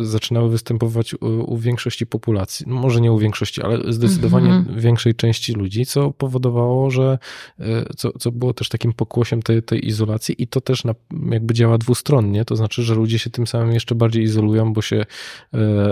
[0.01, 1.17] zaczynały występować u,
[1.53, 2.65] u, większości populacji.
[2.69, 4.79] No może nie u większości, ale zdecydowanie mm -hmm.
[4.79, 7.19] większej części ludzi, co powodowało, że
[7.59, 7.63] y,
[7.97, 10.95] co, co było też takim pokłosiem tej, tej izolacji i to też na,
[11.31, 15.05] jakby działa dwustronnie, to znaczy, że ludzie się tym samym jeszcze bardziej izolują, bo się,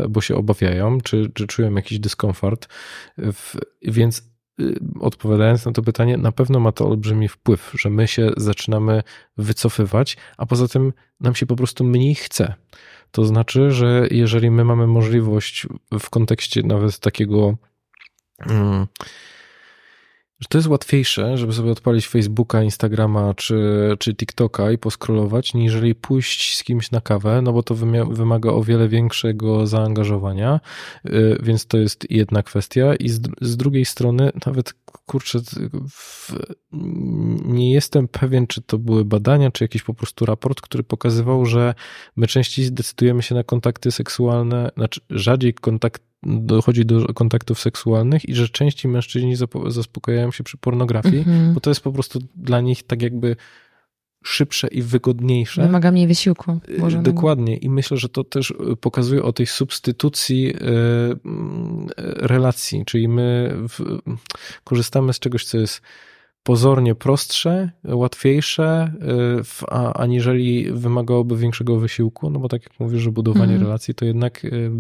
[0.04, 2.68] y, bo się obawiają, czy, czy czują jakiś dyskomfort.
[3.82, 4.36] Więc
[5.00, 9.04] odpowiadając na to pytanie, na pewno ma to olbrzymi wpływ, że my się zaczynamy
[9.38, 12.54] wycofywać, a poza tym nam się po prostu mniej chce.
[13.12, 15.68] To znaczy, że jeżeli my mamy możliwość
[16.00, 17.58] w kontekście nawet takiego.
[18.42, 18.88] Hmm,
[20.40, 25.74] że to jest łatwiejsze, żeby sobie odpalić Facebooka, Instagrama czy, czy TikToka i poskrolować, niż
[25.76, 27.76] jeżeli pójść z kimś na kawę, no bo to
[28.10, 30.60] wymaga o wiele większego zaangażowania,
[31.06, 32.96] y, więc to jest jedna kwestia.
[32.96, 34.74] I z, z drugiej strony, nawet
[35.06, 35.40] kurczę,
[35.90, 36.34] w,
[37.46, 41.74] nie jestem pewien, czy to były badania, czy jakiś po prostu raport, który pokazywał, że
[42.16, 48.36] my częściej zdecydujemy się na kontakty seksualne, znaczy rzadziej kontakt dochodzi do kontaktów seksualnych i
[48.36, 49.36] że częściej mężczyźni
[49.68, 51.54] zaspokajają się przy pornografii, -hmm.
[51.54, 53.36] bo to jest po prostu dla nich tak jakby
[54.26, 55.62] szybsze i wygodniejsze.
[55.62, 56.60] Wymaga mniej wysiłku.
[56.78, 57.58] Może Dokładnie.
[57.58, 60.60] I myślę, że to też y, pokazuje o tej substytucji y,
[61.26, 61.88] mm,
[62.18, 64.00] relacji, czyli my w,
[64.64, 65.82] korzystamy z czegoś, co jest
[66.46, 68.94] pozornie prostsze, łatwiejsze,
[69.42, 73.64] y, aniżeli wymagałoby większego wysiłku, no bo tak jak mówisz, że budowanie mm.
[73.64, 74.72] relacji to jednak y,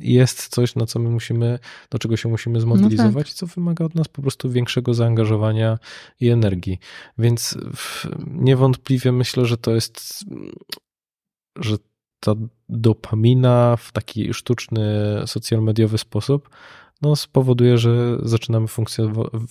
[0.00, 1.58] jest coś, na co my musimy,
[1.90, 3.32] do czego się musimy zmobilizować, no tak.
[3.32, 5.78] co wymaga od nas po prostu większego zaangażowania
[6.20, 6.78] i energii.
[7.18, 7.58] Więc
[8.26, 10.24] niewątpliwie myślę, że to jest,
[11.58, 11.76] że
[12.20, 12.34] ta
[12.68, 14.82] dopamina w taki sztuczny,
[15.26, 16.48] social mediowy sposób
[17.02, 18.66] no, spowoduje, że zaczynamy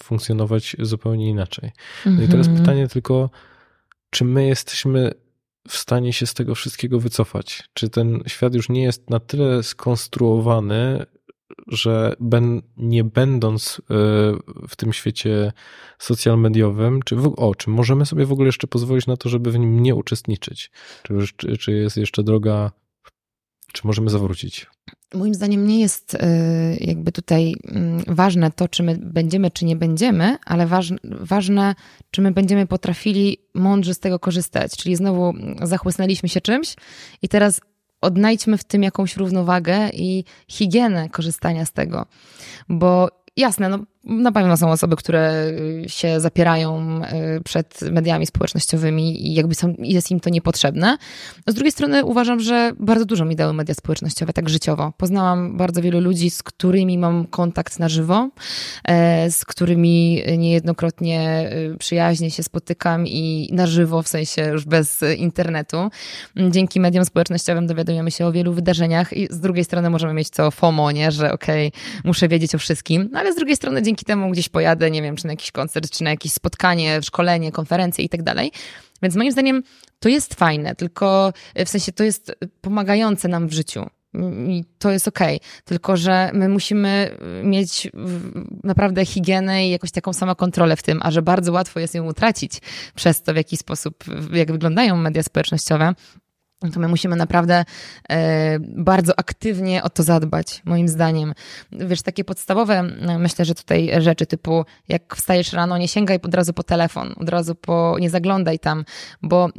[0.04, 1.72] funkcjonować zupełnie inaczej.
[2.06, 2.58] No i teraz mhm.
[2.58, 3.30] pytanie tylko,
[4.10, 5.12] czy my jesteśmy
[5.68, 7.70] w stanie się z tego wszystkiego wycofać?
[7.74, 11.06] Czy ten świat już nie jest na tyle skonstruowany,
[11.68, 13.94] że ben, nie będąc e,
[14.68, 15.54] w tym świecie
[16.00, 19.52] social mediowym, czy, w, o, czy możemy sobie w ogóle jeszcze pozwolić na to, żeby
[19.52, 20.72] w nim nie uczestniczyć?
[21.04, 22.72] Czy, czy, czy jest jeszcze droga,
[23.74, 24.68] czy możemy zawrócić?
[25.14, 26.18] Moim zdaniem nie jest y,
[26.80, 30.68] jakby tutaj mm, ważne to, czy my będziemy, czy nie będziemy, ale
[31.04, 31.76] ważne,
[32.12, 34.72] czy my będziemy potrafili mądrze z tego korzystać.
[34.78, 35.34] Czyli znowu
[35.64, 36.76] zachłysnęliśmy się czymś
[37.22, 37.62] i teraz
[38.02, 42.06] odnajdźmy w tym jakąś równowagę i higienę korzystania z tego.
[42.70, 43.08] Bo
[43.38, 45.46] jasne, no na pewno są osoby, które
[45.86, 47.02] y, się zapierają
[47.38, 50.98] y, przed mediami społecznościowymi i jakby są, jest im to niepotrzebne.
[51.48, 54.94] Z drugiej strony uważam, że bardzo dużo mi dały media społecznościowe, tak życiowo.
[54.98, 58.30] Poznałam bardzo wielu ludzi, z którymi mam kontakt na żywo,
[58.84, 65.02] e, z którymi niejednokrotnie y, przyjaźnie się spotykam i na żywo, w sensie już bez
[65.18, 65.90] internetu.
[66.50, 70.52] Dzięki mediom społecznościowym dowiadujemy się o wielu wydarzeniach i z drugiej strony możemy mieć to
[70.52, 71.12] FOMO, nie?
[71.12, 74.50] że okej, okay, muszę wiedzieć o wszystkim, no ale z drugiej strony dzięki temu gdzieś
[74.50, 78.24] pojadę, nie wiem, czy na jakiś koncert, czy na jakieś spotkanie, szkolenie, konferencję i tak
[78.24, 78.52] dalej.
[79.02, 79.64] Więc moim zdaniem
[80.00, 81.34] to jest fajne, tylko
[81.66, 82.32] w sensie to jest
[82.62, 83.86] pomagające nam w życiu.
[84.48, 85.50] I to jest okej, okay.
[85.66, 87.92] tylko że my musimy mieć
[88.64, 92.06] naprawdę higienę i jakąś taką samą kontrolę w tym, a że bardzo łatwo jest ją
[92.06, 92.62] utracić
[92.96, 94.04] przez to, w jaki sposób,
[94.34, 95.94] jak wyglądają media społecznościowe,
[96.74, 97.66] to my musimy naprawdę
[98.10, 101.34] e, bardzo aktywnie o to zadbać, moim zdaniem.
[101.72, 102.84] Wiesz, takie podstawowe,
[103.20, 107.30] myślę, że tutaj rzeczy typu, jak wstajesz rano, nie sięgaj od razu po telefon, od
[107.30, 108.86] razu po, nie zaglądaj tam,
[109.22, 109.50] bo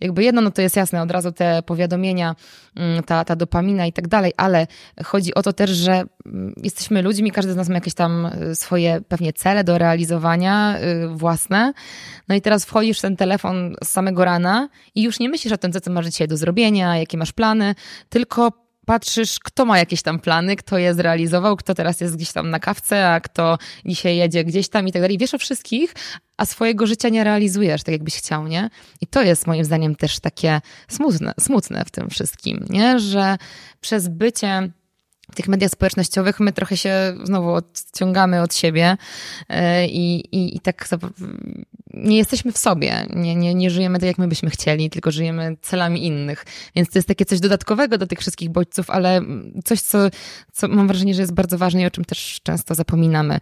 [0.00, 2.36] jakby jedno, no to jest jasne, od razu te powiadomienia,
[2.76, 4.66] mm, ta, ta dopamina i tak dalej, ale
[5.04, 5.92] chodzi o to też, że
[6.26, 10.78] mm, jesteśmy ludźmi, każdy z nas ma jakieś tam e, swoje pewnie cele do realizowania
[10.78, 11.72] e, własne,
[12.28, 15.58] no i teraz wchodzisz w ten telefon z samego rana i już nie myślisz o
[15.58, 17.74] tym, co masz dzisiaj do zrobienia, zrobienia, jakie masz plany,
[18.08, 18.52] tylko
[18.86, 22.58] patrzysz, kto ma jakieś tam plany, kto je zrealizował, kto teraz jest gdzieś tam na
[22.58, 25.18] kawce, a kto dzisiaj jedzie gdzieś tam i tak dalej.
[25.18, 25.94] Wiesz o wszystkich,
[26.36, 28.70] a swojego życia nie realizujesz tak, jakbyś chciał, nie?
[29.00, 32.98] I to jest moim zdaniem też takie smutne, smutne w tym wszystkim, nie?
[32.98, 33.36] Że
[33.80, 34.70] przez bycie
[35.30, 38.96] w tych mediach społecznościowych my trochę się znowu odciągamy od siebie
[39.48, 40.88] e, i, i, i tak
[41.94, 45.56] nie jesteśmy w sobie, nie, nie, nie żyjemy tak, jak my byśmy chcieli, tylko żyjemy
[45.62, 46.44] celami innych.
[46.76, 49.20] Więc to jest takie coś dodatkowego do tych wszystkich bodźców, ale
[49.64, 49.98] coś, co,
[50.52, 53.38] co mam wrażenie, że jest bardzo ważne i o czym też często zapominamy.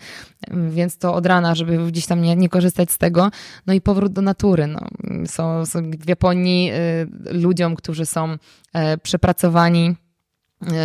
[0.71, 3.31] Więc to od rana, żeby gdzieś tam nie, nie korzystać z tego.
[3.67, 4.67] No i powrót do natury.
[4.67, 4.81] No.
[5.27, 8.39] Są, są w Japonii y, ludziom, którzy są y,
[9.03, 9.95] przepracowani,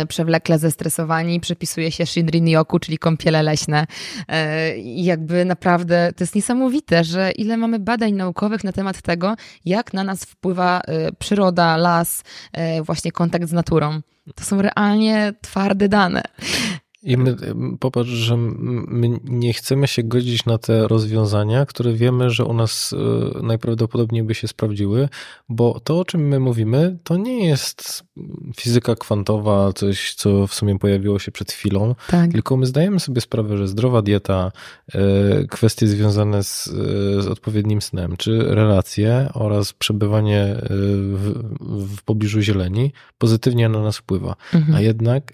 [0.08, 3.86] przewlekle zestresowani, przypisuje się Shinrin Yoku, czyli kąpiele leśne.
[4.28, 9.34] E, I jakby naprawdę to jest niesamowite, że ile mamy badań naukowych na temat tego,
[9.64, 12.22] jak na nas wpływa e, przyroda, las,
[12.82, 14.00] właśnie kontakt z naturą.
[14.34, 16.22] To są realnie twarde dane.
[17.04, 17.36] I my,
[17.80, 22.92] popatrz, że my nie chcemy się godzić na te rozwiązania, które wiemy, że u nas
[22.92, 25.08] e, najprawdopodobniej by się sprawdziły,
[25.48, 28.04] bo to, o czym my mówimy, to nie jest
[28.56, 32.32] fizyka kwantowa, coś, co w sumie pojawiło się przed chwilą, tak.
[32.32, 34.52] tylko my zdajemy sobie sprawę, że zdrowa dieta,
[34.94, 35.00] e,
[35.46, 41.32] kwestie związane z, e, z odpowiednim snem, czy relacje oraz przebywanie w,
[41.96, 44.36] w pobliżu zieleni pozytywnie na nas wpływa.
[44.54, 44.74] Mhm.
[44.74, 45.32] A jednak,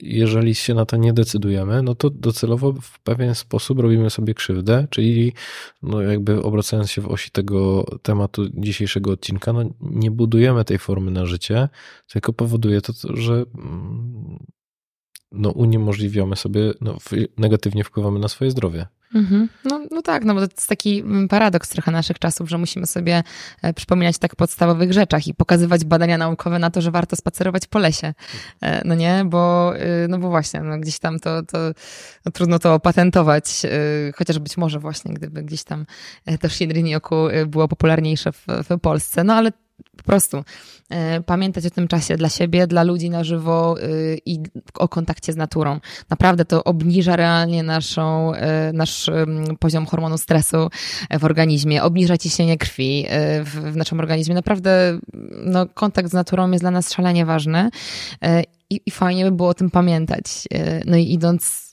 [0.00, 4.86] jeżeli się na to nie decydujemy, no to docelowo w pewien sposób robimy sobie krzywdę,
[4.90, 5.32] czyli
[5.82, 11.10] no jakby obracając się w osi tego tematu dzisiejszego odcinka, no nie budujemy tej formy
[11.10, 11.68] na życie,
[12.08, 14.38] tylko powoduje to, że mm,
[15.38, 16.96] no uniemożliwiamy sobie, no
[17.38, 18.86] negatywnie wpływamy na swoje zdrowie.
[19.14, 19.48] Mhm.
[19.64, 22.86] No, no tak, no bo to jest taki mm, paradoks trochę naszych czasów, że musimy
[22.86, 23.22] sobie
[23.62, 27.78] e, przypominać tak podstawowych rzeczach i pokazywać badania naukowe na to, że warto spacerować po
[27.78, 28.14] lesie.
[28.60, 31.58] E, no nie, bo, y, no bo właśnie, no gdzieś tam to, to
[32.24, 35.86] no trudno to opatentować, y, chociaż być może właśnie, gdyby gdzieś tam
[36.26, 39.52] e, to Shinrin-yoku y, było popularniejsze w, w Polsce, no ale
[39.96, 40.44] po prostu
[40.90, 43.86] e, pamiętać o tym czasie dla siebie, dla ludzi na żywo e,
[44.26, 44.38] i
[44.74, 45.80] o kontakcie z naturą.
[46.10, 49.10] Naprawdę to obniża realnie naszą, e, nasz
[49.58, 50.70] poziom hormonu stresu
[51.18, 53.06] w organizmie, obniża ciśnienie krwi
[53.44, 54.34] w, w naszym organizmie.
[54.34, 54.98] Naprawdę
[55.44, 57.70] no, kontakt z naturą jest dla nas szalenie ważny
[58.70, 60.24] i, i fajnie by było o tym pamiętać.
[60.86, 61.65] No i idąc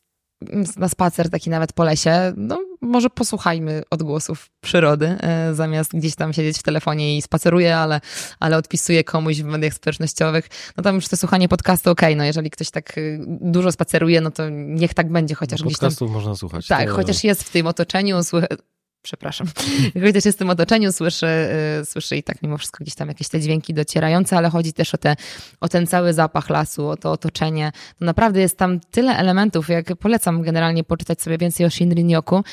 [0.78, 6.34] na spacer taki nawet po lesie, no może posłuchajmy odgłosów przyrody, e, zamiast gdzieś tam
[6.34, 8.02] siedzieć w telefonie i spaceruję, ale,
[8.40, 10.49] ale odpisuję komuś w mediach społecznościowych.
[10.78, 14.22] No tam już to słuchanie podcastu, okej, okay, no jeżeli ktoś tak y, dużo spaceruje,
[14.22, 15.90] no to niech tak będzie, chociaż no, gdzieś tam...
[15.90, 16.68] Podcastów można słuchać.
[16.68, 18.24] Tak, chociaż jest w tym otoczeniu,
[19.03, 19.47] przepraszam,
[20.05, 21.27] chociaż jest w tym otoczeniu, słyszy,
[21.85, 24.97] słyszy i tak mimo wszystko gdzieś tam jakieś te dźwięki docierające, ale chodzi też o,
[24.97, 25.15] te,
[25.61, 27.71] o ten cały zapach lasu, o to otoczenie.
[27.99, 32.43] To naprawdę jest tam tyle elementów, jak polecam generalnie poczytać sobie więcej o Shinrin-yoku,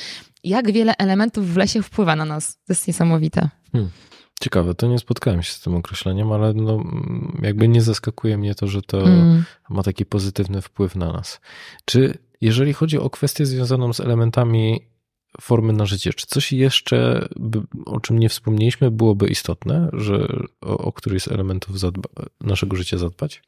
[0.43, 2.53] jak wiele elementów w lesie wpływa na nas.
[2.53, 3.49] To jest niesamowite.
[3.71, 3.89] Hmm.
[4.41, 6.83] Ciekawe, to nie spotkałem się z tym określeniem, ale no,
[7.41, 9.43] jakby nie zaskakuje mnie to, że to mm.
[9.69, 11.41] ma taki pozytywny wpływ na nas.
[11.85, 14.90] Czy jeżeli chodzi o kwestię związaną z elementami
[15.41, 16.13] formy na życie.
[16.13, 17.27] Czy coś jeszcze,
[17.85, 20.27] o czym nie wspomnieliśmy, byłoby istotne, że
[20.61, 22.09] o, o któryś z elementów zadba,
[22.41, 23.43] naszego życia zadbać?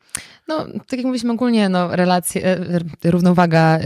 [0.48, 3.80] No, tak jak mówiliśmy ogólnie, no, relacje, e, równowaga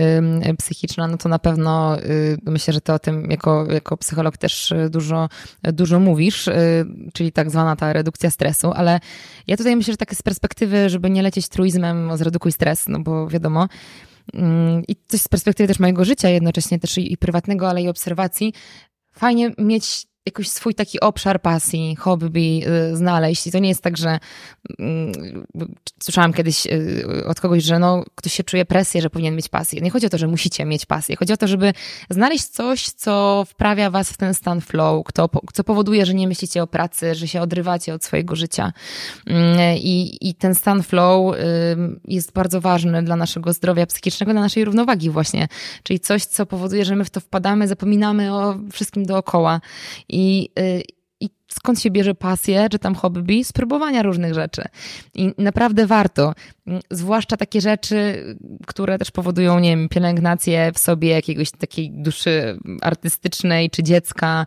[0.57, 1.97] psychiczna, no to na pewno
[2.45, 5.29] myślę, że ty o tym jako, jako psycholog też dużo,
[5.63, 6.49] dużo mówisz,
[7.13, 8.99] czyli tak zwana ta redukcja stresu, ale
[9.47, 13.27] ja tutaj myślę, że tak z perspektywy, żeby nie lecieć truizmem, zredukuj stres, no bo
[13.27, 13.67] wiadomo,
[14.87, 18.53] I coś z perspektywy też mojego życia, jednocześnie też i, i prywatnego, ale i obserwacji.
[19.11, 23.47] Fajnie mieć jakiś swój taki obszar pasji, hobby y, znaleźć.
[23.47, 24.19] I to nie jest tak, że
[24.79, 25.45] mm,
[25.99, 29.81] słyszałam kiedyś y, od kogoś, że no, ktoś się czuje presję, że powinien mieć pasję.
[29.81, 31.15] Nie chodzi o to, że musicie mieć pasję.
[31.15, 31.73] Chodzi o to, żeby
[32.09, 36.63] znaleźć coś, co wprawia was w ten stan flow, kto, co powoduje, że nie myślicie
[36.63, 38.73] o pracy, że się odrywacie od swojego życia.
[39.25, 41.35] Mm, I, i ten stan flow
[42.05, 45.47] jest bardzo ważny dla naszego zdrowia psychicznego, dla naszej równowagi właśnie.
[45.83, 49.61] Czyli coś, co powoduje, że my w to wpadamy, zapominamy o wszystkim dookoła.
[50.59, 50.81] Y,
[51.19, 53.43] i skąd się bierze pasję, czy tam hobby?
[53.43, 54.63] Spróbowania różnych rzeczy.
[55.13, 56.33] I naprawdę warto,
[56.67, 58.25] mm, zwłaszcza takie rzeczy,
[58.67, 64.45] które też powodują, nie wiem, pielęgnację w sobie jakiegoś takiej duszy artystycznej czy dziecka.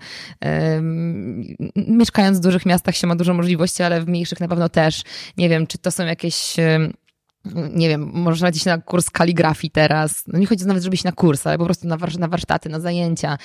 [1.76, 5.02] Mieszkając w dużych miastach się ma dużo możliwości, ale w mniejszych na pewno też.
[5.36, 6.56] Nie wiem, czy to są jakieś
[7.74, 10.24] nie wiem, można iść na kurs kaligrafii teraz.
[10.26, 12.80] No nie chodzi nawet, żeby iść na kurs, ale po prostu na, na warsztaty, na
[12.80, 13.38] zajęcia,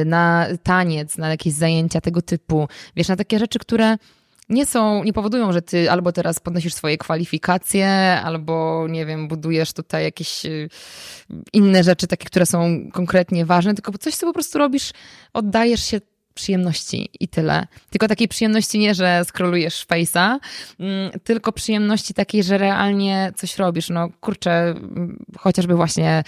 [0.00, 2.68] y, na taniec, na jakieś zajęcia tego typu.
[2.96, 3.96] Wiesz, na takie rzeczy, które
[4.48, 7.88] nie są, nie powodują, że ty albo teraz podnosisz swoje kwalifikacje,
[8.24, 10.68] albo nie wiem, budujesz tutaj jakieś y,
[11.52, 14.90] inne rzeczy, takie, które są konkretnie ważne, tylko coś, co po prostu robisz,
[15.32, 16.00] oddajesz się
[16.34, 17.66] przyjemności i tyle.
[17.90, 20.38] Tylko takiej przyjemności nie, że scrollujesz face'a,
[20.78, 23.90] mm, tylko przyjemności takiej, że realnie coś robisz.
[23.90, 26.22] No kurczę, mm, chociażby właśnie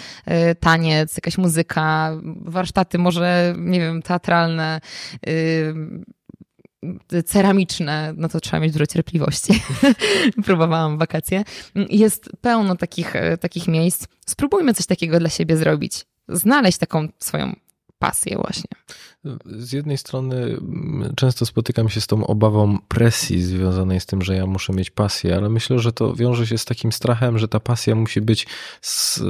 [0.50, 2.10] y, taniec, jakaś muzyka,
[2.40, 4.80] warsztaty może, nie wiem, teatralne,
[5.28, 5.74] y,
[7.26, 9.62] ceramiczne, no to trzeba mieć dużo cierpliwości.
[10.46, 11.44] Próbowałam wakacje.
[11.90, 14.06] Jest pełno takich, y, takich miejsc.
[14.26, 16.04] Spróbujmy coś takiego dla siebie zrobić.
[16.28, 17.52] Znaleźć taką swoją
[18.02, 18.68] pasję właśnie.
[19.44, 24.36] Z jednej strony mm, często spotykam się z tą obawą presji związanej z tym, że
[24.36, 27.60] ja muszę mieć pasję, ale myślę, że to wiąże się z takim strachem, że ta
[27.60, 28.46] pasja musi być
[28.80, 29.20] z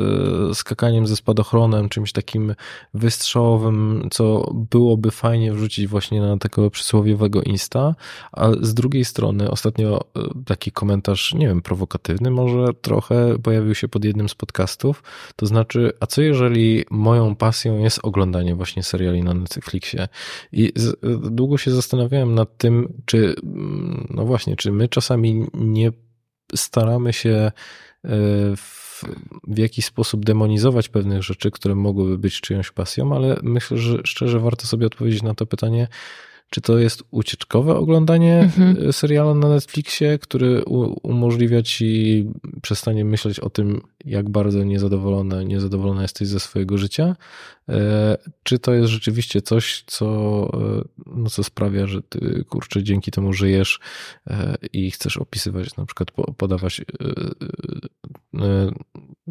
[0.51, 2.55] e, skakaniem ze spadochronem, czymś takim
[2.95, 7.95] wystrzałowym, co byłoby fajnie wrzucić właśnie na tego przysłowiowego Insta,
[8.33, 13.89] a z drugiej strony ostatnio e, taki komentarz, nie wiem, prowokatywny może trochę pojawił się
[13.89, 15.03] pod jednym z podcastów,
[15.37, 20.09] to znaczy, a co jeżeli moją pasją jest oglądanie właśnie seriali na Netflixie.
[20.53, 20.97] I z,
[21.35, 25.93] długo się zastanawiałem nad tym, czy, mm, no właśnie, czy my czasami nie
[26.55, 27.53] staramy się e,
[28.57, 29.05] w,
[29.49, 34.41] w jakiś sposób demonizować pewnych rzeczy, które mogłyby być czyjąś pasją, ale myślę, że szczerze
[34.41, 35.89] warto sobie odpowiedzieć na to pytanie,
[36.53, 38.89] czy to jest ucieczkowe oglądanie mhm.
[38.89, 40.65] E, serialu na Netflixie, który
[41.03, 42.25] umożliwia ci
[42.63, 47.17] przestanie myśleć o tym, jak bardzo niezadowolona, niezadowolona jesteś ze swojego życia?
[47.69, 50.07] E, czy to jest rzeczywiście coś, co,
[50.55, 53.81] e, no co sprawia, że ty kurczę dzięki temu żyjesz
[54.73, 56.81] i chcesz opisywać, na przykład podawać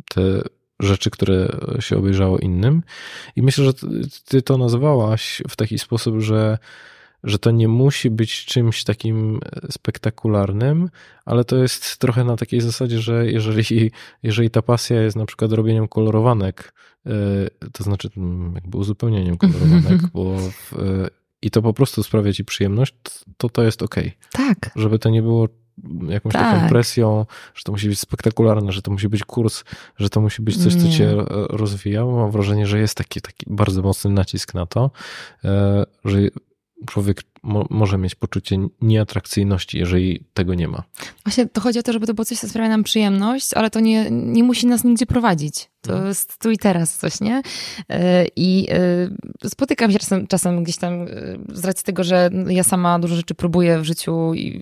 [0.09, 0.41] te
[0.79, 1.49] rzeczy, które
[1.79, 2.83] się obejrzało innym.
[3.35, 3.73] I myślę, że
[4.25, 6.57] ty to nazwałaś w taki sposób, że
[7.23, 9.39] że to nie musi być czymś takim
[9.71, 10.89] spektakularnym,
[11.25, 13.91] ale to jest trochę na takiej zasadzie, że jeżeli,
[14.23, 16.73] jeżeli ta pasja jest na przykład robieniem kolorowanek,
[17.05, 17.11] e,
[17.71, 21.09] to znaczy mm, jakby uzupełnieniem kolorowanek, bo w, e,
[21.41, 22.93] i to po prostu sprawia ci przyjemność,
[23.37, 23.95] to to jest ok.
[24.31, 24.71] Tak.
[24.75, 25.47] Żeby to nie było
[26.07, 26.55] jakąś tak.
[26.55, 27.25] taką presją,
[27.55, 29.63] że to musi być spektakularne, że to musi być kurs,
[29.97, 31.15] że to musi być coś, co cię
[31.49, 32.05] rozwija.
[32.05, 34.91] Mam wrażenie, że jest taki, taki bardzo mocny nacisk na to,
[35.43, 36.19] e, że
[36.85, 40.83] człowiek mo może mieć poczucie nieatrakcyjności, jeżeli tego nie ma.
[41.25, 43.79] Właśnie to chodzi o to, żeby to było coś, co sprawia nam przyjemność, ale to
[43.79, 45.71] nie, nie musi nas nigdzie prowadzić.
[45.81, 46.07] To mhm.
[46.07, 47.41] jest tu i teraz coś, nie?
[47.89, 48.67] E, I
[49.43, 51.07] e, spotykam się czasem, czasem gdzieś tam e,
[51.53, 54.61] z racji tego, że ja sama dużo rzeczy próbuję w życiu i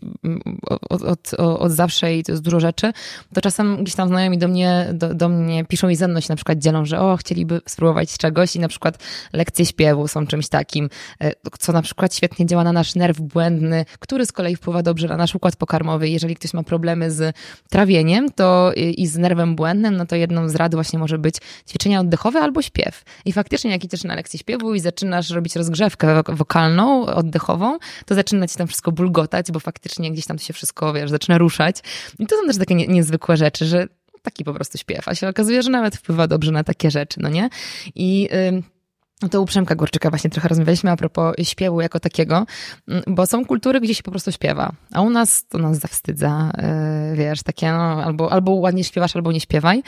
[0.89, 2.93] od, od, od zawsze i to jest dużo rzeczy,
[3.33, 6.27] to czasem gdzieś tam znajomi do mnie, do, do mnie piszą i ze mną się
[6.29, 9.03] na przykład dzielą, że o, chcieliby spróbować czegoś i na przykład
[9.33, 10.89] lekcje śpiewu są czymś takim,
[11.59, 15.17] co na przykład świetnie działa na nasz nerw błędny, który z kolei wpływa dobrze na
[15.17, 16.09] nasz układ pokarmowy.
[16.09, 17.35] Jeżeli ktoś ma problemy z
[17.69, 21.35] trawieniem to i z nerwem błędnym, no to jedną z rad właśnie może być
[21.69, 23.03] ćwiczenia oddechowe albo śpiew.
[23.25, 28.47] I faktycznie, jak idziesz na lekcję śpiewu i zaczynasz robić rozgrzewkę wokalną, oddechową, to zaczyna
[28.47, 31.75] ci tam wszystko bulgotać, bo faktycznie gdzieś tam się wszystko, wiesz, zaczyna ruszać.
[32.19, 33.87] I to są też takie nie, niezwykłe rzeczy, że
[34.21, 37.29] taki po prostu śpiew, a się okazuje, że nawet wpływa dobrze na takie rzeczy, no
[37.29, 37.49] nie?
[37.95, 38.29] I...
[38.31, 38.63] Yy,
[39.27, 42.45] to u Przemka Górczyka właśnie trochę rozmawialiśmy a propos śpiewu jako takiego,
[42.87, 46.51] mm, bo są kultury, gdzie się po prostu śpiewa, a u nas to nas zawstydza,
[47.09, 49.83] yy, wiesz, takie no, albo, albo ładnie śpiewasz, albo nie śpiewaj.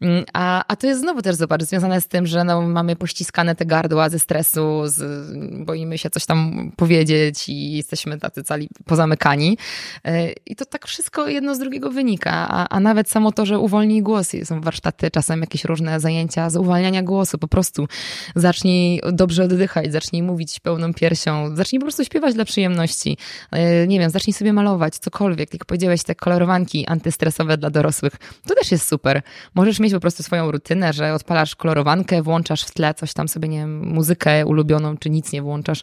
[0.00, 3.54] Mm, a, a to jest znowu też, zobacz, związane z tym, że no, mamy pościskane
[3.54, 5.32] te gardła ze stresu, z,
[5.64, 9.58] boimy się coś tam powiedzieć i jesteśmy tacy cali pozamykani.
[10.04, 10.12] Yy,
[10.46, 14.02] I to tak wszystko jedno z drugiego wynika, a, a nawet samo to, że uwolnij
[14.02, 17.88] głos, są warsztaty, czasem jakieś różne zajęcia z uwalniania głosu, po prostu
[18.36, 23.16] zacznij zacznij dobrze oddychać, zacznij mówić pełną piersią, zacznij po prostu śpiewać dla przyjemności.
[23.50, 25.52] E, nie wiem, zacznij sobie malować, cokolwiek.
[25.52, 28.12] Jak powiedziałeś, te kolorowanki antystresowe dla dorosłych,
[28.46, 29.22] to też jest super.
[29.54, 33.48] Możesz mieć po prostu swoją rutynę, że odpalasz kolorowankę, włączasz w tle coś tam sobie,
[33.48, 35.82] nie wiem, muzykę ulubioną, czy nic nie włączasz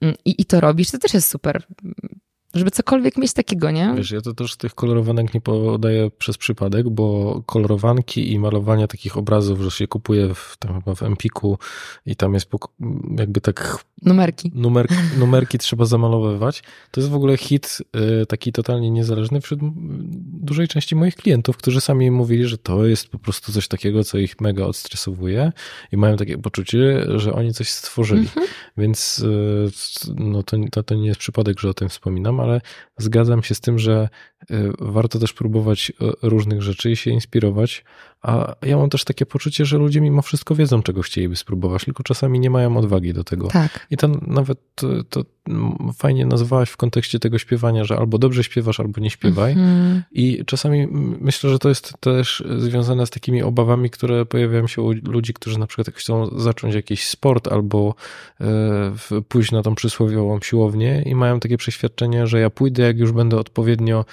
[0.00, 1.62] mm, i, i to robisz, to też jest super
[2.54, 3.94] żeby cokolwiek mieć takiego, nie?
[3.96, 9.16] Wiesz, ja to też tych kolorowanek nie podaję przez przypadek, bo kolorowanki i malowania takich
[9.16, 11.58] obrazów, że się kupuje w, tam chyba w Empiku
[12.06, 12.50] i tam jest
[13.18, 13.84] jakby tak...
[14.02, 14.52] Numerki.
[14.54, 14.86] Numer,
[15.18, 16.62] numerki trzeba zamalowywać.
[16.90, 17.78] To jest w ogóle hit
[18.22, 19.60] y, taki totalnie niezależny wśród
[20.42, 24.18] dużej części moich klientów, którzy sami mówili, że to jest po prostu coś takiego, co
[24.18, 25.52] ich mega odstresowuje
[25.92, 28.20] i mają takie poczucie, że oni coś stworzyli.
[28.20, 28.46] Mhm.
[28.76, 32.60] Więc y, no to, to, to nie jest przypadek, że o tym wspominam, ale
[32.98, 34.08] zgadzam się z tym, że
[34.50, 37.84] y, warto też próbować y, różnych rzeczy i się inspirować.
[38.22, 42.02] A ja mam też takie poczucie, że ludzie mimo wszystko wiedzą, czego chcieliby spróbować, tylko
[42.02, 43.48] czasami nie mają odwagi do tego.
[43.48, 43.86] Tak.
[43.90, 44.58] I to nawet
[45.08, 45.24] to,
[45.96, 49.52] fajnie nazwałaś w kontekście tego śpiewania, że albo dobrze śpiewasz, albo nie śpiewaj.
[49.52, 50.02] Mhm.
[50.12, 50.86] I czasami
[51.20, 55.58] myślę, że to jest też związane z takimi obawami, które pojawiają się u ludzi, którzy
[55.58, 57.94] na przykład chcą zacząć jakiś sport albo
[58.40, 63.12] e, pójść na tą przysłowiową siłownię i mają takie przeświadczenie, że ja pójdę, jak już
[63.12, 64.04] będę odpowiednio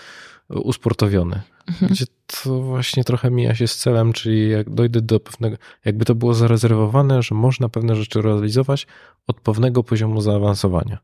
[0.49, 1.41] usportowiony.
[1.69, 1.91] Mhm.
[1.91, 2.05] Gdzie
[2.43, 6.33] to właśnie trochę mija się z celem, czyli jak dojdę do pewnego, jakby to było
[6.33, 8.87] zarezerwowane, że można pewne rzeczy realizować
[9.27, 10.97] od pewnego poziomu zaawansowania.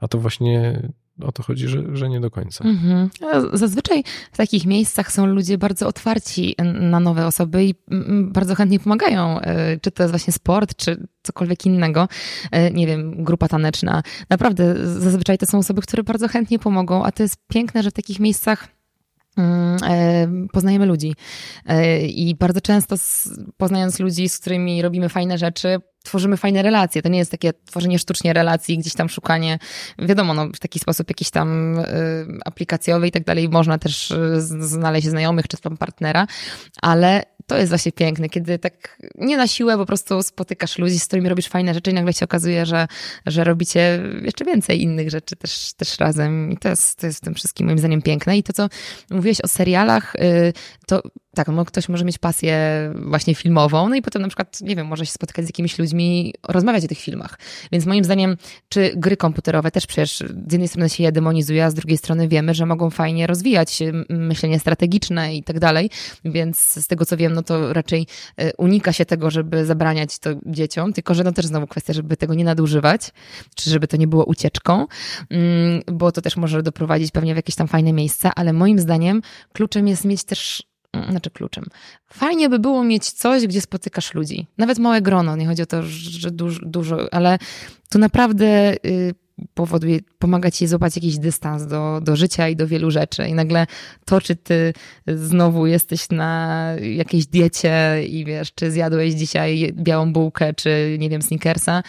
[0.00, 0.82] A to właśnie
[1.22, 2.64] o to chodzi, że, że nie do końca.
[2.64, 3.10] Mhm.
[3.52, 7.74] Zazwyczaj w takich miejscach są ludzie bardzo otwarci na nowe osoby i
[8.22, 12.08] bardzo chętnie pomagają, e, czy to jest właśnie sport, czy cokolwiek innego,
[12.50, 14.02] e, nie wiem, grupa taneczna.
[14.30, 17.94] Naprawdę, zazwyczaj to są osoby, które bardzo chętnie pomogą, a to jest piękne, że w
[17.94, 18.79] takich miejscach mm,
[20.52, 21.14] poznajemy ludzi.
[22.08, 22.96] I bardzo często
[23.56, 27.02] poznając ludzi, z którymi robimy fajne rzeczy, tworzymy fajne relacje.
[27.02, 29.58] To nie jest takie tworzenie sztucznie relacji, gdzieś tam szukanie,
[29.98, 31.84] wiadomo, no, w taki sposób jakiś tam y,
[32.44, 33.48] aplikacjowy i tak dalej.
[33.48, 36.26] Można też znaleźć znajomych czy tam partnera,
[36.82, 41.06] ale to jest właśnie piękne, kiedy tak nie na siłę po prostu spotykasz ludzi, z
[41.06, 42.86] którymi robisz fajne rzeczy i nagle się okazuje, że,
[43.26, 46.52] że robicie jeszcze więcej innych rzeczy też, też razem.
[46.52, 48.38] I to jest, to jest w tym wszystkim moim zdaniem piękne.
[48.38, 48.68] I to, co
[49.10, 50.52] mówiłeś o serialach, y,
[50.86, 51.02] to
[51.34, 52.54] tak, no ktoś może mieć pasję
[52.94, 56.34] właśnie filmową, no i potem na przykład, nie wiem, może się spotykać z jakimiś ludźmi,
[56.48, 57.38] rozmawiać o tych filmach.
[57.72, 58.36] Więc moim zdaniem,
[58.68, 60.18] czy gry komputerowe też przecież
[60.48, 63.78] z jednej strony się je demonizuje, a z drugiej strony wiemy, że mogą fajnie rozwijać
[64.08, 65.90] myślenie strategiczne i tak dalej.
[66.24, 68.06] Więc z tego co wiem, no to raczej
[68.36, 72.16] e, unika się tego, żeby zabraniać to dzieciom, tylko że no też znowu kwestia, żeby
[72.16, 73.10] tego nie nadużywać,
[73.54, 74.86] czy żeby to nie było ucieczką,
[75.30, 79.22] mm, bo to też może doprowadzić pewnie w jakieś tam fajne miejsca, ale moim zdaniem
[79.52, 80.70] kluczem jest mieć też
[81.10, 81.64] znaczy kluczem.
[82.12, 84.46] Fajnie by było mieć coś, gdzie spotykasz ludzi.
[84.58, 87.38] Nawet małe grono, nie chodzi o to, że dużo, dużo ale
[87.90, 89.14] tu naprawdę y,
[89.54, 93.28] powoduje, pomaga ci złapać jakiś dystans do, do życia i do wielu rzeczy.
[93.28, 93.66] I nagle
[94.04, 94.72] to, czy ty
[95.06, 101.22] znowu jesteś na jakiejś diecie i wiesz, czy zjadłeś dzisiaj białą bułkę, czy nie wiem,
[101.22, 101.82] snickersa,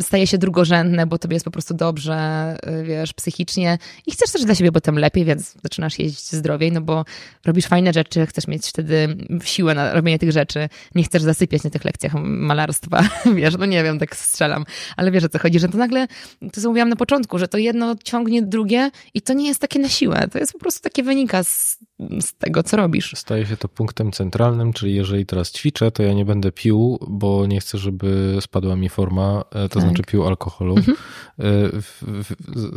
[0.00, 4.44] staje się drugorzędne, bo tobie jest po prostu dobrze, y, wiesz, psychicznie i chcesz też
[4.44, 7.04] dla siebie potem lepiej, więc zaczynasz jeść zdrowiej, no bo
[7.44, 11.70] robisz fajne rzeczy, chcesz mieć wtedy siłę na robienie tych rzeczy, nie chcesz zasypiać na
[11.70, 14.64] tych lekcjach malarstwa, wiesz, no nie wiem, tak strzelam,
[14.96, 16.06] ale wiesz o co chodzi, że to nagle,
[16.52, 19.78] to co mówiłam na początku, że to jedno ciągnie drugie i to nie jest takie
[19.78, 21.78] na siłę, to jest po prostu takie wynika z,
[22.20, 23.12] z tego, co robisz.
[23.16, 27.46] Staje się to punktem centralnym, czyli jeżeli teraz ćwiczę, to ja nie będę pił, bo
[27.46, 29.82] nie chcę, żeby spadła mi forma E, to tak.
[29.82, 30.76] znaczy pił alkoholu.
[30.76, 30.96] Mhm.
[31.38, 31.44] E,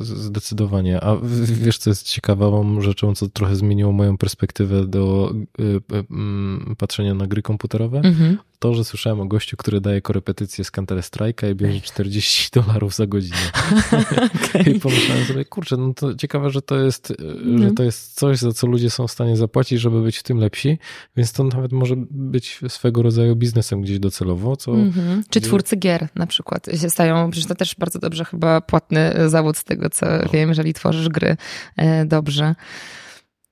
[0.04, 1.04] zdecydowanie.
[1.04, 7.28] A wiesz, co jest ciekawą rzeczą, co trochę zmieniło moją perspektywę do e, patrzenia na
[7.28, 7.98] gry komputerowe?
[7.98, 12.50] Mhm to, że słyszałem o gościu, który daje korepetycję z Counter Strike'a i bierze 40
[12.62, 13.38] dolarów za godzinę.
[13.82, 14.64] okay.
[14.76, 17.64] I pomyślałem sobie, kurczę, no to ciekawe, że to jest, mm.
[17.64, 20.38] że to jest coś, za co ludzie są w stanie zapłacić, żeby być w tym
[20.38, 20.78] lepsi,
[21.18, 24.56] więc to nawet może być swego rodzaju biznesem gdzieś docelowo.
[24.56, 24.74] Co...
[24.74, 25.22] Mm -hmm.
[25.30, 29.58] Czy twórcy gier na przykład się stają, przecież to też bardzo dobrze chyba płatny zawód
[29.58, 30.30] z tego, co no.
[30.34, 31.38] wiem, jeżeli tworzysz gry
[31.78, 32.56] e, dobrze.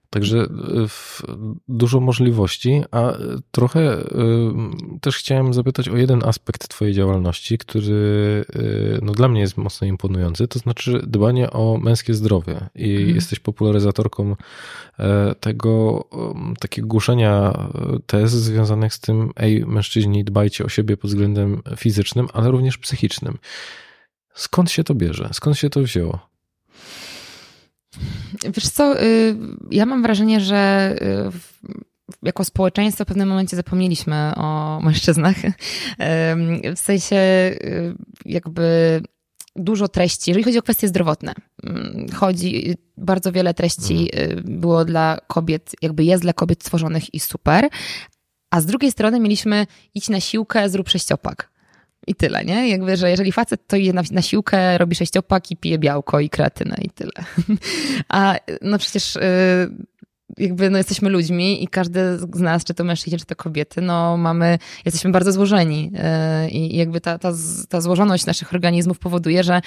[0.09, 0.47] Także y,
[1.67, 3.13] dużo możliwości, a
[3.51, 4.05] trochę y,
[5.01, 8.45] też chciałem zapytać o jeden aspekt Twojej działalności, który
[9.01, 12.69] no, dla mnie jest mocno imponujący, to znaczy dbanie o męskie zdrowie.
[12.75, 13.15] I mhm.
[13.15, 14.35] jesteś popularyzatorką
[14.99, 16.03] e, tego
[16.59, 17.69] takiego głoszenia
[18.05, 23.37] tez związanych z tym, ej, mężczyźni, dbajcie o siebie pod względem fizycznym, ale również psychicznym.
[24.33, 25.29] Skąd się to bierze?
[25.33, 26.36] Skąd się to wzięło?
[28.55, 29.35] Wiesz co, y,
[29.71, 31.77] ja mam wrażenie, że y,
[32.23, 35.35] jako społeczeństwo w pewnym momencie zapomnieliśmy o mężczyznach.
[36.75, 37.95] W sensie y,
[38.25, 39.01] jakby
[39.55, 41.33] dużo treści, jeżeli chodzi o kwestie zdrowotne.
[41.63, 44.59] Mm, chodzi, bardzo wiele treści mhm.
[44.59, 47.69] było dla kobiet, jakby jest dla kobiet stworzonych i super.
[48.51, 51.56] A z drugiej strony mieliśmy iść na siłkę, zrób sześciopak.
[52.07, 52.69] I tyle, nie?
[52.69, 56.29] Jakby, że jeżeli facet to je na, na siłkę, robi sześciopak i pije białko i
[56.29, 57.11] kreatynę i tyle.
[58.09, 59.19] A no przecież y,
[60.37, 64.17] jakby no jesteśmy ludźmi i każdy z nas, czy to mężczyźni, czy to kobiety, no
[64.17, 65.91] mamy, jesteśmy bardzo złożeni
[66.45, 67.31] y, i jakby ta, ta,
[67.69, 69.61] ta złożoność naszych organizmów powoduje, że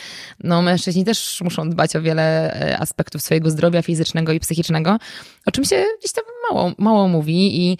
[0.44, 4.98] no mężczyźni też muszą dbać o wiele y, aspektów swojego zdrowia fizycznego i psychicznego,
[5.46, 7.78] o czym się gdzieś tam mało, mało mówi i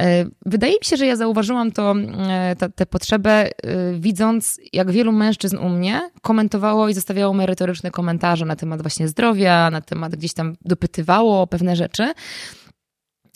[0.00, 1.94] e, wydaje mi się, że ja zauważyłam to,
[2.28, 3.50] e, tę potrzebę, e,
[3.94, 9.70] widząc, jak wielu mężczyzn u mnie komentowało i zostawiało merytoryczne komentarze na temat właśnie zdrowia,
[9.70, 12.12] na temat gdzieś tam dopytywało o pewne rzeczy.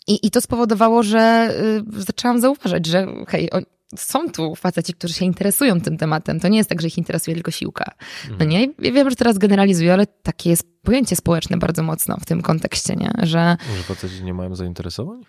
[0.06, 1.54] I, I to spowodowało, że
[1.96, 3.50] zaczęłam zauważać, że hej,
[3.96, 6.40] są tu faceci, którzy się interesują tym tematem.
[6.40, 7.94] To nie jest tak, że ich interesuje tylko siłka.
[8.38, 8.62] No nie?
[8.78, 12.96] Ja wiem, że teraz generalizuję, ale takie jest pojęcie społeczne bardzo mocno w tym kontekście,
[12.96, 13.10] nie?
[13.22, 15.20] Że, że faceci nie mają zainteresowań?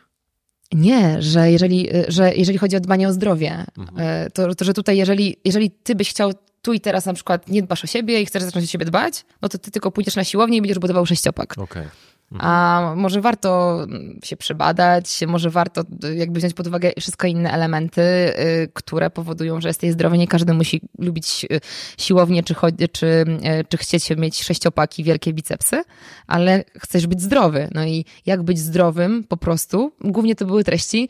[0.74, 3.98] Nie, że jeżeli, że jeżeli chodzi o dbanie o zdrowie, mhm.
[3.98, 7.48] E, to, to że tutaj jeżeli, jeżeli ty byś chciał tu i teraz na przykład
[7.48, 10.16] nie dbasz o siebie i chcesz zacząć o siebie dbać, no to ty tylko pójdziesz
[10.16, 11.58] na siłownię i będziesz budował sześciopak.
[11.58, 11.90] Okay.
[12.40, 13.80] A może warto
[14.24, 15.84] się przebadać, może warto
[16.16, 20.18] jakby wziąć pod uwagę wszystko inne elementy, y, które powodują, że jesteś zdrowy.
[20.18, 21.60] Nie każdy musi lubić y,
[21.98, 22.56] siłownię, czy,
[22.92, 25.84] czy, y, czy chcieć mieć sześciopaki, wielkie bicepsy,
[26.28, 27.68] ale chcesz być zdrowy.
[27.74, 29.92] No i jak być zdrowym po prostu?
[30.02, 31.10] Głównie to były treści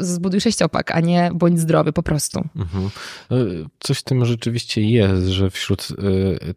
[0.00, 2.48] zbuduj sześciopak, a nie bądź zdrowy po prostu.
[2.56, 2.90] Mhm.
[3.80, 5.88] Coś w tym rzeczywiście jest, że wśród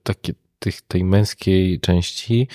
[0.03, 2.47] takie tych, tej męskiej części,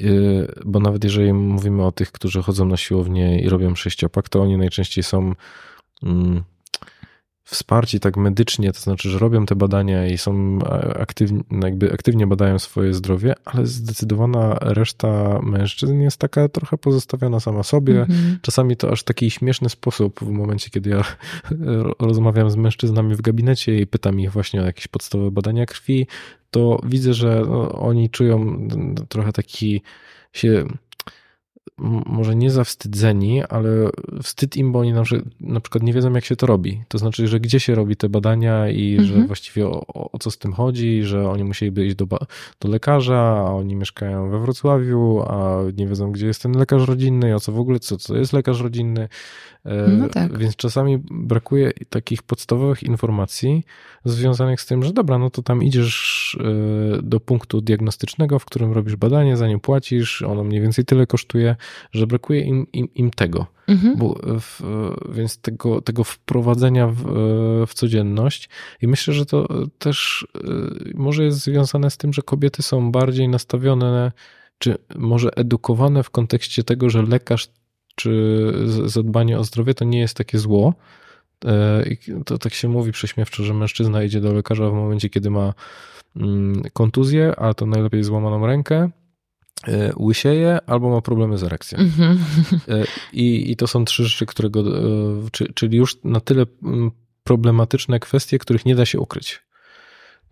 [0.00, 4.42] y, bo nawet jeżeli mówimy o tych, którzy chodzą na siłownię i robią sześciopak, to
[4.42, 5.34] oni najczęściej są
[6.02, 6.44] mm,
[7.44, 10.58] wsparci tak medycznie, to znaczy, że robią te badania i są
[11.00, 17.62] aktywni, jakby aktywnie badają swoje zdrowie, ale zdecydowana reszta mężczyzn jest taka trochę pozostawiona sama
[17.62, 17.94] sobie.
[17.94, 18.36] Mm-hmm.
[18.42, 21.04] Czasami to aż taki śmieszny sposób, w momencie, kiedy ja
[22.08, 26.06] rozmawiam z mężczyznami w gabinecie i pytam ich właśnie o jakieś podstawowe badania krwi,
[26.54, 28.68] to widzę, że no, oni czują
[29.08, 29.82] trochę taki
[30.32, 30.64] się
[32.06, 33.90] może nie zawstydzeni, ale
[34.22, 34.92] wstyd im, bo oni
[35.40, 36.82] na przykład nie wiedzą, jak się to robi.
[36.88, 39.08] To znaczy, że gdzie się robi te badania i mhm.
[39.08, 42.06] że właściwie o, o, co z tym chodzi, że oni musieliby iść do,
[42.60, 47.30] do lekarza, a oni mieszkają we Wrocławiu, a nie wiedzą, gdzie jest ten lekarz rodzinny
[47.30, 49.08] i o co w ogóle, co to jest lekarz rodzinny.
[49.64, 50.38] E, no tak.
[50.38, 53.64] Więc czasami brakuje takich podstawowych informacji
[54.04, 56.38] związanych z tym, że dobra, no to tam idziesz
[56.98, 61.06] e, do punktu diagnostycznego, w którym robisz badanie, za nie płacisz, ono mniej więcej tyle
[61.06, 61.53] kosztuje,
[61.92, 63.46] że brakuje im, im, im tego.
[63.68, 63.96] Mhm.
[63.98, 64.60] Bo w,
[65.12, 67.02] więc tego, tego wprowadzenia w,
[67.66, 68.48] w codzienność.
[68.82, 69.48] I myślę, że to
[69.78, 70.48] też e,
[70.94, 74.12] może jest związane z tym, że kobiety są bardziej nastawione,
[74.58, 77.48] czy może edukowane w kontekście tego, że lekarz
[77.94, 78.52] czy
[78.84, 80.74] zadbanie o zdrowie to nie jest takie zło.
[81.44, 81.84] E,
[82.26, 85.54] to tak się mówi prześmiewczo, że mężczyzna idzie do lekarza w momencie, kiedy ma
[86.16, 88.90] mm, kontuzję, a to najlepiej złamaną rękę, e,
[89.96, 91.78] łysieje albo ma problemy z erekcją.
[91.78, 92.16] Mm-hmm.
[93.12, 94.64] I, I to są trzy rzeczy, którego,
[95.54, 96.90] czyli już na tyle mm,
[97.24, 99.42] problematyczne kwestie, których nie da się ukryć.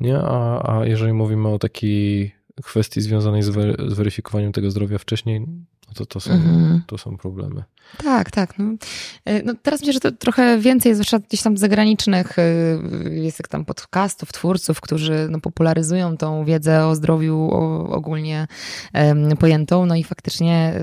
[0.00, 0.18] Nie?
[0.18, 2.34] A, a jeżeli mówimy o takiej
[2.64, 3.48] kwestii związanej z,
[3.94, 5.46] weryfikowaniem tego zdrowia wcześniej,
[5.94, 6.82] to to są, mhm.
[6.86, 7.64] to są problemy.
[7.98, 8.58] Tak, tak.
[8.58, 8.64] No.
[9.24, 12.42] E, no teraz myślę, że to trochę więcej, zwłaszcza gdzieś tam zagranicznych, e,
[13.10, 17.50] jest jak tam podcastów, twórców, którzy no, popularyzują tą wiedzę o zdrowiu
[17.90, 18.46] ogólnie
[19.38, 19.86] pojętą.
[19.86, 20.74] No i faktycznie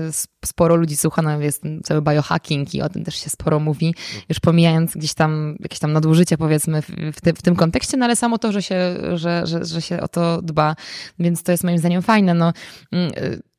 [0.44, 3.94] sporo ludzi słucha, no jest cały biohacking i o tym też się sporo mówi,
[4.28, 6.82] już pomijając gdzieś tam jakieś tam nadużycia powiedzmy
[7.12, 10.00] w, tym, w tym kontekście, no ale samo to, że się, że, że, że się
[10.00, 10.76] o to dba,
[11.18, 12.34] więc to jest moim zdaniem fajne.
[12.34, 12.52] No,
[12.92, 13.12] mm,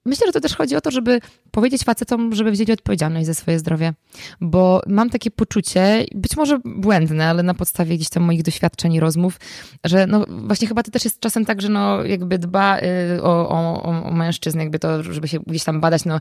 [0.06, 1.20] Myślę, że to też chodzi o to, żeby
[1.52, 3.94] powiedzieć facetom, żeby wzięli odpowiedzialność za swoje zdrowie,
[4.42, 9.00] bo mam takie poczucie, być może błędne, ale na podstawie gdzieś tam moich doświadczeń i
[9.00, 9.40] rozmów,
[9.84, 13.50] że no właśnie chyba to też jest czasem tak, że no jakby dba y, o,
[13.50, 16.20] o, o mężczyzn, jakby to, żeby się gdzieś tam badać, no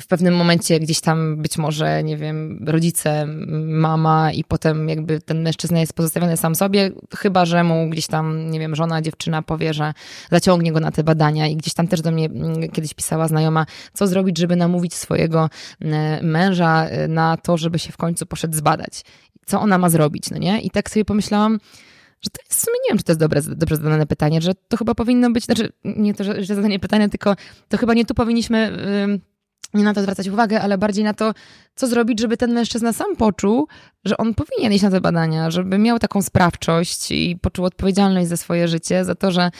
[0.00, 3.26] w pewnym momencie gdzieś tam być może, nie wiem, rodzice,
[3.66, 8.50] mama i potem jakby ten mężczyzna jest pozostawiony sam sobie, chyba, że mu gdzieś tam,
[8.50, 9.94] nie wiem, żona, dziewczyna powie, że
[10.30, 12.28] zaciągnie go na te badania i gdzieś tam też do mnie
[12.72, 15.50] kiedyś pisała znajoma, co zrobić, żeby namówić swojego
[16.22, 19.04] męża e, na to, żeby się w końcu poszedł zbadać.
[19.46, 20.60] Co ona ma zrobić, no nie?
[20.60, 21.58] I tak sobie pomyślałam,
[22.22, 24.54] że to jest w sumie, nie wiem, czy to jest dobre, dobrze zadane pytanie, że
[24.68, 27.36] to chyba powinno być, znaczy nie to, że, zadanie pytania, tylko
[27.68, 28.72] to chyba nie tu powinniśmy
[29.74, 31.34] nie na to zwracać uwagę, ale bardziej na to,
[31.78, 33.66] co zrobić, żeby ten mężczyzna sam poczuł,
[34.04, 38.36] że on powinien iść na te badania, żeby miał taką sprawczość i poczuł odpowiedzialność za
[38.36, 39.50] swoje życie, za to, że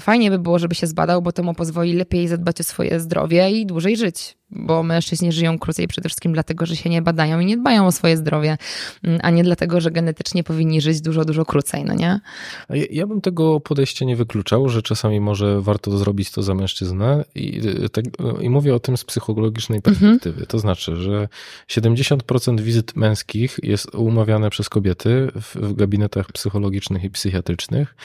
[0.00, 3.50] fajnie by było, żeby się zbadał, bo to mu pozwoli lepiej zadbać o swoje zdrowie
[3.50, 4.38] i dłużej żyć.
[4.50, 7.92] Bo mężczyźni żyją krócej przede wszystkim dlatego, że się nie badają i nie dbają o
[7.92, 8.58] swoje zdrowie,
[9.02, 12.20] mm, a nie dlatego, że genetycznie powinni żyć dużo, dużo krócej, no nie?
[12.70, 17.24] Ja, ja bym tego podejścia nie wykluczał, że czasami może warto zrobić to za mężczyznę
[17.34, 17.60] i,
[17.92, 18.04] tak,
[18.40, 20.28] i mówię o tym z psychologicznej perspektywy.
[20.28, 20.46] Mhm.
[20.46, 21.28] To znaczy, że
[21.68, 27.96] 70% wizyt męskich jest umawiane przez kobiety w, w gabinetach psychologicznych i psychiatrycznych.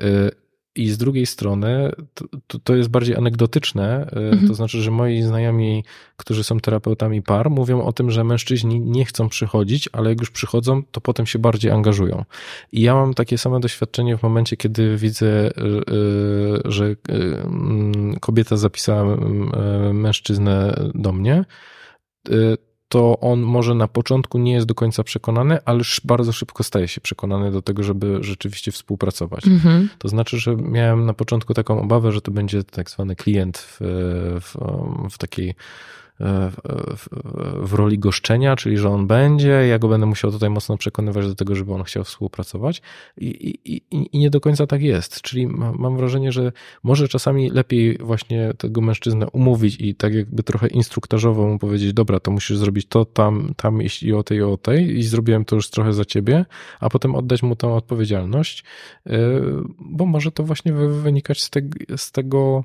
[0.00, 0.30] Y,
[0.76, 1.92] I z drugiej strony
[2.46, 4.48] to, to jest bardziej anegdotyczne, y, mhm.
[4.48, 5.84] to znaczy, że moi znajomi,
[6.16, 10.30] którzy są terapeutami par, mówią o tym, że mężczyźni nie chcą przychodzić, ale jak już
[10.30, 12.24] przychodzą, to potem się bardziej angażują.
[12.72, 15.52] I ja mam takie same doświadczenie w momencie, kiedy widzę, y,
[16.64, 19.16] że mm, kobieta zapisała
[19.92, 21.44] mężczyznę do mnie
[22.88, 27.00] to on może na początku nie jest do końca przekonany, ale bardzo szybko staje się
[27.00, 29.46] przekonany do tego, żeby rzeczywiście współpracować.
[29.46, 29.88] Mhm.
[29.98, 33.76] To znaczy, że miałem na początku taką obawę, że to będzie tak zwany klient w,
[34.40, 34.54] w,
[35.10, 35.54] w takiej
[36.20, 37.08] w,
[37.68, 41.34] w, roli goszczenia, czyli że on będzie, ja go będę musiał tutaj mocno przekonywać do
[41.34, 42.82] tego, żeby on chciał współpracować.
[43.16, 43.82] I, i,
[44.12, 45.22] i nie do końca tak jest.
[45.22, 45.46] Czyli
[45.78, 51.46] mam wrażenie, że może czasami lepiej właśnie tego mężczyznę umówić i tak jakby trochę instruktażowo
[51.46, 54.98] mu powiedzieć, dobra, to musisz zrobić to, tam, tam i o tej, i o tej.
[54.98, 56.44] I zrobiłem to już trochę za ciebie,
[56.80, 58.64] a potem oddać mu tę odpowiedzialność,
[59.06, 59.12] y,
[59.80, 61.60] bo może to właśnie wynikać z, te,
[61.96, 62.64] z tego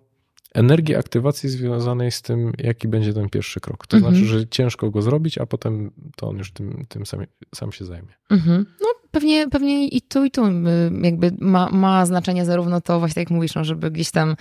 [0.53, 3.87] energii aktywacji związanej z tym, jaki będzie ten pierwszy krok.
[3.87, 4.15] To mhm.
[4.15, 7.19] znaczy, że ciężko go zrobić, a potem to on już tym, tym sam,
[7.55, 8.13] sam się zajmie.
[8.29, 8.65] Mhm.
[8.81, 10.41] No pewnie, pewnie i tu, i tu
[11.01, 14.35] jakby ma, ma znaczenie zarówno to, właśnie tak jak mówisz, no, żeby gdzieś tam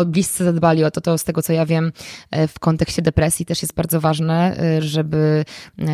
[0.00, 1.92] e, bliscy zadbali o to, to z tego co ja wiem
[2.30, 5.44] e, w kontekście depresji też jest bardzo ważne, e, żeby
[5.78, 5.84] e,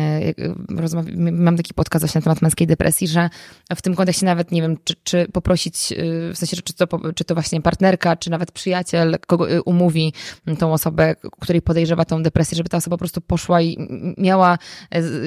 [1.31, 3.29] mam taki podcast właśnie na temat męskiej depresji, że
[3.75, 5.93] w tym kontekście nawet nie wiem, czy, czy poprosić,
[6.33, 10.13] w sensie, czy to, czy to właśnie partnerka, czy nawet przyjaciel kogo umówi
[10.59, 13.77] tą osobę, której podejrzewa tą depresję, żeby ta osoba po prostu poszła i
[14.17, 14.57] miała,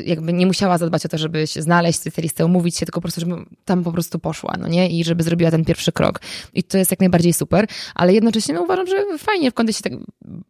[0.05, 3.21] jakby nie musiała zadbać o to, żeby się znaleźć specjalistę, umówić się, tylko po prostu,
[3.21, 3.35] żeby
[3.65, 4.89] tam po prostu poszła, no nie?
[4.89, 6.21] I żeby zrobiła ten pierwszy krok.
[6.55, 9.99] I to jest jak najbardziej super, ale jednocześnie no, uważam, że fajnie w kontekście tak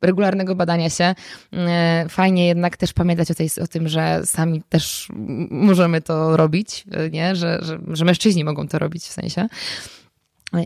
[0.02, 1.14] regularnego badania się,
[1.52, 5.08] e, fajnie jednak też pamiętać o, tej, o tym, że sami też
[5.50, 7.36] możemy to robić, e, nie?
[7.36, 9.48] Że, że, że mężczyźni mogą to robić w sensie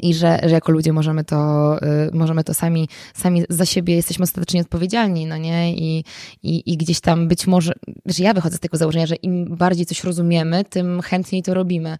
[0.02, 4.22] i że, że jako ludzie możemy to, y, możemy to sami, sami za siebie jesteśmy
[4.22, 5.74] ostatecznie odpowiedzialni, no nie?
[5.74, 6.04] I,
[6.42, 7.72] i, I gdzieś tam być może,
[8.06, 11.96] że ja wychodzę z tego założenia, że im bardziej coś rozumiemy, tym chętniej to robimy.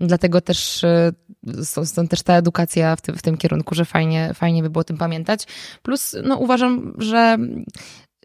[0.00, 1.12] Dlatego też y,
[1.84, 4.84] stąd też ta edukacja w tym, w tym kierunku, że fajnie, fajnie by było o
[4.84, 5.46] tym pamiętać.
[5.82, 7.36] Plus, no uważam, że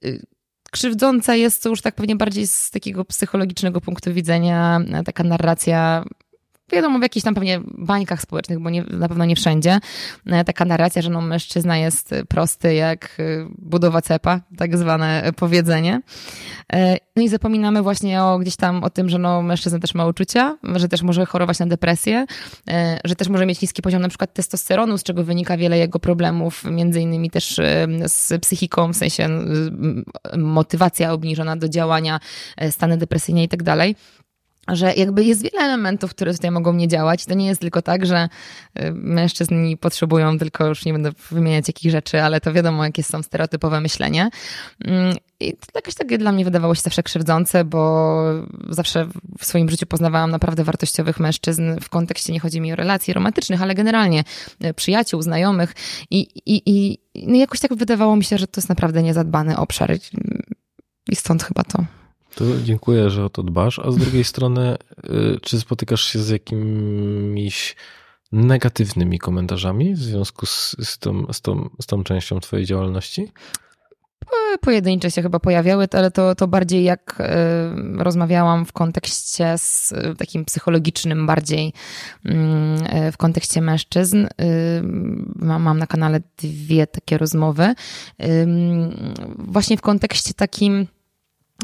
[0.05, 0.25] y,
[0.71, 6.05] krzywdząca jest to już tak pewnie bardziej z takiego psychologicznego punktu widzenia taka narracja
[6.71, 9.79] wiadomo, w jakichś tam pewnie bańkach społecznych, bo nie, na pewno nie wszędzie,
[10.25, 16.01] e, taka narracja, że no, mężczyzna jest prosty jak e, budowa cepa, tak zwane powiedzenie.
[16.73, 20.05] E, no i zapominamy właśnie o gdzieś tam o tym, że no, mężczyzna też ma
[20.05, 22.25] uczucia, że też może chorować na depresję,
[23.03, 26.63] że też może mieć niski poziom na przykład testosteronu, z czego wynika wiele jego problemów,
[26.71, 27.59] między innymi też
[28.05, 29.29] z psychiką, w sensie
[30.37, 32.19] motywacja obniżona do działania,
[32.69, 33.95] stany depresyjne i tak dalej
[34.75, 37.25] że jakby jest wiele elementów, które tutaj mogą nie działać.
[37.25, 38.29] To nie jest tylko tak, że
[38.79, 43.23] y, mężczyźni potrzebują, tylko już nie będę wymieniać jakich rzeczy, ale to wiadomo, jakie są
[43.23, 44.29] stereotypowe myślenie.
[44.85, 48.23] Mm, I to jakoś takie dla mnie wydawało się zawsze krzywdzące, bo
[48.69, 49.07] zawsze
[49.39, 53.61] w swoim życiu poznawałam naprawdę wartościowych mężczyzn w kontekście, nie chodzi mi o relacji romantycznych,
[53.61, 54.23] ale generalnie
[54.65, 55.73] y, przyjaciół, znajomych
[56.09, 59.97] i, i, i no jakoś tak wydawało mi się, że to jest naprawdę niezadbany obszar
[61.09, 62.00] i stąd chyba to.
[62.35, 63.79] To dziękuję, że o to dbasz.
[63.79, 67.75] A z drugiej strony, y, czy spotykasz się z jakimiś
[68.31, 73.31] negatywnymi komentarzami w związku z, z, tą, z, tą, z tą częścią Twojej działalności?
[74.61, 80.15] pojedyncze się chyba pojawiały, ale to, to bardziej jak y, rozmawiałam w kontekście z, y,
[80.17, 81.73] takim psychologicznym, bardziej
[82.25, 82.31] y,
[83.11, 84.27] w kontekście mężczyzn.
[85.35, 87.73] Mam, mam na kanale dwie takie rozmowy.
[89.37, 90.87] Właśnie w kontekście takim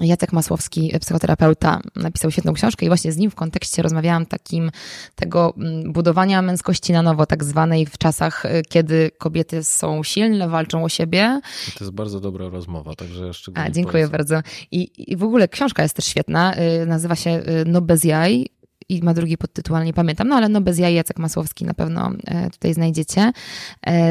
[0.01, 4.71] Jacek Masłowski, psychoterapeuta, napisał świetną książkę i właśnie z nim w kontekście rozmawiałam takim
[5.15, 10.49] tego mm, budowania męskości na nowo, tak zwanej w czasach, y, kiedy kobiety są silne,
[10.49, 11.41] walczą o siebie.
[11.77, 14.11] To jest bardzo dobra rozmowa, także szczególnie A, Dziękuję polecam.
[14.11, 14.49] bardzo.
[14.71, 18.45] I, I w ogóle książka jest też świetna, y, nazywa się y, No bez jaj
[18.89, 21.73] i ma drugi podtytuł, ale nie pamiętam, no ale no bez jaj Jacek Masłowski na
[21.73, 22.11] pewno
[22.51, 23.31] tutaj znajdziecie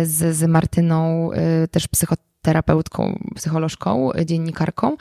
[0.04, 1.30] z, z Martyną,
[1.70, 4.96] też psychoterapeutką, psycholożką, dziennikarką.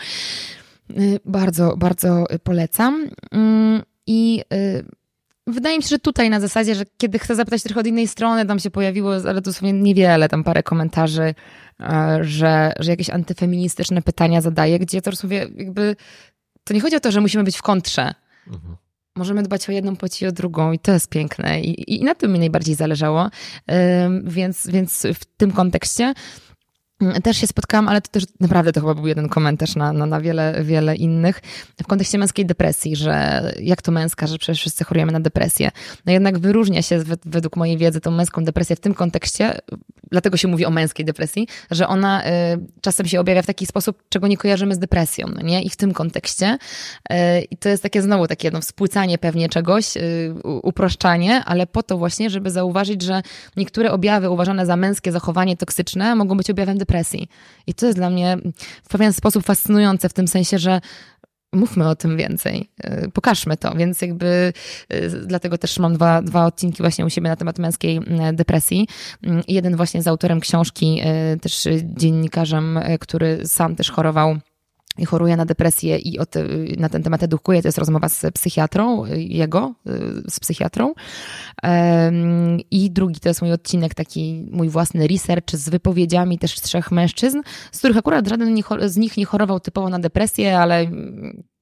[0.91, 3.10] Y, bardzo, bardzo polecam.
[3.32, 4.86] Mm, I y,
[5.48, 8.45] wydaje mi się, że tutaj na zasadzie, że kiedy chcę zapytać trochę od innej strony,
[8.45, 11.36] tam się pojawiło, ale dosłownie niewiele, tam parę komentarzy,
[11.80, 15.95] e, że, że jakieś antyfeministyczne pytania zadaję, gdzie to sobie jakby,
[16.64, 18.14] to nie chodzi o to, że musimy być w kontrze.
[18.48, 18.76] Mhm.
[19.18, 22.16] Możemy dbać o jedną płeć i o drugą i to jest piękne i, i na
[22.16, 23.30] tym mi najbardziej zależało.
[24.24, 26.14] Więc, więc w tym kontekście
[27.23, 30.22] też się spotkałam, ale to też naprawdę to chyba był jeden komentarz na, na, na
[30.22, 31.41] wiele, wiele innych
[31.84, 35.72] w kontekście męskiej depresji, że jak to męska, że przecież wszyscy chorujemy na depresję.
[36.05, 39.59] No jednak wyróżnia się według mojej wiedzy tą męską depresję w tym kontekście,
[40.11, 42.30] dlatego się mówi o męskiej depresji, że ona y,
[42.81, 45.63] czasem się objawia w taki sposób, czego nie kojarzymy z depresją, no nie?
[45.63, 46.57] I w tym kontekście.
[47.11, 47.15] Y,
[47.51, 51.97] I to jest takie znowu takie no, współcanie pewnie czegoś, y, uproszczanie, ale po to
[51.97, 53.22] właśnie, żeby zauważyć, że
[53.57, 56.85] niektóre objawy uważane za męskie zachowanie toksyczne mogą być objawem depresji.
[57.68, 58.38] I to jest dla mnie
[58.84, 60.82] w pewien sposób fascynujące w tym sensie, że
[61.56, 63.76] mówmy o tym więcej, y, pokażmy to.
[63.76, 64.53] Więc jakby
[64.94, 68.88] y, dlatego też mam dwa, dwa odcinki właśnie u siebie na temat męskiej y, depresji.
[69.48, 71.02] Jeden właśnie z autorem książki,
[71.41, 74.38] też dziennikarzem, który sam też chorował
[75.03, 76.43] choruje na depresję i te,
[76.77, 77.61] na ten temat edukuje.
[77.61, 79.73] To jest rozmowa z psychiatrą, jego,
[80.30, 80.93] z psychiatrą.
[82.72, 87.41] I drugi to jest mój odcinek, taki mój własny research z wypowiedziami też trzech mężczyzn,
[87.72, 90.88] z których akurat żaden z nich nie chorował typowo na depresję, ale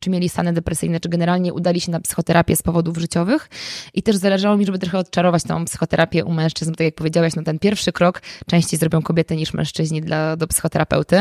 [0.04, 3.50] czy mieli stany depresyjne, czy generalnie udali się na psychoterapię z powodów życiowych.
[3.94, 6.72] I też zależało mi, żeby trochę odczarować tą psychoterapię u mężczyzn.
[6.72, 11.16] Tak jak powiedziałaś, no ten pierwszy krok częściej zrobią kobiety niż mężczyźni dla, do psychoterapeuty.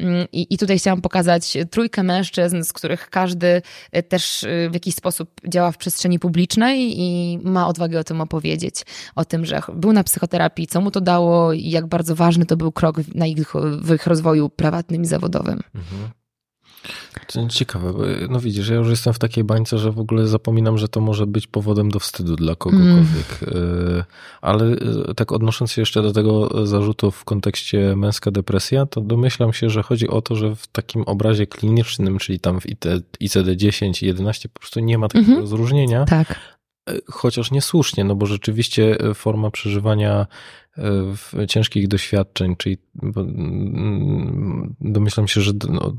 [0.00, 3.62] Mm, I, I tutaj chciałam pokazać trójkę mężczyzn, z których każdy
[3.96, 8.20] y, też y, w jakiś sposób działa w przestrzeni publicznej i ma odwagę o tym
[8.20, 8.74] opowiedzieć.
[9.16, 12.56] O tym, że był na psychoterapii, co mu to dało i jak bardzo ważny to
[12.56, 15.60] był krok na ich, w ich rozwoju prywatnym i zawodowym.
[15.74, 16.17] Mhm.
[17.26, 17.98] To ciekawe, bo
[18.28, 21.26] no widzisz, ja już jestem w takiej bańce, że w ogóle zapominam, że to może
[21.26, 23.42] być powodem do wstydu dla kogokolwiek.
[23.42, 24.04] Mm.
[24.40, 29.52] Ale e, tak odnosząc się jeszcze do tego zarzutu w kontekście męska depresja, to domyślam
[29.52, 32.66] się, że chodzi o to, że w takim obrazie klinicznym, czyli tam w
[33.20, 35.40] ICD-10 i 11 po prostu nie ma takiego mm -hmm.
[35.40, 36.04] rozróżnienia.
[36.04, 36.34] Tak.
[36.90, 40.26] E, chociaż niesłusznie, no bo rzeczywiście forma przeżywania
[41.48, 45.92] ciężkich doświadczeń, czyli mm, domyślam się, że no,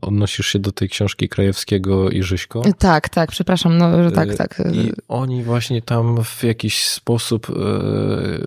[0.00, 2.62] odnosisz się do tej książki Krajewskiego i Żyśko.
[2.78, 4.62] Tak, tak, przepraszam, no, że tak, e, tak.
[4.72, 7.52] I oni właśnie tam w jakiś sposób e,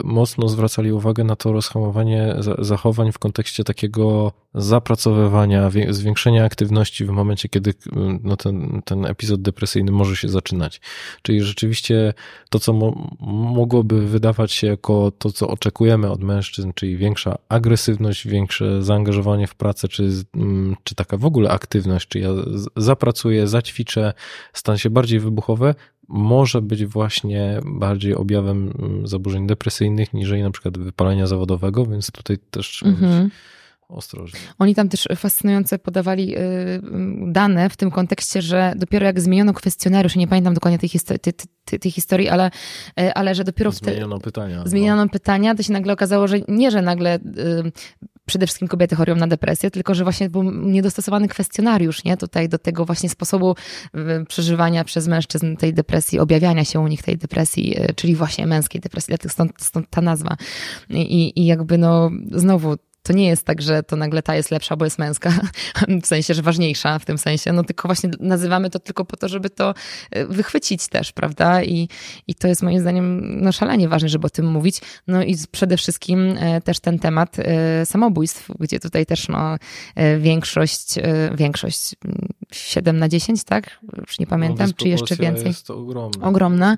[0.03, 7.49] mocno zwracali uwagę na to rozhamowanie zachowań w kontekście takiego zapracowywania, zwiększenia aktywności w momencie,
[7.49, 7.73] kiedy
[8.23, 10.81] no, ten, ten epizod depresyjny może się zaczynać.
[11.21, 12.13] Czyli rzeczywiście
[12.49, 13.15] to, co mo
[13.53, 19.55] mogłoby wydawać się jako to, co oczekujemy od mężczyzn, czyli większa agresywność, większe zaangażowanie w
[19.55, 22.29] pracę, czy, mm, czy taka w ogóle aktywność, czy ja
[22.77, 24.13] zapracuję, zaćwiczę,
[24.53, 25.75] stan się bardziej wybuchowe,
[26.07, 32.37] może być właśnie bardziej objawem mm, zaburzeń depresyjnych, niż na przykład wypalenia zawodowego, więc tutaj
[32.51, 33.29] też mhm.
[33.93, 34.39] Ostrożnie.
[34.59, 36.81] Oni tam też fascynujące podawali y,
[37.27, 41.33] dane w tym kontekście, że dopiero jak zmieniono kwestionariusz, nie pamiętam dokładnie tej, histori tej,
[41.65, 42.51] tej, tej historii, ale,
[42.99, 44.57] y, ale że dopiero zmieniono pytania.
[44.57, 44.67] No.
[44.67, 45.09] Zmieniono no.
[45.09, 47.21] pytania, to się nagle okazało, że nie, że nagle y,
[48.25, 52.17] przede wszystkim kobiety chorują na depresję, tylko że właśnie był niedostosowany kwestionariusz, nie?
[52.17, 53.55] Tutaj do tego właśnie sposobu
[54.27, 59.11] przeżywania przez mężczyzn tej depresji, objawiania się u nich tej depresji, czyli właśnie męskiej depresji,
[59.11, 60.37] dlatego stąd, stąd ta nazwa.
[60.89, 64.75] I, I jakby no znowu to nie jest tak, że to nagle ta jest lepsza,
[64.75, 65.33] bo jest męska,
[66.03, 69.27] w sensie, że ważniejsza w tym sensie, no tylko właśnie nazywamy to tylko po to,
[69.27, 69.73] żeby to
[70.11, 71.63] e, wychwycić też, prawda?
[71.63, 71.89] I,
[72.27, 74.81] i to jest moim zdaniem no, szalenie ważne, żeby o tym mówić.
[75.07, 79.57] No i przede wszystkim e, też ten temat e, samobójstw, gdzie tutaj też no,
[80.19, 80.95] większość,
[81.35, 81.95] większość,
[82.55, 83.79] 7 na 10, tak?
[83.97, 85.47] Już nie pamiętam, no, czy jeszcze więcej.
[85.47, 86.27] jest to ogromna.
[86.27, 86.77] Ogromna.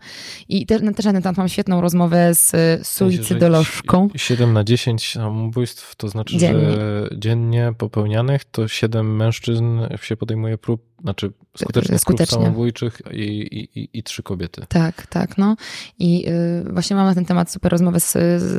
[0.50, 2.52] I też, też na ten temat mam świetną rozmowę z
[2.88, 4.10] suicydolożką.
[4.16, 6.72] 7 na 10 samobójstw, to znaczy, Dziennie.
[6.72, 12.38] że dziennie popełnianych to 7 mężczyzn się podejmuje prób, znaczy skutecznych Skutecznie.
[12.38, 14.62] prób samobójczych i, i, i, i trzy kobiety.
[14.70, 15.56] Tak, tak, no.
[16.00, 16.30] I
[16.68, 18.14] y, właśnie mam na ten temat super rozmowę z,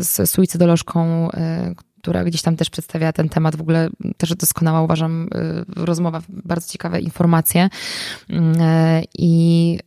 [0.07, 1.75] z suicydolożką, y,
[2.07, 3.57] która gdzieś tam też przedstawia ten temat.
[3.57, 5.29] W ogóle też doskonała uważam
[5.79, 7.69] y, rozmowa, bardzo ciekawe informacje.
[8.31, 8.35] Y,
[9.19, 9.79] I,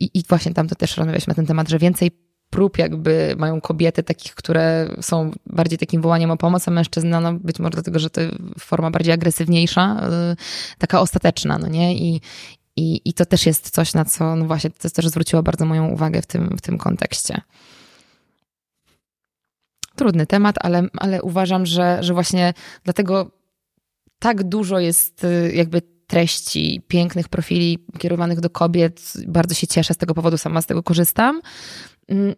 [0.00, 2.10] y, i właśnie tam to też rozmawialiśmy na ten temat, że więcej
[2.50, 7.32] prób jakby mają kobiety takich, które są bardziej takim wołaniem o pomoc, a mężczyzna, no
[7.32, 8.20] być może dlatego, że to
[8.58, 10.36] forma bardziej agresywniejsza, y,
[10.78, 11.94] taka ostateczna, no nie?
[11.94, 12.20] I,
[12.76, 15.88] i, I to też jest coś, na co, no właśnie, to też zwróciło bardzo moją
[15.88, 17.40] uwagę w tym, w tym kontekście.
[19.96, 22.54] Trudny temat, ale, ale uważam, że, że właśnie
[22.84, 23.30] dlatego
[24.18, 29.12] tak dużo jest y, jakby treści, pięknych profili kierowanych do kobiet.
[29.26, 31.40] Bardzo się cieszę z tego powodu, sama z tego korzystam.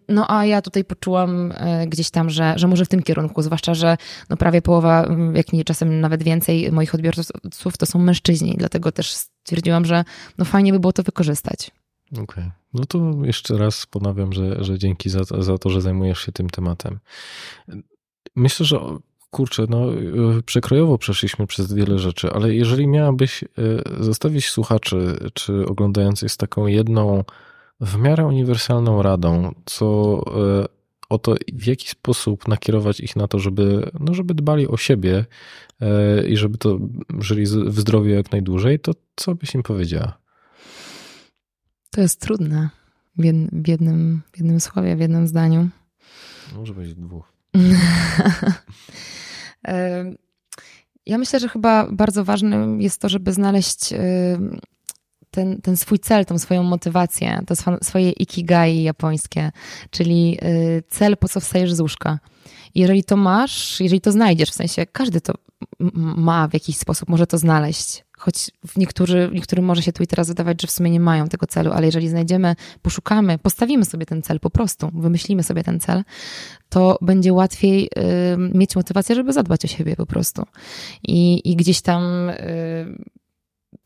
[0.09, 3.75] No a ja tutaj poczułam e, gdzieś tam, że, że może w tym kierunku, zwłaszcza,
[3.75, 3.97] że
[4.31, 9.11] no prawie połowa, jak nie czasem nawet więcej moich odbiorców to są mężczyźni, dlatego też
[9.13, 10.05] stwierdziłam, że
[10.39, 11.71] no fajnie by było to wykorzystać.
[12.13, 12.25] Okej.
[12.25, 12.51] Okay.
[12.75, 16.51] No to jeszcze raz ponawiam, że, że dzięki za, za to, że zajmujesz się tym
[16.51, 16.99] tematem.
[18.37, 18.81] Myślę, że
[19.31, 19.87] kurczę, no
[20.47, 23.45] przekrojowo przeszliśmy przez wiele rzeczy, ale jeżeli miałabyś
[24.01, 27.25] zostawić słuchaczy czy oglądających z taką jedną
[27.81, 29.87] w miarę uniwersalną radą, co
[31.09, 35.25] o to, w jaki sposób nakierować ich na to, żeby, no, żeby dbali o siebie
[36.29, 36.79] i żeby to
[37.19, 40.19] żyli w zdrowiu jak najdłużej, to co byś im powiedziała?
[41.91, 42.71] To jest trudne
[43.17, 43.25] w,
[43.69, 45.69] jednym, w jednym słowie, w jednym zdaniu.
[46.55, 47.33] Może być dwóch.
[51.07, 53.95] ja myślę, że chyba bardzo ważnym jest to, żeby znaleźć
[55.31, 59.53] ten, ten swój cel, tą swoją motywację, to swoje ikigai japońskie,
[59.91, 60.39] czyli
[60.89, 62.19] cel, po co wstajesz z łóżka.
[62.75, 65.35] Jeżeli to masz, jeżeli to znajdziesz, w sensie każdy to
[65.95, 70.07] ma w jakiś sposób, może to znaleźć, choć w niektórzy, niektórym może się tu i
[70.07, 74.07] teraz wydawać, że w sumie nie mają tego celu, ale jeżeli znajdziemy, poszukamy, postawimy sobie
[74.07, 76.05] ten cel po prostu, wymyślimy sobie ten cel,
[76.69, 77.89] to będzie łatwiej y,
[78.55, 80.43] mieć motywację, żeby zadbać o siebie po prostu.
[81.03, 82.35] I, i gdzieś tam y,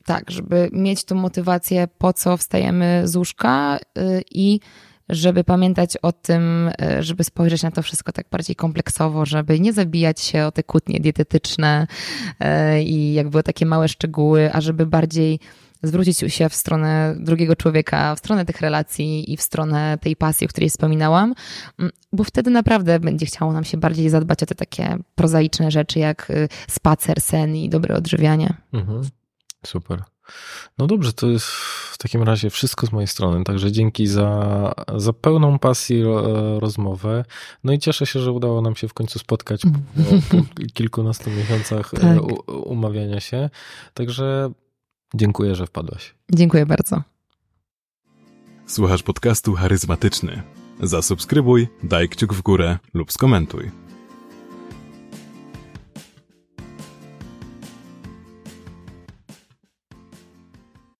[0.04, 4.60] tak, żeby mieć tą motywację, po co wstajemy z łóżka y, i
[5.08, 6.70] żeby pamiętać o tym,
[7.00, 11.00] żeby spojrzeć na to wszystko tak bardziej kompleksowo, żeby nie zabijać się o te kłótnie
[11.00, 11.86] dietetyczne
[12.84, 15.40] i jakby o takie małe szczegóły, a żeby bardziej
[15.82, 20.46] zwrócić się w stronę drugiego człowieka, w stronę tych relacji i w stronę tej pasji,
[20.46, 21.34] o której wspominałam,
[22.12, 26.32] bo wtedy naprawdę będzie chciało nam się bardziej zadbać o te takie prozaiczne rzeczy, jak
[26.68, 28.54] spacer, sen i dobre odżywianie.
[28.72, 29.02] Mhm.
[29.66, 30.02] Super.
[30.78, 31.46] No dobrze, to jest
[31.92, 33.44] w takim razie wszystko z mojej strony.
[33.44, 36.02] Także dzięki za, za pełną pasji
[36.58, 37.24] rozmowę.
[37.64, 40.44] No i cieszę się, że udało nam się w końcu spotkać po, po
[40.74, 42.18] kilkunastu miesiącach tak.
[42.48, 43.50] umawiania się.
[43.94, 44.50] Także
[45.14, 46.14] dziękuję, że wpadłaś.
[46.32, 47.02] Dziękuję bardzo.
[48.66, 50.42] Słuchasz podcastu charyzmatyczny.
[50.80, 53.81] Zasubskrybuj, daj kciuk w górę lub skomentuj.